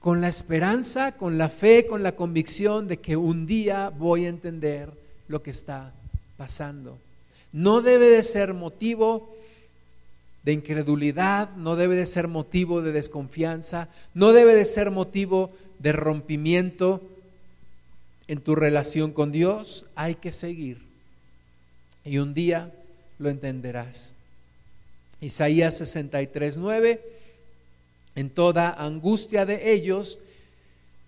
con 0.00 0.20
la 0.20 0.28
esperanza, 0.28 1.12
con 1.12 1.38
la 1.38 1.48
fe, 1.48 1.86
con 1.86 2.02
la 2.02 2.12
convicción 2.12 2.86
de 2.88 2.98
que 2.98 3.16
un 3.16 3.46
día 3.46 3.90
voy 3.90 4.24
a 4.24 4.28
entender 4.28 4.90
lo 5.26 5.42
que 5.42 5.50
está 5.50 5.92
pasando. 6.36 6.98
No 7.52 7.80
debe 7.82 8.08
de 8.08 8.22
ser 8.22 8.54
motivo 8.54 9.34
de 10.44 10.52
incredulidad, 10.52 11.50
no 11.56 11.76
debe 11.76 11.96
de 11.96 12.06
ser 12.06 12.28
motivo 12.28 12.80
de 12.80 12.92
desconfianza, 12.92 13.88
no 14.14 14.32
debe 14.32 14.54
de 14.54 14.64
ser 14.64 14.90
motivo 14.90 15.50
de 15.78 15.92
rompimiento 15.92 17.02
en 18.28 18.40
tu 18.40 18.54
relación 18.54 19.12
con 19.12 19.32
Dios. 19.32 19.84
Hay 19.94 20.14
que 20.14 20.32
seguir 20.32 20.88
y 22.04 22.18
un 22.18 22.34
día 22.34 22.72
lo 23.18 23.28
entenderás. 23.28 24.14
Isaías 25.20 25.76
63, 25.78 26.58
9, 26.58 27.17
en 28.18 28.30
toda 28.30 28.72
angustia 28.72 29.46
de 29.46 29.72
ellos, 29.72 30.18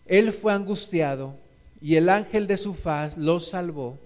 Él 0.06 0.32
fue 0.32 0.52
angustiado 0.52 1.34
y 1.82 1.96
el 1.96 2.08
ángel 2.08 2.46
de 2.46 2.56
su 2.56 2.72
faz 2.72 3.18
los 3.18 3.48
salvó 3.48 3.98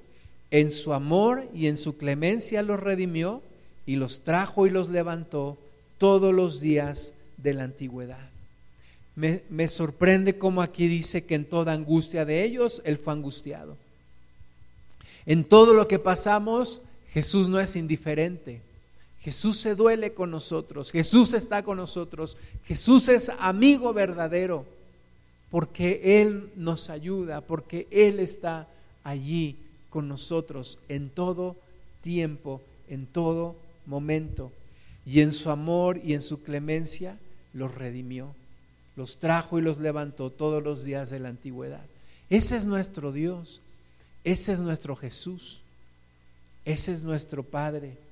en 0.50 0.70
su 0.70 0.94
amor 0.94 1.46
y 1.52 1.66
en 1.66 1.76
su 1.76 1.98
clemencia 1.98 2.62
los 2.62 2.80
redimió 2.80 3.42
y 3.84 3.96
los 3.96 4.22
trajo 4.22 4.66
y 4.66 4.70
los 4.70 4.88
levantó 4.88 5.58
todos 5.98 6.32
los 6.32 6.60
días 6.60 7.12
de 7.36 7.52
la 7.52 7.64
antigüedad. 7.64 8.30
Me, 9.16 9.42
me, 9.50 9.68
sorprende 9.68 10.38
cómo 10.38 10.62
aquí 10.62 10.88
dice 10.88 11.24
que 11.26 11.34
en 11.34 11.44
toda 11.44 11.74
angustia 11.74 12.24
de 12.24 12.42
ellos, 12.42 12.80
Él 12.86 12.96
fue 12.96 13.12
angustiado. 13.12 13.76
En 15.26 15.44
todo 15.44 15.74
lo 15.74 15.88
que 15.88 15.98
pasamos, 15.98 16.80
Jesús 17.10 17.48
no 17.48 17.60
es 17.60 17.76
indiferente. 17.76 18.62
Jesús 19.24 19.56
se 19.56 19.74
duele 19.74 20.12
con 20.12 20.30
nosotros, 20.30 20.92
Jesús 20.92 21.32
está 21.32 21.62
con 21.62 21.78
nosotros, 21.78 22.36
Jesús 22.66 23.08
es 23.08 23.30
amigo 23.38 23.94
verdadero, 23.94 24.66
porque 25.50 26.20
Él 26.20 26.50
nos 26.56 26.90
ayuda, 26.90 27.40
porque 27.40 27.88
Él 27.90 28.20
está 28.20 28.68
allí 29.02 29.56
con 29.88 30.08
nosotros 30.08 30.78
en 30.90 31.08
todo 31.08 31.56
tiempo, 32.02 32.60
en 32.86 33.06
todo 33.06 33.56
momento. 33.86 34.52
Y 35.06 35.22
en 35.22 35.32
su 35.32 35.48
amor 35.48 36.02
y 36.04 36.12
en 36.12 36.20
su 36.20 36.42
clemencia 36.42 37.18
los 37.54 37.74
redimió, 37.74 38.34
los 38.94 39.16
trajo 39.16 39.58
y 39.58 39.62
los 39.62 39.78
levantó 39.78 40.28
todos 40.28 40.62
los 40.62 40.84
días 40.84 41.08
de 41.08 41.20
la 41.20 41.30
antigüedad. 41.30 41.86
Ese 42.28 42.58
es 42.58 42.66
nuestro 42.66 43.10
Dios, 43.10 43.62
ese 44.22 44.52
es 44.52 44.60
nuestro 44.60 44.96
Jesús, 44.96 45.62
ese 46.66 46.92
es 46.92 47.02
nuestro 47.02 47.42
Padre. 47.42 48.03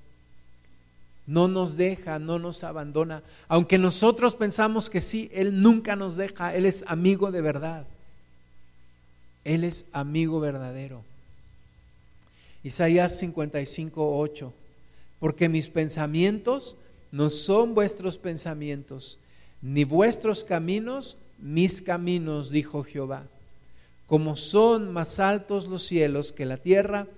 No 1.26 1.48
nos 1.48 1.76
deja, 1.76 2.18
no 2.18 2.38
nos 2.38 2.64
abandona. 2.64 3.22
Aunque 3.48 3.78
nosotros 3.78 4.34
pensamos 4.34 4.90
que 4.90 5.00
sí, 5.00 5.30
Él 5.32 5.62
nunca 5.62 5.96
nos 5.96 6.16
deja. 6.16 6.54
Él 6.54 6.66
es 6.66 6.84
amigo 6.86 7.30
de 7.30 7.42
verdad. 7.42 7.86
Él 9.44 9.64
es 9.64 9.86
amigo 9.92 10.40
verdadero. 10.40 11.04
Isaías 12.64 13.18
55, 13.18 14.18
8. 14.18 14.52
Porque 15.20 15.48
mis 15.48 15.68
pensamientos 15.68 16.76
no 17.12 17.30
son 17.30 17.74
vuestros 17.74 18.18
pensamientos, 18.18 19.18
ni 19.60 19.84
vuestros 19.84 20.44
caminos 20.44 21.18
mis 21.42 21.82
caminos, 21.82 22.50
dijo 22.50 22.84
Jehová. 22.84 23.24
Como 24.06 24.36
son 24.36 24.92
más 24.92 25.18
altos 25.18 25.66
los 25.66 25.82
cielos 25.82 26.32
que 26.32 26.46
la 26.46 26.56
tierra, 26.56 27.08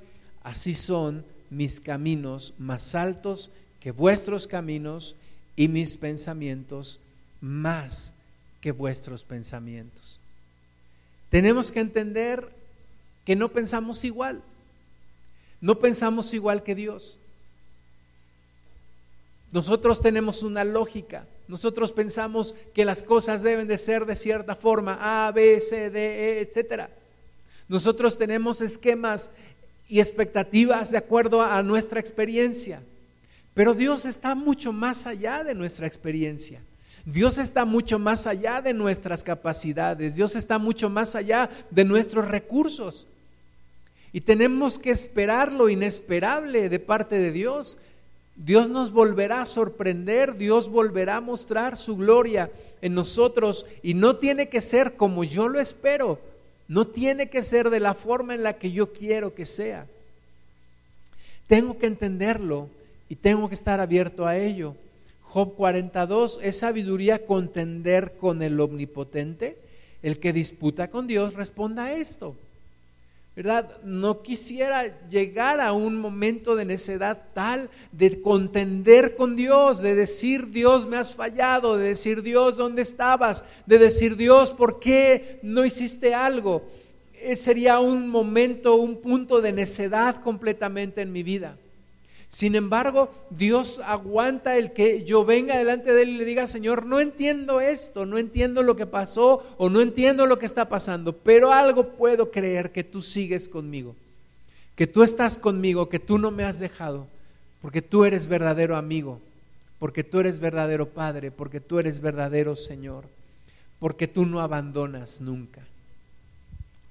así 0.42 0.74
son 0.74 1.24
mis 1.50 1.80
caminos 1.80 2.55
más 2.59 2.94
altos 2.94 3.48
que 3.48 3.63
vuestros 3.91 4.47
caminos 4.47 5.16
y 5.57 5.68
mis 5.68 5.97
pensamientos 5.97 7.01
más 7.41 8.14
que 8.61 8.72
vuestros 8.72 9.24
pensamientos. 9.24 10.18
Tenemos 11.28 11.70
que 11.70 11.80
entender 11.80 12.49
que 13.24 13.37
no 13.37 13.51
pensamos 13.51 14.05
igual, 14.05 14.43
no 15.61 15.78
pensamos 15.78 16.32
igual 16.32 16.62
que 16.62 16.74
Dios. 16.74 17.18
Nosotros 19.53 20.01
tenemos 20.01 20.43
una 20.43 20.64
lógica, 20.64 21.26
nosotros 21.47 21.93
pensamos 21.93 22.55
que 22.74 22.85
las 22.85 23.03
cosas 23.03 23.43
deben 23.43 23.68
de 23.68 23.76
ser 23.76 24.07
de 24.07 24.16
cierta 24.16 24.57
forma, 24.57 24.99
A, 25.01 25.30
B, 25.32 25.61
C, 25.61 25.91
D, 25.91 26.01
E, 26.01 26.41
etcétera. 26.41 26.91
Nosotros 27.68 28.18
tenemos 28.18 28.61
esquemas 28.61 29.30
y 29.89 30.01
expectativas 30.01 30.91
de 30.91 30.99
acuerdo 30.99 31.43
a 31.43 31.62
nuestra 31.62 32.01
experiencia. 32.01 32.82
Pero 33.55 33.74
Dios 33.74 34.05
está 34.05 34.34
mucho 34.34 34.72
más 34.72 35.07
allá 35.07 35.44
de 35.44 35.55
nuestra 35.55 35.86
experiencia. 35.86 36.61
Dios 37.07 37.38
está 37.38 37.64
mucho 37.64 37.98
más 37.98 38.26
allá 38.26 38.61
de 38.61 38.74
nuestras 38.74 39.22
capacidades. 39.22 40.16
Dios 40.16 40.34
está 40.36 40.59
mucho 40.59 40.90
más 40.90 41.14
allá 41.14 41.48
de 41.70 41.84
nuestros 41.84 42.26
recursos. 42.28 43.07
Y 44.12 44.22
tenemos 44.22 44.78
que 44.78 44.90
esperar 44.90 45.52
lo 45.52 45.68
inesperable 45.68 46.68
de 46.68 46.78
parte 46.78 47.16
de 47.16 47.30
Dios. 47.30 47.78
Dios 48.36 48.68
nos 48.68 48.90
volverá 48.90 49.42
a 49.42 49.46
sorprender, 49.46 50.36
Dios 50.36 50.68
volverá 50.68 51.16
a 51.16 51.20
mostrar 51.20 51.76
su 51.76 51.96
gloria 51.96 52.50
en 52.80 52.94
nosotros 52.94 53.66
y 53.82 53.94
no 53.94 54.16
tiene 54.16 54.48
que 54.48 54.61
ser 54.61 54.96
como 54.96 55.22
yo 55.22 55.48
lo 55.48 55.61
espero, 55.61 56.18
no 56.66 56.86
tiene 56.86 57.30
que 57.30 57.42
ser 57.42 57.70
de 57.70 57.78
la 57.78 57.94
forma 57.94 58.34
en 58.34 58.42
la 58.42 58.55
que 58.55 58.72
yo 58.72 58.92
quiero 58.92 59.34
que 59.34 59.44
sea. 59.44 59.86
Tengo 61.46 61.78
que 61.78 61.86
entenderlo 61.86 62.68
y 63.09 63.16
tengo 63.16 63.48
que 63.48 63.55
estar 63.55 63.80
abierto 63.80 64.26
a 64.26 64.36
ello. 64.36 64.76
Job 65.22 65.55
42, 65.57 66.40
¿es 66.42 66.59
sabiduría 66.59 67.26
contender 67.26 68.16
con 68.16 68.42
el 68.42 68.61
omnipotente? 68.61 69.59
El 70.02 70.18
que 70.18 70.32
disputa 70.32 70.88
con 70.88 71.07
Dios 71.07 71.34
responda 71.34 71.86
a 71.86 71.92
esto. 71.94 72.36
¿verdad? 73.36 73.82
No 73.82 74.22
quisiera 74.22 75.09
llegar 75.09 75.61
a 75.61 75.72
un 75.72 75.96
momento 75.96 76.55
de 76.55 76.64
necedad 76.64 77.20
tal 77.34 77.68
de 77.90 78.22
contender 78.22 79.16
con 79.16 79.34
Dios, 79.34 79.80
de 79.80 79.96
decir 79.96 80.48
Dios 80.52 80.86
me 80.86 80.96
has 80.96 81.12
fallado, 81.12 81.76
de 81.76 81.88
decir 81.88 82.22
Dios 82.22 82.57
dónde 82.57 82.82
estabas, 82.82 83.44
de 83.66 83.78
decir 83.78 84.16
Dios 84.16 84.52
por 84.52 84.78
qué 84.78 85.40
no 85.42 85.64
hiciste 85.64 86.14
algo. 86.14 86.62
Eh, 87.14 87.34
sería 87.34 87.80
un 87.80 88.09
momento, 88.09 88.76
un 88.76 89.00
punto 89.00 89.40
de 89.40 89.52
necedad 89.52 90.22
completamente 90.22 91.02
en 91.02 91.11
mi 91.11 91.24
vida. 91.24 91.57
Sin 92.35 92.57
embargo, 92.57 93.14
Dios 93.30 93.80
aguanta 93.85 94.57
el 94.57 94.72
que 94.72 95.05
yo 95.05 95.24
venga 95.24 95.57
delante 95.57 95.93
de 95.93 96.03
Él 96.03 96.09
y 96.09 96.16
le 96.16 96.24
diga, 96.24 96.49
Señor, 96.49 96.85
no 96.85 96.99
entiendo 96.99 97.61
esto, 97.61 98.07
no 98.07 98.18
entiendo 98.18 98.64
lo 98.64 98.74
que 98.74 98.87
pasó 98.87 99.55
o 99.57 99.70
no 99.70 99.80
entiendo 99.80 100.26
lo 100.26 100.37
que 100.37 100.47
está 100.47 100.68
pasando, 100.68 101.16
pero 101.16 101.53
algo 101.53 101.91
puedo 101.91 102.32
creer 102.32 102.72
que 102.72 102.82
tú 102.82 103.03
sigues 103.03 103.49
conmigo, 103.49 103.95
que 104.74 104.89
tú 104.89 105.05
estás 105.05 105.39
conmigo, 105.39 105.89
que 105.89 106.01
tú 106.01 106.18
no 106.18 106.32
me 106.32 106.43
has 106.43 106.59
dejado, 106.59 107.07
porque 107.62 107.82
tú 107.82 108.05
eres 108.05 108.26
verdadero 108.26 108.76
amigo, 108.76 109.20
porque 109.78 110.03
tú 110.03 110.18
eres 110.18 110.41
verdadero 110.41 110.89
Padre, 110.89 111.30
porque 111.30 111.61
tú 111.61 111.78
eres 111.78 112.01
verdadero 112.01 112.57
Señor, 112.57 113.05
porque 113.78 114.09
tú 114.09 114.26
no 114.26 114.41
abandonas 114.41 115.20
nunca, 115.20 115.61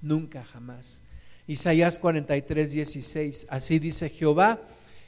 nunca 0.01 0.45
jamás. 0.45 1.03
Isaías 1.47 1.99
43, 1.99 2.71
16, 2.71 3.47
así 3.49 3.79
dice 3.79 4.07
Jehová 4.07 4.61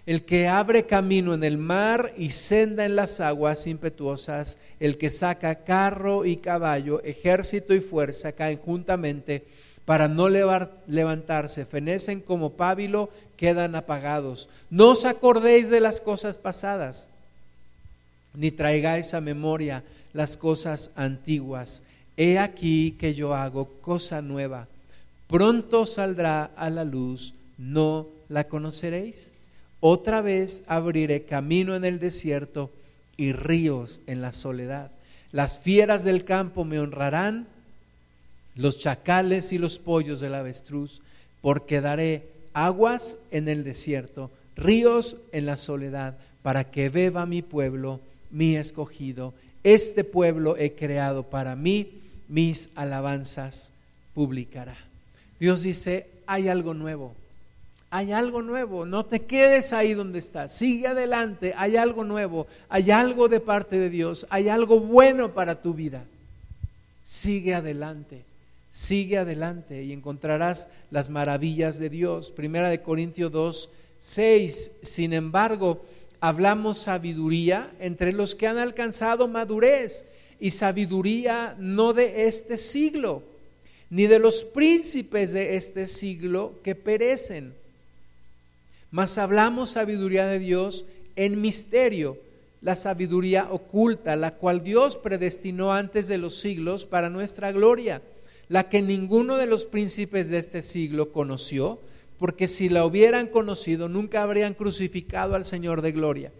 el 0.05 0.23
que 0.23 0.47
abre 0.47 0.85
camino 0.85 1.33
en 1.33 1.43
el 1.43 1.57
mar 1.57 2.13
y 2.17 2.29
senda 2.29 2.85
en 2.85 2.95
las 2.95 3.19
aguas 3.19 3.65
impetuosas, 3.65 4.57
el 4.79 4.97
que 4.97 5.09
saca 5.09 5.63
carro 5.63 6.25
y 6.25 6.37
caballo, 6.37 7.01
ejército 7.03 7.73
y 7.73 7.81
fuerza 7.81 8.33
caen 8.33 8.59
juntamente 8.59 9.45
para 9.85 10.07
no 10.07 10.29
levantarse, 10.29 11.65
fenecen 11.65 12.21
como 12.21 12.53
pábilo, 12.53 13.09
quedan 13.37 13.75
apagados. 13.75 14.49
No 14.69 14.89
os 14.89 15.05
acordéis 15.05 15.69
de 15.69 15.79
las 15.79 16.01
cosas 16.01 16.37
pasadas, 16.37 17.09
ni 18.33 18.51
traigáis 18.51 19.13
a 19.13 19.21
memoria 19.21 19.83
las 20.13 20.37
cosas 20.37 20.91
antiguas. 20.95 21.83
He 22.17 22.39
aquí 22.39 22.95
que 22.99 23.13
yo 23.13 23.33
hago 23.33 23.69
cosa 23.81 24.21
nueva. 24.21 24.67
Pronto 25.27 25.85
saldrá 25.85 26.45
a 26.55 26.69
la 26.69 26.83
luz, 26.83 27.33
¿no 27.57 28.07
la 28.29 28.45
conoceréis? 28.45 29.35
Otra 29.79 30.21
vez 30.21 30.63
abriré 30.67 31.23
camino 31.23 31.75
en 31.75 31.85
el 31.85 31.99
desierto 31.99 32.71
y 33.17 33.33
ríos 33.33 34.01
en 34.07 34.21
la 34.21 34.33
soledad. 34.33 34.91
Las 35.31 35.59
fieras 35.59 36.03
del 36.03 36.23
campo 36.23 36.65
me 36.65 36.79
honrarán, 36.79 37.47
los 38.55 38.79
chacales 38.79 39.51
y 39.51 39.57
los 39.57 39.79
pollos 39.79 40.21
del 40.21 40.35
avestruz, 40.35 41.01
porque 41.41 41.81
daré 41.81 42.29
aguas 42.53 43.17
en 43.31 43.49
el 43.49 43.63
desierto, 43.63 44.31
ríos 44.55 45.17
en 45.31 45.45
la 45.45 45.57
soledad, 45.57 46.17
para 46.41 46.71
que 46.71 46.89
beba 46.89 47.25
mi 47.25 47.41
pueblo, 47.41 47.99
mi 48.31 48.55
escogido. 48.55 49.33
Este 49.63 50.03
pueblo 50.03 50.55
he 50.57 50.73
creado 50.73 51.23
para 51.23 51.55
mí, 51.55 52.01
mis 52.27 52.69
alabanzas 52.75 53.71
publicará. 54.13 54.77
Dios 55.39 55.61
dice, 55.61 56.07
hay 56.25 56.47
algo 56.47 56.73
nuevo 56.73 57.13
hay 57.95 58.11
algo 58.11 58.41
nuevo, 58.41 58.85
no 58.85 59.05
te 59.05 59.21
quedes 59.21 59.71
ahí 59.71 59.93
donde 59.93 60.19
estás, 60.19 60.51
sigue 60.51 60.87
adelante, 60.87 61.53
hay 61.55 61.77
algo 61.77 62.03
nuevo, 62.03 62.45
hay 62.67 62.91
algo 62.91 63.29
de 63.29 63.39
parte 63.39 63.79
de 63.79 63.89
Dios, 63.89 64.27
hay 64.29 64.49
algo 64.49 64.81
bueno 64.81 65.33
para 65.33 65.61
tu 65.61 65.73
vida. 65.73 66.03
Sigue 67.05 67.55
adelante, 67.55 68.25
sigue 68.69 69.17
adelante 69.17 69.81
y 69.81 69.93
encontrarás 69.93 70.67
las 70.91 71.09
maravillas 71.09 71.79
de 71.79 71.89
Dios. 71.89 72.31
Primera 72.31 72.67
de 72.67 72.81
Corintios 72.81 73.31
2, 73.31 73.69
6, 73.97 74.71
sin 74.81 75.13
embargo, 75.13 75.85
hablamos 76.19 76.79
sabiduría 76.79 77.71
entre 77.79 78.11
los 78.11 78.35
que 78.35 78.47
han 78.47 78.57
alcanzado 78.57 79.29
madurez 79.29 80.03
y 80.41 80.51
sabiduría 80.51 81.55
no 81.59 81.93
de 81.93 82.27
este 82.27 82.57
siglo, 82.57 83.23
ni 83.89 84.07
de 84.07 84.19
los 84.19 84.43
príncipes 84.43 85.31
de 85.31 85.55
este 85.55 85.85
siglo 85.85 86.59
que 86.61 86.75
perecen 86.75 87.53
mas 88.91 89.17
hablamos 89.17 89.71
sabiduría 89.71 90.25
de 90.27 90.39
Dios 90.39 90.85
en 91.15 91.41
misterio, 91.41 92.17
la 92.61 92.75
sabiduría 92.75 93.51
oculta, 93.51 94.15
la 94.15 94.35
cual 94.35 94.63
Dios 94.63 94.97
predestinó 94.97 95.73
antes 95.73 96.07
de 96.07 96.17
los 96.17 96.39
siglos 96.39 96.85
para 96.85 97.09
nuestra 97.09 97.51
gloria, 97.51 98.01
la 98.47 98.69
que 98.69 98.81
ninguno 98.81 99.37
de 99.37 99.47
los 99.47 99.65
príncipes 99.65 100.29
de 100.29 100.37
este 100.37 100.61
siglo 100.61 101.11
conoció, 101.11 101.79
porque 102.17 102.47
si 102.47 102.69
la 102.69 102.85
hubieran 102.85 103.27
conocido 103.27 103.89
nunca 103.89 104.21
habrían 104.21 104.53
crucificado 104.53 105.35
al 105.35 105.45
Señor 105.45 105.81
de 105.81 105.91
gloria. 105.91 106.31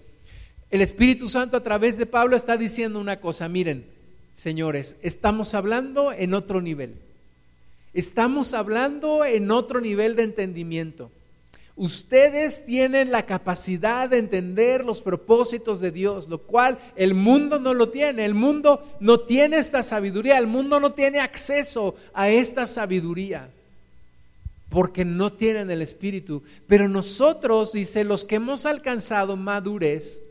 El 0.72 0.82
Espíritu 0.82 1.30
Santo 1.30 1.58
a 1.58 1.64
través 1.64 1.98
de 1.98 2.06
Pablo 2.06 2.36
está 2.36 2.58
diciendo 2.58 3.00
una 3.00 3.20
cosa, 3.20 3.48
miren, 3.48 3.86
señores, 4.34 4.98
estamos 5.02 5.54
hablando 5.54 6.12
en 6.12 6.34
otro 6.34 6.62
nivel. 6.62 6.96
Estamos 7.94 8.54
hablando 8.54 9.24
en 9.24 9.52
otro 9.52 9.80
nivel 9.80 10.16
de 10.16 10.24
entendimiento. 10.24 11.12
Ustedes 11.78 12.64
tienen 12.64 13.12
la 13.12 13.26
capacidad 13.26 14.10
de 14.10 14.18
entender 14.18 14.86
los 14.86 15.02
propósitos 15.02 15.82
de 15.82 15.92
Dios, 15.92 16.30
lo 16.30 16.38
cual 16.38 16.78
el 16.96 17.14
mundo 17.14 17.60
no 17.60 17.74
lo 17.74 17.90
tiene. 17.90 18.24
El 18.24 18.34
mundo 18.34 18.82
no 19.02 19.20
tiene 19.20 19.58
esta 19.58 19.84
sabiduría, 19.84 20.38
el 20.38 20.48
mundo 20.48 20.80
no 20.80 20.94
tiene 20.94 21.20
acceso 21.20 21.96
a 22.14 22.30
esta 22.30 22.66
sabiduría 22.66 23.50
porque 24.70 25.04
no 25.04 25.34
tienen 25.34 25.70
el 25.70 25.82
Espíritu. 25.82 26.44
Pero 26.66 26.88
nosotros, 26.88 27.74
dice, 27.74 28.06
los 28.06 28.24
que 28.24 28.36
hemos 28.36 28.66
alcanzado 28.66 29.36
madurez, 29.36 30.22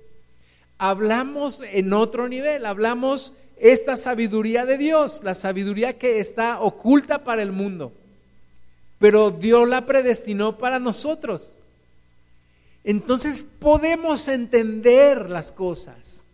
hablamos 0.78 1.62
en 1.72 1.92
otro 1.92 2.26
nivel, 2.26 2.64
hablamos 2.64 3.34
esta 3.58 3.96
sabiduría 3.96 4.64
de 4.64 4.78
Dios, 4.78 5.20
la 5.22 5.34
sabiduría 5.34 5.98
que 5.98 6.20
está 6.20 6.60
oculta 6.60 7.22
para 7.22 7.42
el 7.42 7.52
mundo 7.52 7.92
pero 8.98 9.30
Dios 9.30 9.68
la 9.68 9.86
predestinó 9.86 10.58
para 10.58 10.78
nosotros. 10.78 11.58
Entonces 12.84 13.44
podemos 13.44 14.28
entender 14.28 15.30
las 15.30 15.52
cosas, 15.52 16.26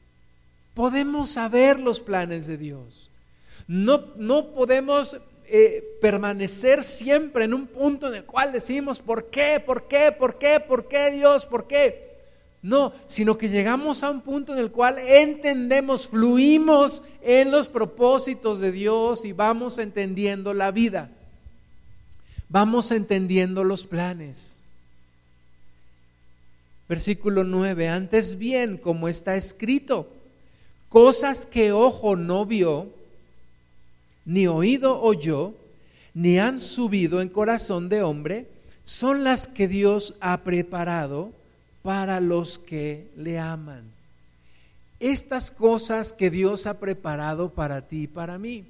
podemos 0.74 1.30
saber 1.30 1.78
los 1.78 2.00
planes 2.00 2.46
de 2.46 2.56
Dios. 2.56 3.10
No, 3.68 4.06
no 4.16 4.48
podemos 4.48 5.16
eh, 5.46 5.96
permanecer 6.00 6.82
siempre 6.82 7.44
en 7.44 7.54
un 7.54 7.66
punto 7.68 8.08
en 8.08 8.14
el 8.14 8.24
cual 8.24 8.52
decimos, 8.52 9.00
¿por 9.00 9.30
qué? 9.30 9.62
¿Por 9.64 9.86
qué? 9.86 10.10
¿Por 10.10 10.38
qué? 10.38 10.60
¿Por 10.60 10.88
qué 10.88 11.10
Dios? 11.10 11.46
¿Por 11.46 11.66
qué? 11.66 12.10
No, 12.62 12.92
sino 13.06 13.38
que 13.38 13.48
llegamos 13.48 14.02
a 14.02 14.10
un 14.10 14.20
punto 14.20 14.52
en 14.52 14.58
el 14.58 14.70
cual 14.70 14.98
entendemos, 14.98 16.08
fluimos 16.08 17.02
en 17.22 17.50
los 17.50 17.68
propósitos 17.68 18.60
de 18.60 18.70
Dios 18.70 19.24
y 19.24 19.32
vamos 19.32 19.78
entendiendo 19.78 20.52
la 20.52 20.70
vida. 20.70 21.10
Vamos 22.50 22.90
entendiendo 22.90 23.62
los 23.62 23.84
planes. 23.84 24.60
Versículo 26.88 27.44
9, 27.44 27.88
antes 27.88 28.36
bien, 28.36 28.76
como 28.76 29.06
está 29.06 29.36
escrito, 29.36 30.08
cosas 30.88 31.46
que 31.46 31.70
ojo 31.70 32.16
no 32.16 32.44
vio, 32.44 32.88
ni 34.24 34.48
oído 34.48 35.00
oyó, 35.00 35.54
ni 36.12 36.40
han 36.40 36.60
subido 36.60 37.20
en 37.22 37.28
corazón 37.28 37.88
de 37.88 38.02
hombre, 38.02 38.48
son 38.82 39.22
las 39.22 39.46
que 39.46 39.68
Dios 39.68 40.14
ha 40.20 40.38
preparado 40.38 41.30
para 41.82 42.18
los 42.18 42.58
que 42.58 43.06
le 43.16 43.38
aman. 43.38 43.84
Estas 44.98 45.52
cosas 45.52 46.12
que 46.12 46.30
Dios 46.30 46.66
ha 46.66 46.80
preparado 46.80 47.50
para 47.50 47.86
ti 47.86 48.02
y 48.02 48.06
para 48.08 48.36
mí. 48.38 48.64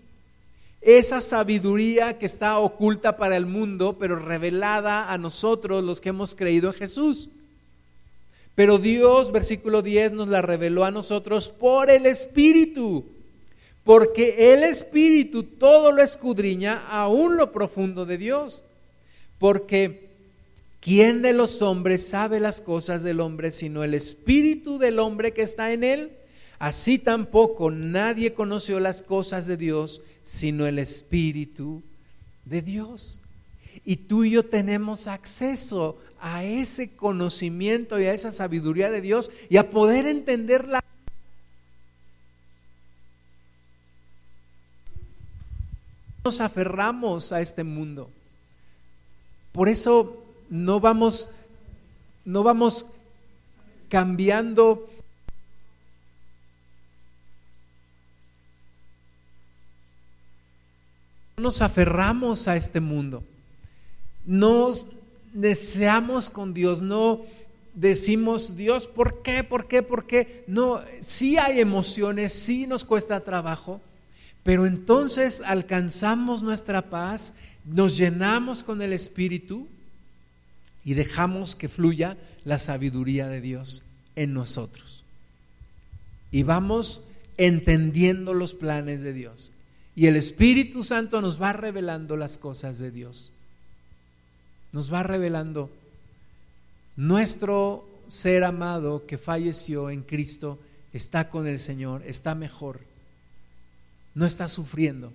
Esa 0.81 1.21
sabiduría 1.21 2.19
que 2.19 2.27
está 2.27 2.59
oculta 2.59 3.19
para 3.19 3.37
el 3.37 3.45
mundo, 3.45 3.97
pero 3.99 4.17
revelada 4.17 5.13
a 5.13 5.19
nosotros 5.19 5.85
los 5.85 6.01
que 6.01 6.09
hemos 6.09 6.35
creído 6.35 6.69
en 6.69 6.75
Jesús. 6.75 7.29
Pero 8.55 8.79
Dios, 8.79 9.31
versículo 9.31 9.83
10, 9.83 10.13
nos 10.13 10.29
la 10.29 10.43
reveló 10.43 10.85
a 10.85 10.91
nosotros 10.91 11.51
por 11.51 11.91
el 11.91 12.07
Espíritu, 12.07 13.05
porque 13.85 14.55
el 14.55 14.63
Espíritu 14.63 15.43
todo 15.45 15.93
lo 15.93 16.03
escudriña 16.03 16.87
aún 16.89 17.37
lo 17.37 17.53
profundo 17.53 18.07
de 18.07 18.19
Dios. 18.19 18.65
Porque 19.39 20.09
¿quién 20.81 21.23
de 21.23 21.33
los 21.33 21.63
hombres 21.63 22.07
sabe 22.07 22.41
las 22.41 22.61
cosas 22.61 23.03
del 23.03 23.21
hombre 23.21 23.51
sino 23.51 23.85
el 23.85 23.95
Espíritu 23.95 24.79
del 24.79 24.99
hombre 24.99 25.33
que 25.33 25.43
está 25.43 25.73
en 25.73 25.85
él? 25.85 26.11
Así 26.59 26.99
tampoco 26.99 27.71
nadie 27.71 28.35
conoció 28.35 28.81
las 28.81 29.03
cosas 29.03 29.47
de 29.47 29.57
Dios 29.57 30.03
sino 30.31 30.65
el 30.69 30.79
Espíritu 30.79 31.83
de 32.45 32.63
Dios. 32.63 33.19
Y 33.85 33.97
tú 33.97 34.23
y 34.23 34.31
yo 34.31 34.45
tenemos 34.45 35.09
acceso 35.09 35.99
a 36.21 36.45
ese 36.45 36.95
conocimiento 36.95 37.99
y 37.99 38.05
a 38.05 38.15
esa 38.15 38.31
sabiduría 38.31 38.93
de 38.93 39.01
Dios 39.01 39.33
y 39.49 39.57
a 39.57 39.71
poder 39.71 40.07
entenderla. 40.07 40.85
Nos 46.25 46.41
aferramos 46.41 47.33
a 47.33 47.41
este 47.41 47.65
mundo. 47.65 48.09
Por 49.51 49.69
eso 49.69 50.25
no 50.49 50.79
vamos 50.79 51.29
no 52.25 52.45
vamos 52.45 52.87
cambiando 53.89 54.89
nos 61.41 61.63
aferramos 61.63 62.49
a 62.49 62.57
este 62.57 62.81
mundo. 62.81 63.25
Nos 64.27 64.87
deseamos 65.33 66.31
con 66.31 66.55
Dios, 66.55 66.83
no 66.83 67.23
decimos, 67.75 68.57
Dios, 68.57 68.87
¿por 68.87 69.23
qué? 69.23 69.45
¿Por 69.45 69.67
qué? 69.69 69.83
¿Por 69.83 70.07
qué? 70.07 70.45
No, 70.47 70.81
sí 71.01 71.39
hay 71.39 71.61
emociones, 71.61 72.33
sí 72.33 72.67
nos 72.67 72.85
cuesta 72.85 73.21
trabajo, 73.21 73.81
pero 74.43 74.67
entonces 74.67 75.43
alcanzamos 75.45 76.43
nuestra 76.43 76.91
paz, 76.91 77.35
nos 77.65 77.97
llenamos 77.97 78.63
con 78.63 78.83
el 78.83 78.93
Espíritu 78.93 79.69
y 80.85 80.95
dejamos 80.95 81.55
que 81.57 81.69
fluya 81.69 82.17
la 82.45 82.59
sabiduría 82.59 83.29
de 83.29 83.41
Dios 83.41 83.85
en 84.17 84.35
nosotros. 84.35 85.05
Y 86.33 86.43
vamos 86.43 87.03
entendiendo 87.37 88.35
los 88.35 88.55
planes 88.55 89.03
de 89.03 89.13
Dios. 89.13 89.53
Y 90.01 90.07
el 90.07 90.17
Espíritu 90.17 90.83
Santo 90.83 91.21
nos 91.21 91.39
va 91.39 91.53
revelando 91.53 92.17
las 92.17 92.39
cosas 92.39 92.79
de 92.79 92.91
Dios 92.91 93.35
nos 94.73 94.91
va 94.91 95.03
revelando 95.03 95.69
nuestro 96.97 97.87
ser 98.07 98.45
amado 98.45 99.05
que 99.05 99.19
falleció 99.19 99.91
en 99.91 100.01
Cristo 100.01 100.59
está 100.95 101.29
con 101.29 101.47
el 101.47 101.59
Señor, 101.59 102.03
está 102.07 102.35
mejor, 102.35 102.81
no 104.15 104.25
está 104.25 104.49
sufriendo. 104.49 105.13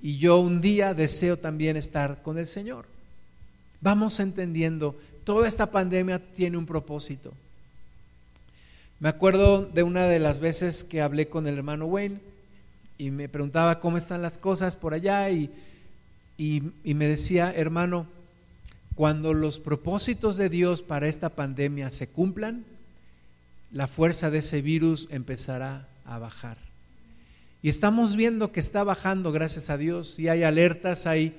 Y 0.00 0.18
yo 0.18 0.38
un 0.38 0.60
día 0.60 0.94
deseo 0.94 1.36
también 1.36 1.76
estar 1.76 2.22
con 2.22 2.38
el 2.38 2.46
Señor. 2.46 2.86
Vamos 3.80 4.20
entendiendo, 4.20 4.96
toda 5.24 5.48
esta 5.48 5.72
pandemia 5.72 6.20
tiene 6.32 6.58
un 6.58 6.66
propósito. 6.66 7.32
Me 9.00 9.08
acuerdo 9.08 9.64
de 9.64 9.82
una 9.82 10.06
de 10.06 10.20
las 10.20 10.38
veces 10.38 10.84
que 10.84 11.02
hablé 11.02 11.28
con 11.28 11.48
el 11.48 11.56
hermano 11.56 11.86
Wayne 11.86 12.31
y 13.02 13.10
me 13.10 13.28
preguntaba 13.28 13.80
cómo 13.80 13.96
están 13.96 14.22
las 14.22 14.38
cosas 14.38 14.76
por 14.76 14.94
allá 14.94 15.30
y 15.30 15.50
y, 16.36 16.94
me 16.94 17.06
decía, 17.06 17.52
hermano, 17.54 18.08
cuando 18.96 19.32
los 19.32 19.60
propósitos 19.60 20.36
de 20.36 20.48
Dios 20.48 20.82
para 20.82 21.06
esta 21.06 21.28
pandemia 21.28 21.92
se 21.92 22.08
cumplan, 22.08 22.64
la 23.70 23.86
fuerza 23.86 24.28
de 24.28 24.38
ese 24.38 24.60
virus 24.60 25.06
empezará 25.12 25.86
a 26.04 26.18
bajar. 26.18 26.58
Y 27.62 27.68
estamos 27.68 28.16
viendo 28.16 28.50
que 28.50 28.58
está 28.58 28.82
bajando, 28.82 29.30
gracias 29.30 29.70
a 29.70 29.76
Dios, 29.76 30.18
y 30.18 30.28
hay 30.28 30.42
alertas, 30.42 31.06
hay 31.06 31.36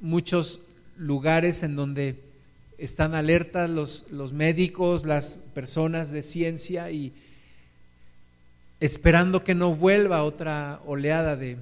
muchos 0.00 0.60
lugares 0.96 1.64
en 1.64 1.74
donde 1.74 2.22
están 2.78 3.14
alertas 3.14 3.68
los, 3.68 4.06
los 4.12 4.32
médicos, 4.32 5.04
las 5.04 5.40
personas 5.54 6.12
de 6.12 6.22
ciencia 6.22 6.92
y 6.92 7.12
esperando 8.84 9.42
que 9.44 9.54
no 9.54 9.74
vuelva 9.74 10.24
otra 10.24 10.80
oleada 10.84 11.36
de, 11.36 11.56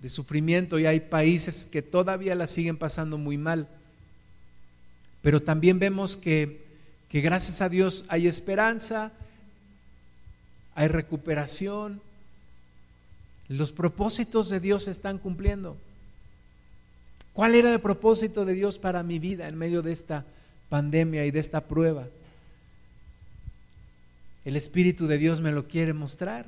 de 0.00 0.08
sufrimiento 0.08 0.78
y 0.78 0.86
hay 0.86 1.00
países 1.00 1.66
que 1.66 1.82
todavía 1.82 2.34
la 2.34 2.46
siguen 2.46 2.76
pasando 2.76 3.18
muy 3.18 3.36
mal. 3.36 3.68
Pero 5.22 5.42
también 5.42 5.78
vemos 5.78 6.16
que, 6.16 6.64
que 7.08 7.20
gracias 7.20 7.60
a 7.60 7.68
Dios 7.68 8.04
hay 8.08 8.28
esperanza, 8.28 9.12
hay 10.76 10.86
recuperación, 10.86 12.00
los 13.48 13.72
propósitos 13.72 14.48
de 14.48 14.60
Dios 14.60 14.84
se 14.84 14.92
están 14.92 15.18
cumpliendo. 15.18 15.76
¿Cuál 17.32 17.56
era 17.56 17.72
el 17.72 17.80
propósito 17.80 18.44
de 18.44 18.54
Dios 18.54 18.78
para 18.78 19.02
mi 19.02 19.18
vida 19.18 19.48
en 19.48 19.58
medio 19.58 19.82
de 19.82 19.92
esta 19.92 20.24
pandemia 20.68 21.26
y 21.26 21.32
de 21.32 21.40
esta 21.40 21.62
prueba? 21.62 22.06
El 24.50 24.56
Espíritu 24.56 25.06
de 25.06 25.16
Dios 25.16 25.40
me 25.40 25.52
lo 25.52 25.68
quiere 25.68 25.92
mostrar. 25.92 26.44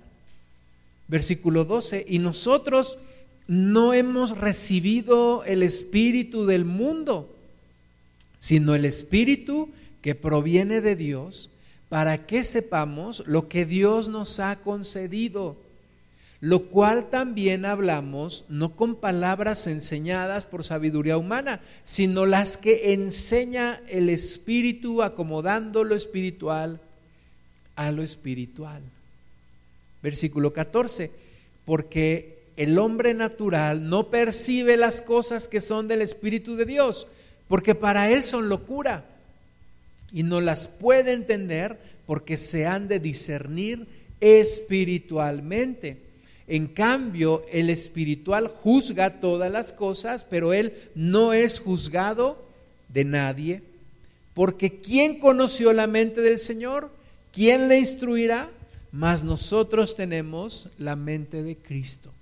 Versículo 1.06 1.64
12, 1.64 2.04
y 2.08 2.18
nosotros 2.18 2.98
no 3.46 3.94
hemos 3.94 4.36
recibido 4.36 5.44
el 5.44 5.62
espíritu 5.62 6.44
del 6.44 6.64
mundo, 6.64 7.32
sino 8.40 8.74
el 8.74 8.86
espíritu 8.86 9.70
que 10.00 10.16
proviene 10.16 10.80
de 10.80 10.96
Dios, 10.96 11.50
para 11.88 12.26
que 12.26 12.42
sepamos 12.42 13.22
lo 13.28 13.48
que 13.48 13.66
Dios 13.66 14.08
nos 14.08 14.40
ha 14.40 14.56
concedido, 14.56 15.56
lo 16.40 16.64
cual 16.64 17.08
también 17.08 17.64
hablamos 17.64 18.46
no 18.48 18.74
con 18.74 18.96
palabras 18.96 19.68
enseñadas 19.68 20.44
por 20.44 20.64
sabiduría 20.64 21.18
humana, 21.18 21.60
sino 21.84 22.26
las 22.26 22.56
que 22.56 22.94
enseña 22.94 23.80
el 23.88 24.08
espíritu 24.08 25.04
acomodando 25.04 25.84
lo 25.84 25.94
espiritual 25.94 26.80
a 27.76 27.90
lo 27.90 28.02
espiritual. 28.02 28.82
Versículo 30.02 30.52
14, 30.52 31.10
porque 31.64 32.42
el 32.56 32.78
hombre 32.78 33.14
natural 33.14 33.88
no 33.88 34.10
percibe 34.10 34.76
las 34.76 35.02
cosas 35.02 35.48
que 35.48 35.60
son 35.60 35.88
del 35.88 36.02
Espíritu 36.02 36.56
de 36.56 36.66
Dios, 36.66 37.06
porque 37.48 37.74
para 37.74 38.10
él 38.10 38.22
son 38.22 38.48
locura 38.48 39.04
y 40.12 40.22
no 40.22 40.40
las 40.40 40.68
puede 40.68 41.12
entender 41.12 41.78
porque 42.06 42.36
se 42.36 42.66
han 42.66 42.88
de 42.88 43.00
discernir 43.00 43.86
espiritualmente. 44.20 45.98
En 46.46 46.66
cambio, 46.66 47.46
el 47.50 47.70
espiritual 47.70 48.48
juzga 48.48 49.20
todas 49.20 49.50
las 49.50 49.72
cosas, 49.72 50.24
pero 50.24 50.52
él 50.52 50.74
no 50.94 51.32
es 51.32 51.60
juzgado 51.60 52.44
de 52.88 53.04
nadie, 53.04 53.62
porque 54.34 54.80
¿quién 54.80 55.18
conoció 55.18 55.72
la 55.72 55.86
mente 55.86 56.20
del 56.20 56.38
Señor? 56.38 56.90
¿Quién 57.32 57.68
le 57.68 57.78
instruirá? 57.78 58.50
Mas 58.92 59.24
nosotros 59.24 59.96
tenemos 59.96 60.68
la 60.78 60.96
mente 60.96 61.42
de 61.42 61.56
Cristo. 61.56 62.12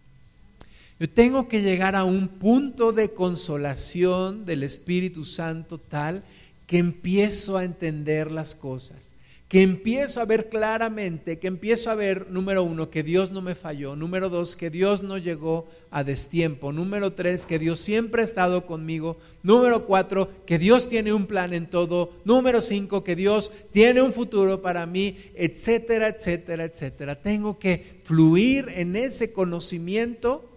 Yo 1.01 1.11
tengo 1.11 1.49
que 1.49 1.63
llegar 1.63 1.97
a 1.97 2.05
un 2.05 2.29
punto 2.29 2.93
de 2.93 3.13
consolación 3.13 4.45
del 4.45 4.63
Espíritu 4.63 5.25
Santo 5.25 5.79
tal 5.79 6.23
que 6.67 6.79
empiezo 6.79 7.57
a 7.57 7.65
entender 7.65 8.31
las 8.31 8.55
cosas, 8.55 9.13
que 9.51 9.63
empiezo 9.63 10.21
a 10.21 10.27
ver 10.27 10.49
claramente, 10.49 11.41
que 11.41 11.49
empiezo 11.49 11.91
a 11.91 11.97
ver, 11.97 12.31
número 12.31 12.63
uno, 12.63 12.89
que 12.89 13.03
Dios 13.03 13.33
no 13.33 13.43
me 13.43 13.57
falló, 13.57 13.97
número 13.97 14.29
dos, 14.29 14.55
que 14.55 14.71
Dios 14.71 15.03
no 15.03 15.19
llegó 15.19 15.67
a 15.91 16.05
destiempo, 16.05 16.71
número 16.71 17.15
tres, 17.15 17.47
que 17.47 17.59
Dios 17.59 17.81
siempre 17.81 18.23
ha 18.23 18.25
estado 18.25 18.65
conmigo, 18.65 19.17
número 19.43 19.87
cuatro, 19.87 20.31
que 20.47 20.61
Dios 20.61 20.89
tiene 20.89 21.13
un 21.13 21.27
plan 21.27 21.53
en 21.53 21.69
todo, 21.69 22.13
número 22.25 22.61
cinco, 22.61 23.03
que 23.03 23.17
Dios 23.17 23.51
tiene 23.73 24.01
un 24.03 24.13
futuro 24.13 24.63
para 24.63 24.87
mí, 24.87 25.17
etcétera, 25.35 26.07
etcétera, 26.07 26.67
etcétera. 26.67 27.21
Tengo 27.21 27.59
que 27.59 28.03
fluir 28.05 28.67
en 28.69 28.95
ese 28.95 29.33
conocimiento 29.33 30.49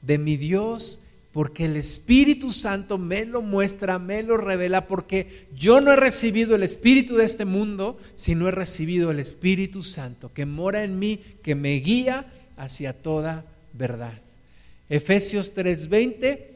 de 0.00 0.16
mi 0.16 0.38
Dios 0.38 1.01
porque 1.32 1.64
el 1.64 1.76
Espíritu 1.76 2.52
Santo 2.52 2.98
me 2.98 3.24
lo 3.24 3.40
muestra, 3.40 3.98
me 3.98 4.22
lo 4.22 4.36
revela, 4.36 4.86
porque 4.86 5.46
yo 5.54 5.80
no 5.80 5.92
he 5.92 5.96
recibido 5.96 6.54
el 6.54 6.62
Espíritu 6.62 7.16
de 7.16 7.24
este 7.24 7.46
mundo, 7.46 7.98
sino 8.14 8.48
he 8.48 8.50
recibido 8.50 9.10
el 9.10 9.18
Espíritu 9.18 9.82
Santo 9.82 10.32
que 10.32 10.44
mora 10.44 10.84
en 10.84 10.98
mí, 10.98 11.20
que 11.42 11.54
me 11.54 11.74
guía 11.76 12.26
hacia 12.56 12.92
toda 12.92 13.46
verdad. 13.72 14.12
Efesios 14.90 15.54
3:20, 15.54 16.50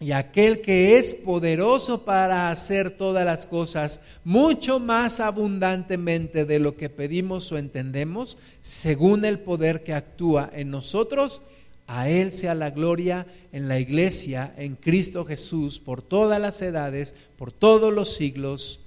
y 0.00 0.12
aquel 0.12 0.62
que 0.62 0.96
es 0.96 1.12
poderoso 1.12 2.04
para 2.04 2.50
hacer 2.50 2.92
todas 2.92 3.26
las 3.26 3.44
cosas 3.44 4.00
mucho 4.24 4.78
más 4.78 5.20
abundantemente 5.20 6.46
de 6.46 6.60
lo 6.60 6.76
que 6.76 6.88
pedimos 6.88 7.52
o 7.52 7.58
entendemos, 7.58 8.38
según 8.60 9.24
el 9.26 9.40
poder 9.40 9.82
que 9.82 9.92
actúa 9.92 10.50
en 10.54 10.70
nosotros, 10.70 11.42
a 11.88 12.10
Él 12.10 12.30
sea 12.32 12.54
la 12.54 12.70
gloria 12.70 13.26
en 13.50 13.66
la 13.66 13.80
iglesia, 13.80 14.54
en 14.58 14.76
Cristo 14.76 15.24
Jesús, 15.24 15.80
por 15.80 16.02
todas 16.02 16.38
las 16.40 16.60
edades, 16.60 17.14
por 17.38 17.50
todos 17.50 17.92
los 17.92 18.14
siglos 18.14 18.80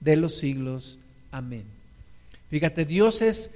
de 0.00 0.16
los 0.16 0.34
siglos. 0.38 0.98
Amén. 1.30 1.64
Fíjate, 2.50 2.86
Dios 2.86 3.20
es 3.20 3.50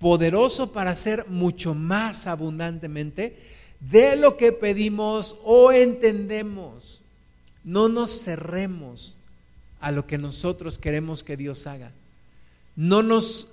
poderoso 0.00 0.72
para 0.72 0.90
hacer 0.90 1.28
mucho 1.28 1.72
más 1.74 2.26
abundantemente 2.26 3.38
de 3.78 4.16
lo 4.16 4.36
que 4.36 4.50
pedimos 4.50 5.36
o 5.44 5.70
entendemos. 5.70 7.00
No 7.62 7.88
nos 7.88 8.24
cerremos 8.24 9.16
a 9.80 9.92
lo 9.92 10.08
que 10.08 10.18
nosotros 10.18 10.78
queremos 10.78 11.22
que 11.22 11.36
Dios 11.36 11.68
haga. 11.68 11.92
No 12.74 13.04
nos 13.04 13.51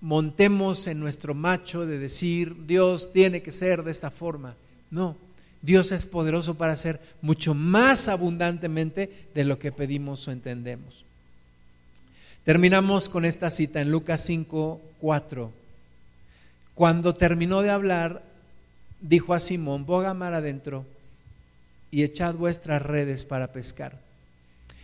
montemos 0.00 0.86
en 0.86 1.00
nuestro 1.00 1.34
macho 1.34 1.86
de 1.86 1.98
decir 1.98 2.66
Dios 2.66 3.12
tiene 3.12 3.42
que 3.42 3.52
ser 3.52 3.82
de 3.82 3.90
esta 3.90 4.10
forma. 4.10 4.54
No, 4.90 5.16
Dios 5.60 5.92
es 5.92 6.06
poderoso 6.06 6.56
para 6.56 6.72
hacer 6.72 7.00
mucho 7.20 7.54
más 7.54 8.08
abundantemente 8.08 9.28
de 9.34 9.44
lo 9.44 9.58
que 9.58 9.72
pedimos 9.72 10.26
o 10.28 10.32
entendemos. 10.32 11.04
Terminamos 12.44 13.08
con 13.08 13.24
esta 13.24 13.50
cita 13.50 13.80
en 13.80 13.90
Lucas 13.90 14.24
5, 14.24 14.80
4. 15.00 15.52
Cuando 16.74 17.12
terminó 17.12 17.60
de 17.60 17.70
hablar, 17.70 18.22
dijo 19.00 19.34
a 19.34 19.40
Simón, 19.40 19.84
boga 19.84 20.14
mar 20.14 20.32
adentro 20.32 20.86
y 21.90 22.04
echad 22.04 22.34
vuestras 22.34 22.80
redes 22.80 23.24
para 23.24 23.52
pescar. 23.52 24.07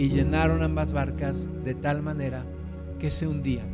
y 0.00 0.08
llenaron 0.08 0.62
ambas 0.62 0.94
barcas 0.94 1.50
de 1.62 1.74
tal 1.74 2.00
manera 2.00 2.42
que 2.98 3.10
se 3.10 3.26
hundían. 3.28 3.66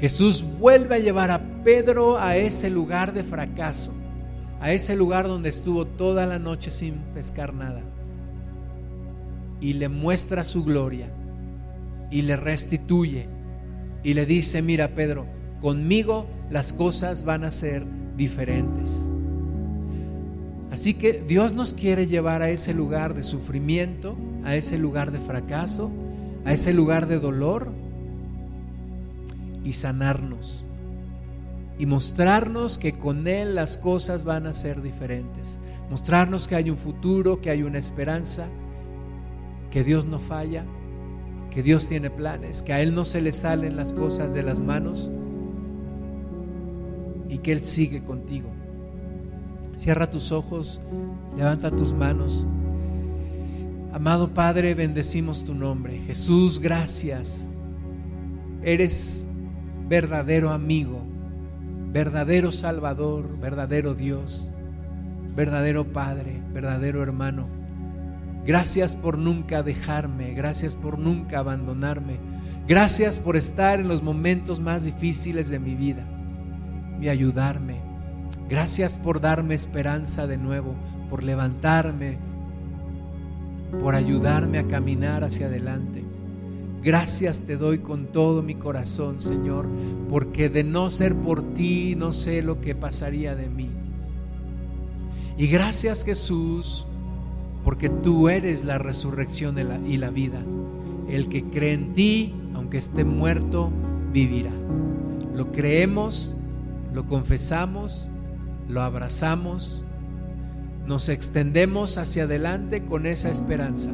Jesús 0.00 0.44
vuelve 0.58 0.96
a 0.96 0.98
llevar 0.98 1.30
a 1.30 1.62
Pedro 1.62 2.18
a 2.18 2.36
ese 2.36 2.68
lugar 2.68 3.12
de 3.12 3.22
fracaso, 3.22 3.92
a 4.60 4.72
ese 4.72 4.96
lugar 4.96 5.28
donde 5.28 5.50
estuvo 5.50 5.86
toda 5.86 6.26
la 6.26 6.40
noche 6.40 6.72
sin 6.72 6.94
pescar 7.14 7.54
nada, 7.54 7.80
y 9.60 9.74
le 9.74 9.88
muestra 9.88 10.42
su 10.42 10.64
gloria 10.64 11.06
y 12.10 12.22
le 12.22 12.34
restituye 12.34 13.28
y 14.02 14.14
le 14.14 14.26
dice, 14.26 14.62
mira 14.62 14.96
Pedro, 14.96 15.26
conmigo 15.60 16.26
las 16.50 16.72
cosas 16.72 17.22
van 17.22 17.44
a 17.44 17.52
ser 17.52 17.84
diferentes. 18.16 19.08
Así 20.80 20.94
que 20.94 21.12
Dios 21.12 21.52
nos 21.52 21.74
quiere 21.74 22.06
llevar 22.06 22.40
a 22.40 22.48
ese 22.48 22.72
lugar 22.72 23.12
de 23.12 23.22
sufrimiento, 23.22 24.16
a 24.44 24.56
ese 24.56 24.78
lugar 24.78 25.12
de 25.12 25.18
fracaso, 25.18 25.90
a 26.46 26.54
ese 26.54 26.72
lugar 26.72 27.06
de 27.06 27.20
dolor 27.20 27.70
y 29.62 29.74
sanarnos 29.74 30.64
y 31.78 31.84
mostrarnos 31.84 32.78
que 32.78 32.96
con 32.96 33.28
Él 33.28 33.56
las 33.56 33.76
cosas 33.76 34.24
van 34.24 34.46
a 34.46 34.54
ser 34.54 34.80
diferentes, 34.80 35.60
mostrarnos 35.90 36.48
que 36.48 36.54
hay 36.54 36.70
un 36.70 36.78
futuro, 36.78 37.42
que 37.42 37.50
hay 37.50 37.62
una 37.62 37.76
esperanza, 37.76 38.48
que 39.70 39.84
Dios 39.84 40.06
no 40.06 40.18
falla, 40.18 40.64
que 41.50 41.62
Dios 41.62 41.88
tiene 41.88 42.08
planes, 42.08 42.62
que 42.62 42.72
a 42.72 42.80
Él 42.80 42.94
no 42.94 43.04
se 43.04 43.20
le 43.20 43.32
salen 43.32 43.76
las 43.76 43.92
cosas 43.92 44.32
de 44.32 44.42
las 44.42 44.60
manos 44.60 45.10
y 47.28 47.36
que 47.36 47.52
Él 47.52 47.60
sigue 47.60 48.02
contigo. 48.02 48.59
Cierra 49.80 50.06
tus 50.06 50.30
ojos, 50.30 50.78
levanta 51.38 51.70
tus 51.70 51.94
manos. 51.94 52.46
Amado 53.94 54.34
Padre, 54.34 54.74
bendecimos 54.74 55.42
tu 55.42 55.54
nombre. 55.54 56.00
Jesús, 56.00 56.58
gracias. 56.58 57.54
Eres 58.62 59.26
verdadero 59.88 60.50
amigo, 60.50 61.00
verdadero 61.92 62.52
Salvador, 62.52 63.38
verdadero 63.40 63.94
Dios, 63.94 64.52
verdadero 65.34 65.90
Padre, 65.90 66.42
verdadero 66.52 67.02
hermano. 67.02 67.48
Gracias 68.44 68.94
por 68.94 69.16
nunca 69.16 69.62
dejarme, 69.62 70.34
gracias 70.34 70.74
por 70.74 70.98
nunca 70.98 71.38
abandonarme, 71.38 72.18
gracias 72.68 73.18
por 73.18 73.34
estar 73.34 73.80
en 73.80 73.88
los 73.88 74.02
momentos 74.02 74.60
más 74.60 74.84
difíciles 74.84 75.48
de 75.48 75.58
mi 75.58 75.74
vida 75.74 76.06
y 77.00 77.08
ayudarme. 77.08 77.89
Gracias 78.50 78.96
por 78.96 79.20
darme 79.20 79.54
esperanza 79.54 80.26
de 80.26 80.36
nuevo, 80.36 80.74
por 81.08 81.22
levantarme, 81.22 82.18
por 83.80 83.94
ayudarme 83.94 84.58
a 84.58 84.66
caminar 84.66 85.22
hacia 85.22 85.46
adelante. 85.46 86.02
Gracias 86.82 87.42
te 87.42 87.56
doy 87.56 87.78
con 87.78 88.06
todo 88.06 88.42
mi 88.42 88.56
corazón, 88.56 89.20
Señor, 89.20 89.68
porque 90.08 90.48
de 90.48 90.64
no 90.64 90.90
ser 90.90 91.14
por 91.14 91.54
ti 91.54 91.94
no 91.94 92.12
sé 92.12 92.42
lo 92.42 92.60
que 92.60 92.74
pasaría 92.74 93.36
de 93.36 93.48
mí. 93.48 93.70
Y 95.38 95.46
gracias 95.46 96.04
Jesús, 96.04 96.88
porque 97.64 97.88
tú 97.88 98.28
eres 98.28 98.64
la 98.64 98.78
resurrección 98.78 99.58
y 99.86 99.96
la 99.96 100.10
vida. 100.10 100.42
El 101.08 101.28
que 101.28 101.44
cree 101.44 101.74
en 101.74 101.92
ti, 101.92 102.34
aunque 102.54 102.78
esté 102.78 103.04
muerto, 103.04 103.70
vivirá. 104.12 104.52
Lo 105.36 105.52
creemos, 105.52 106.34
lo 106.92 107.06
confesamos, 107.06 108.10
lo 108.70 108.82
abrazamos 108.82 109.82
nos 110.90 111.08
extendemos 111.08 111.98
hacia 111.98 112.24
adelante 112.24 112.84
con 112.84 113.06
esa 113.06 113.30
esperanza, 113.30 113.92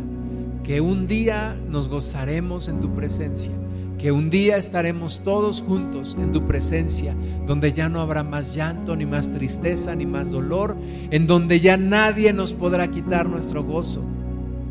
que 0.65 0.81
un 0.81 1.07
día 1.07 1.55
nos 1.69 1.91
gozaremos 1.91 2.71
en 2.71 2.81
tu 2.81 2.95
presencia, 2.95 3.53
que 3.99 4.13
un 4.13 4.31
día 4.31 4.57
estaremos 4.57 5.21
todos 5.23 5.61
juntos 5.61 6.17
en 6.19 6.33
tu 6.33 6.47
presencia, 6.47 7.15
donde 7.47 7.75
ya 7.75 7.91
no 7.91 8.01
habrá 8.01 8.23
más 8.23 8.55
llanto, 8.55 8.97
ni 8.97 9.05
más 9.05 9.31
tristeza, 9.31 9.95
ni 9.95 10.07
más 10.07 10.31
dolor, 10.31 10.75
en 11.11 11.27
donde 11.27 11.61
ya 11.61 11.77
nadie 11.77 12.33
nos 12.33 12.55
podrá 12.55 12.91
quitar 12.91 13.29
nuestro 13.29 13.63
gozo, 13.63 14.03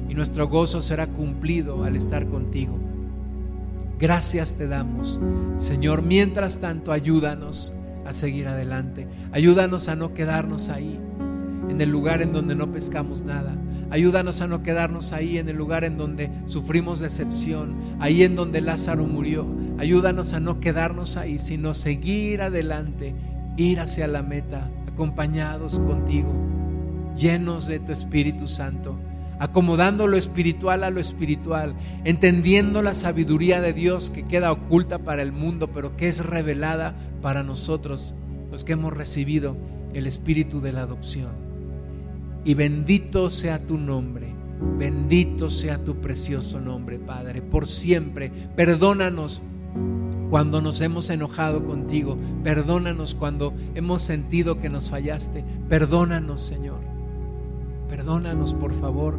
y 0.10 0.16
nuestro 0.16 0.48
gozo 0.48 0.82
será 0.82 1.06
cumplido 1.06 1.84
al 1.84 1.96
estar 1.96 2.28
contigo. 2.28 2.80
Gracias 4.00 4.56
te 4.56 4.68
damos, 4.68 5.20
Señor. 5.58 6.02
Mientras 6.02 6.60
tanto, 6.60 6.92
ayúdanos 6.92 7.76
a 8.06 8.14
seguir 8.14 8.48
adelante. 8.48 9.08
Ayúdanos 9.32 9.90
a 9.90 9.96
no 9.96 10.14
quedarnos 10.14 10.70
ahí 10.70 11.00
en 11.70 11.82
el 11.82 11.90
lugar 11.90 12.22
en 12.22 12.34
donde 12.34 12.56
no 12.56 12.72
pescamos 12.72 13.24
nada. 13.24 13.56
Ayúdanos 13.90 14.42
a 14.42 14.48
no 14.48 14.64
quedarnos 14.64 15.14
ahí 15.14 15.38
en 15.38 15.50
el 15.50 15.58
lugar 15.58 15.84
en 15.84 15.98
donde 15.98 16.32
sufrimos 16.48 17.00
decepción, 17.00 17.76
ahí 18.00 18.24
en 18.24 18.36
donde 18.36 18.62
Lázaro 18.62 19.06
murió. 19.06 19.48
Ayúdanos 19.78 20.34
a 20.34 20.40
no 20.40 20.60
quedarnos 20.60 21.18
ahí, 21.18 21.38
sino 21.38 21.74
seguir 21.74 22.42
adelante, 22.42 23.14
ir 23.58 23.80
hacia 23.80 24.08
la 24.08 24.24
meta, 24.24 24.70
acompañados 24.88 25.80
contigo, 25.80 26.34
llenos 27.18 27.68
de 27.68 27.80
tu 27.80 27.92
Espíritu 27.92 28.48
Santo, 28.48 28.98
acomodando 29.40 30.08
lo 30.08 30.18
espiritual 30.18 30.84
a 30.84 30.90
lo 30.90 31.00
espiritual, 31.00 31.76
entendiendo 32.04 32.82
la 32.82 32.94
sabiduría 32.94 33.62
de 33.62 33.74
Dios 33.74 34.10
que 34.10 34.24
queda 34.24 34.52
oculta 34.52 35.00
para 35.00 35.22
el 35.22 35.32
mundo, 35.32 35.70
pero 35.72 35.96
que 35.98 36.08
es 36.08 36.26
revelada 36.26 36.96
para 37.22 37.44
nosotros, 37.44 38.14
los 38.52 38.64
que 38.64 38.74
hemos 38.74 38.94
recibido 38.94 39.58
el 39.94 40.08
espíritu 40.08 40.62
de 40.62 40.74
la 40.74 40.82
adopción. 40.82 41.32
Y 42.44 42.54
bendito 42.54 43.30
sea 43.30 43.60
tu 43.66 43.78
nombre, 43.78 44.34
bendito 44.78 45.50
sea 45.50 45.84
tu 45.84 45.96
precioso 46.00 46.62
nombre, 46.62 47.00
Padre, 47.00 47.42
por 47.42 47.68
siempre. 47.68 48.32
Perdónanos 48.56 49.42
cuando 50.30 50.62
nos 50.62 50.82
hemos 50.82 51.10
enojado 51.10 51.66
contigo, 51.66 52.18
perdónanos 52.44 53.16
cuando 53.16 53.54
hemos 53.74 54.02
sentido 54.02 54.60
que 54.60 54.70
nos 54.70 54.90
fallaste, 54.90 55.44
perdónanos, 55.70 56.42
Señor. 56.42 56.95
Perdónanos, 57.96 58.54
por 58.54 58.74
favor, 58.74 59.16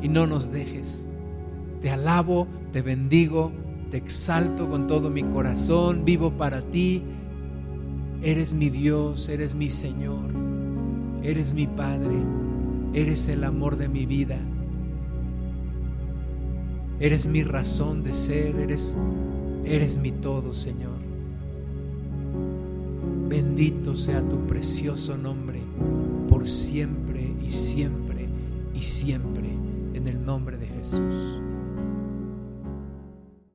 y 0.00 0.08
no 0.08 0.28
nos 0.28 0.52
dejes. 0.52 1.08
Te 1.82 1.90
alabo, 1.90 2.46
te 2.70 2.80
bendigo, 2.80 3.50
te 3.90 3.96
exalto 3.96 4.70
con 4.70 4.86
todo 4.86 5.10
mi 5.10 5.24
corazón, 5.24 6.04
vivo 6.04 6.30
para 6.30 6.62
ti. 6.62 7.02
Eres 8.22 8.54
mi 8.54 8.70
Dios, 8.70 9.28
eres 9.28 9.56
mi 9.56 9.68
Señor, 9.68 10.30
eres 11.24 11.54
mi 11.54 11.66
Padre, 11.66 12.14
eres 12.94 13.28
el 13.28 13.42
amor 13.42 13.76
de 13.76 13.88
mi 13.88 14.06
vida. 14.06 14.38
Eres 17.00 17.26
mi 17.26 17.42
razón 17.42 18.04
de 18.04 18.12
ser, 18.12 18.54
eres, 18.60 18.96
eres 19.64 19.98
mi 19.98 20.12
todo, 20.12 20.54
Señor. 20.54 20.98
Bendito 23.28 23.96
sea 23.96 24.22
tu 24.22 24.46
precioso 24.46 25.16
nombre 25.16 25.60
por 26.28 26.46
siempre 26.46 27.07
y 27.48 27.50
siempre 27.50 28.28
y 28.74 28.82
siempre 28.82 29.48
en 29.94 30.06
el 30.06 30.22
nombre 30.22 30.58
de 30.58 30.66
Jesús. 30.66 31.40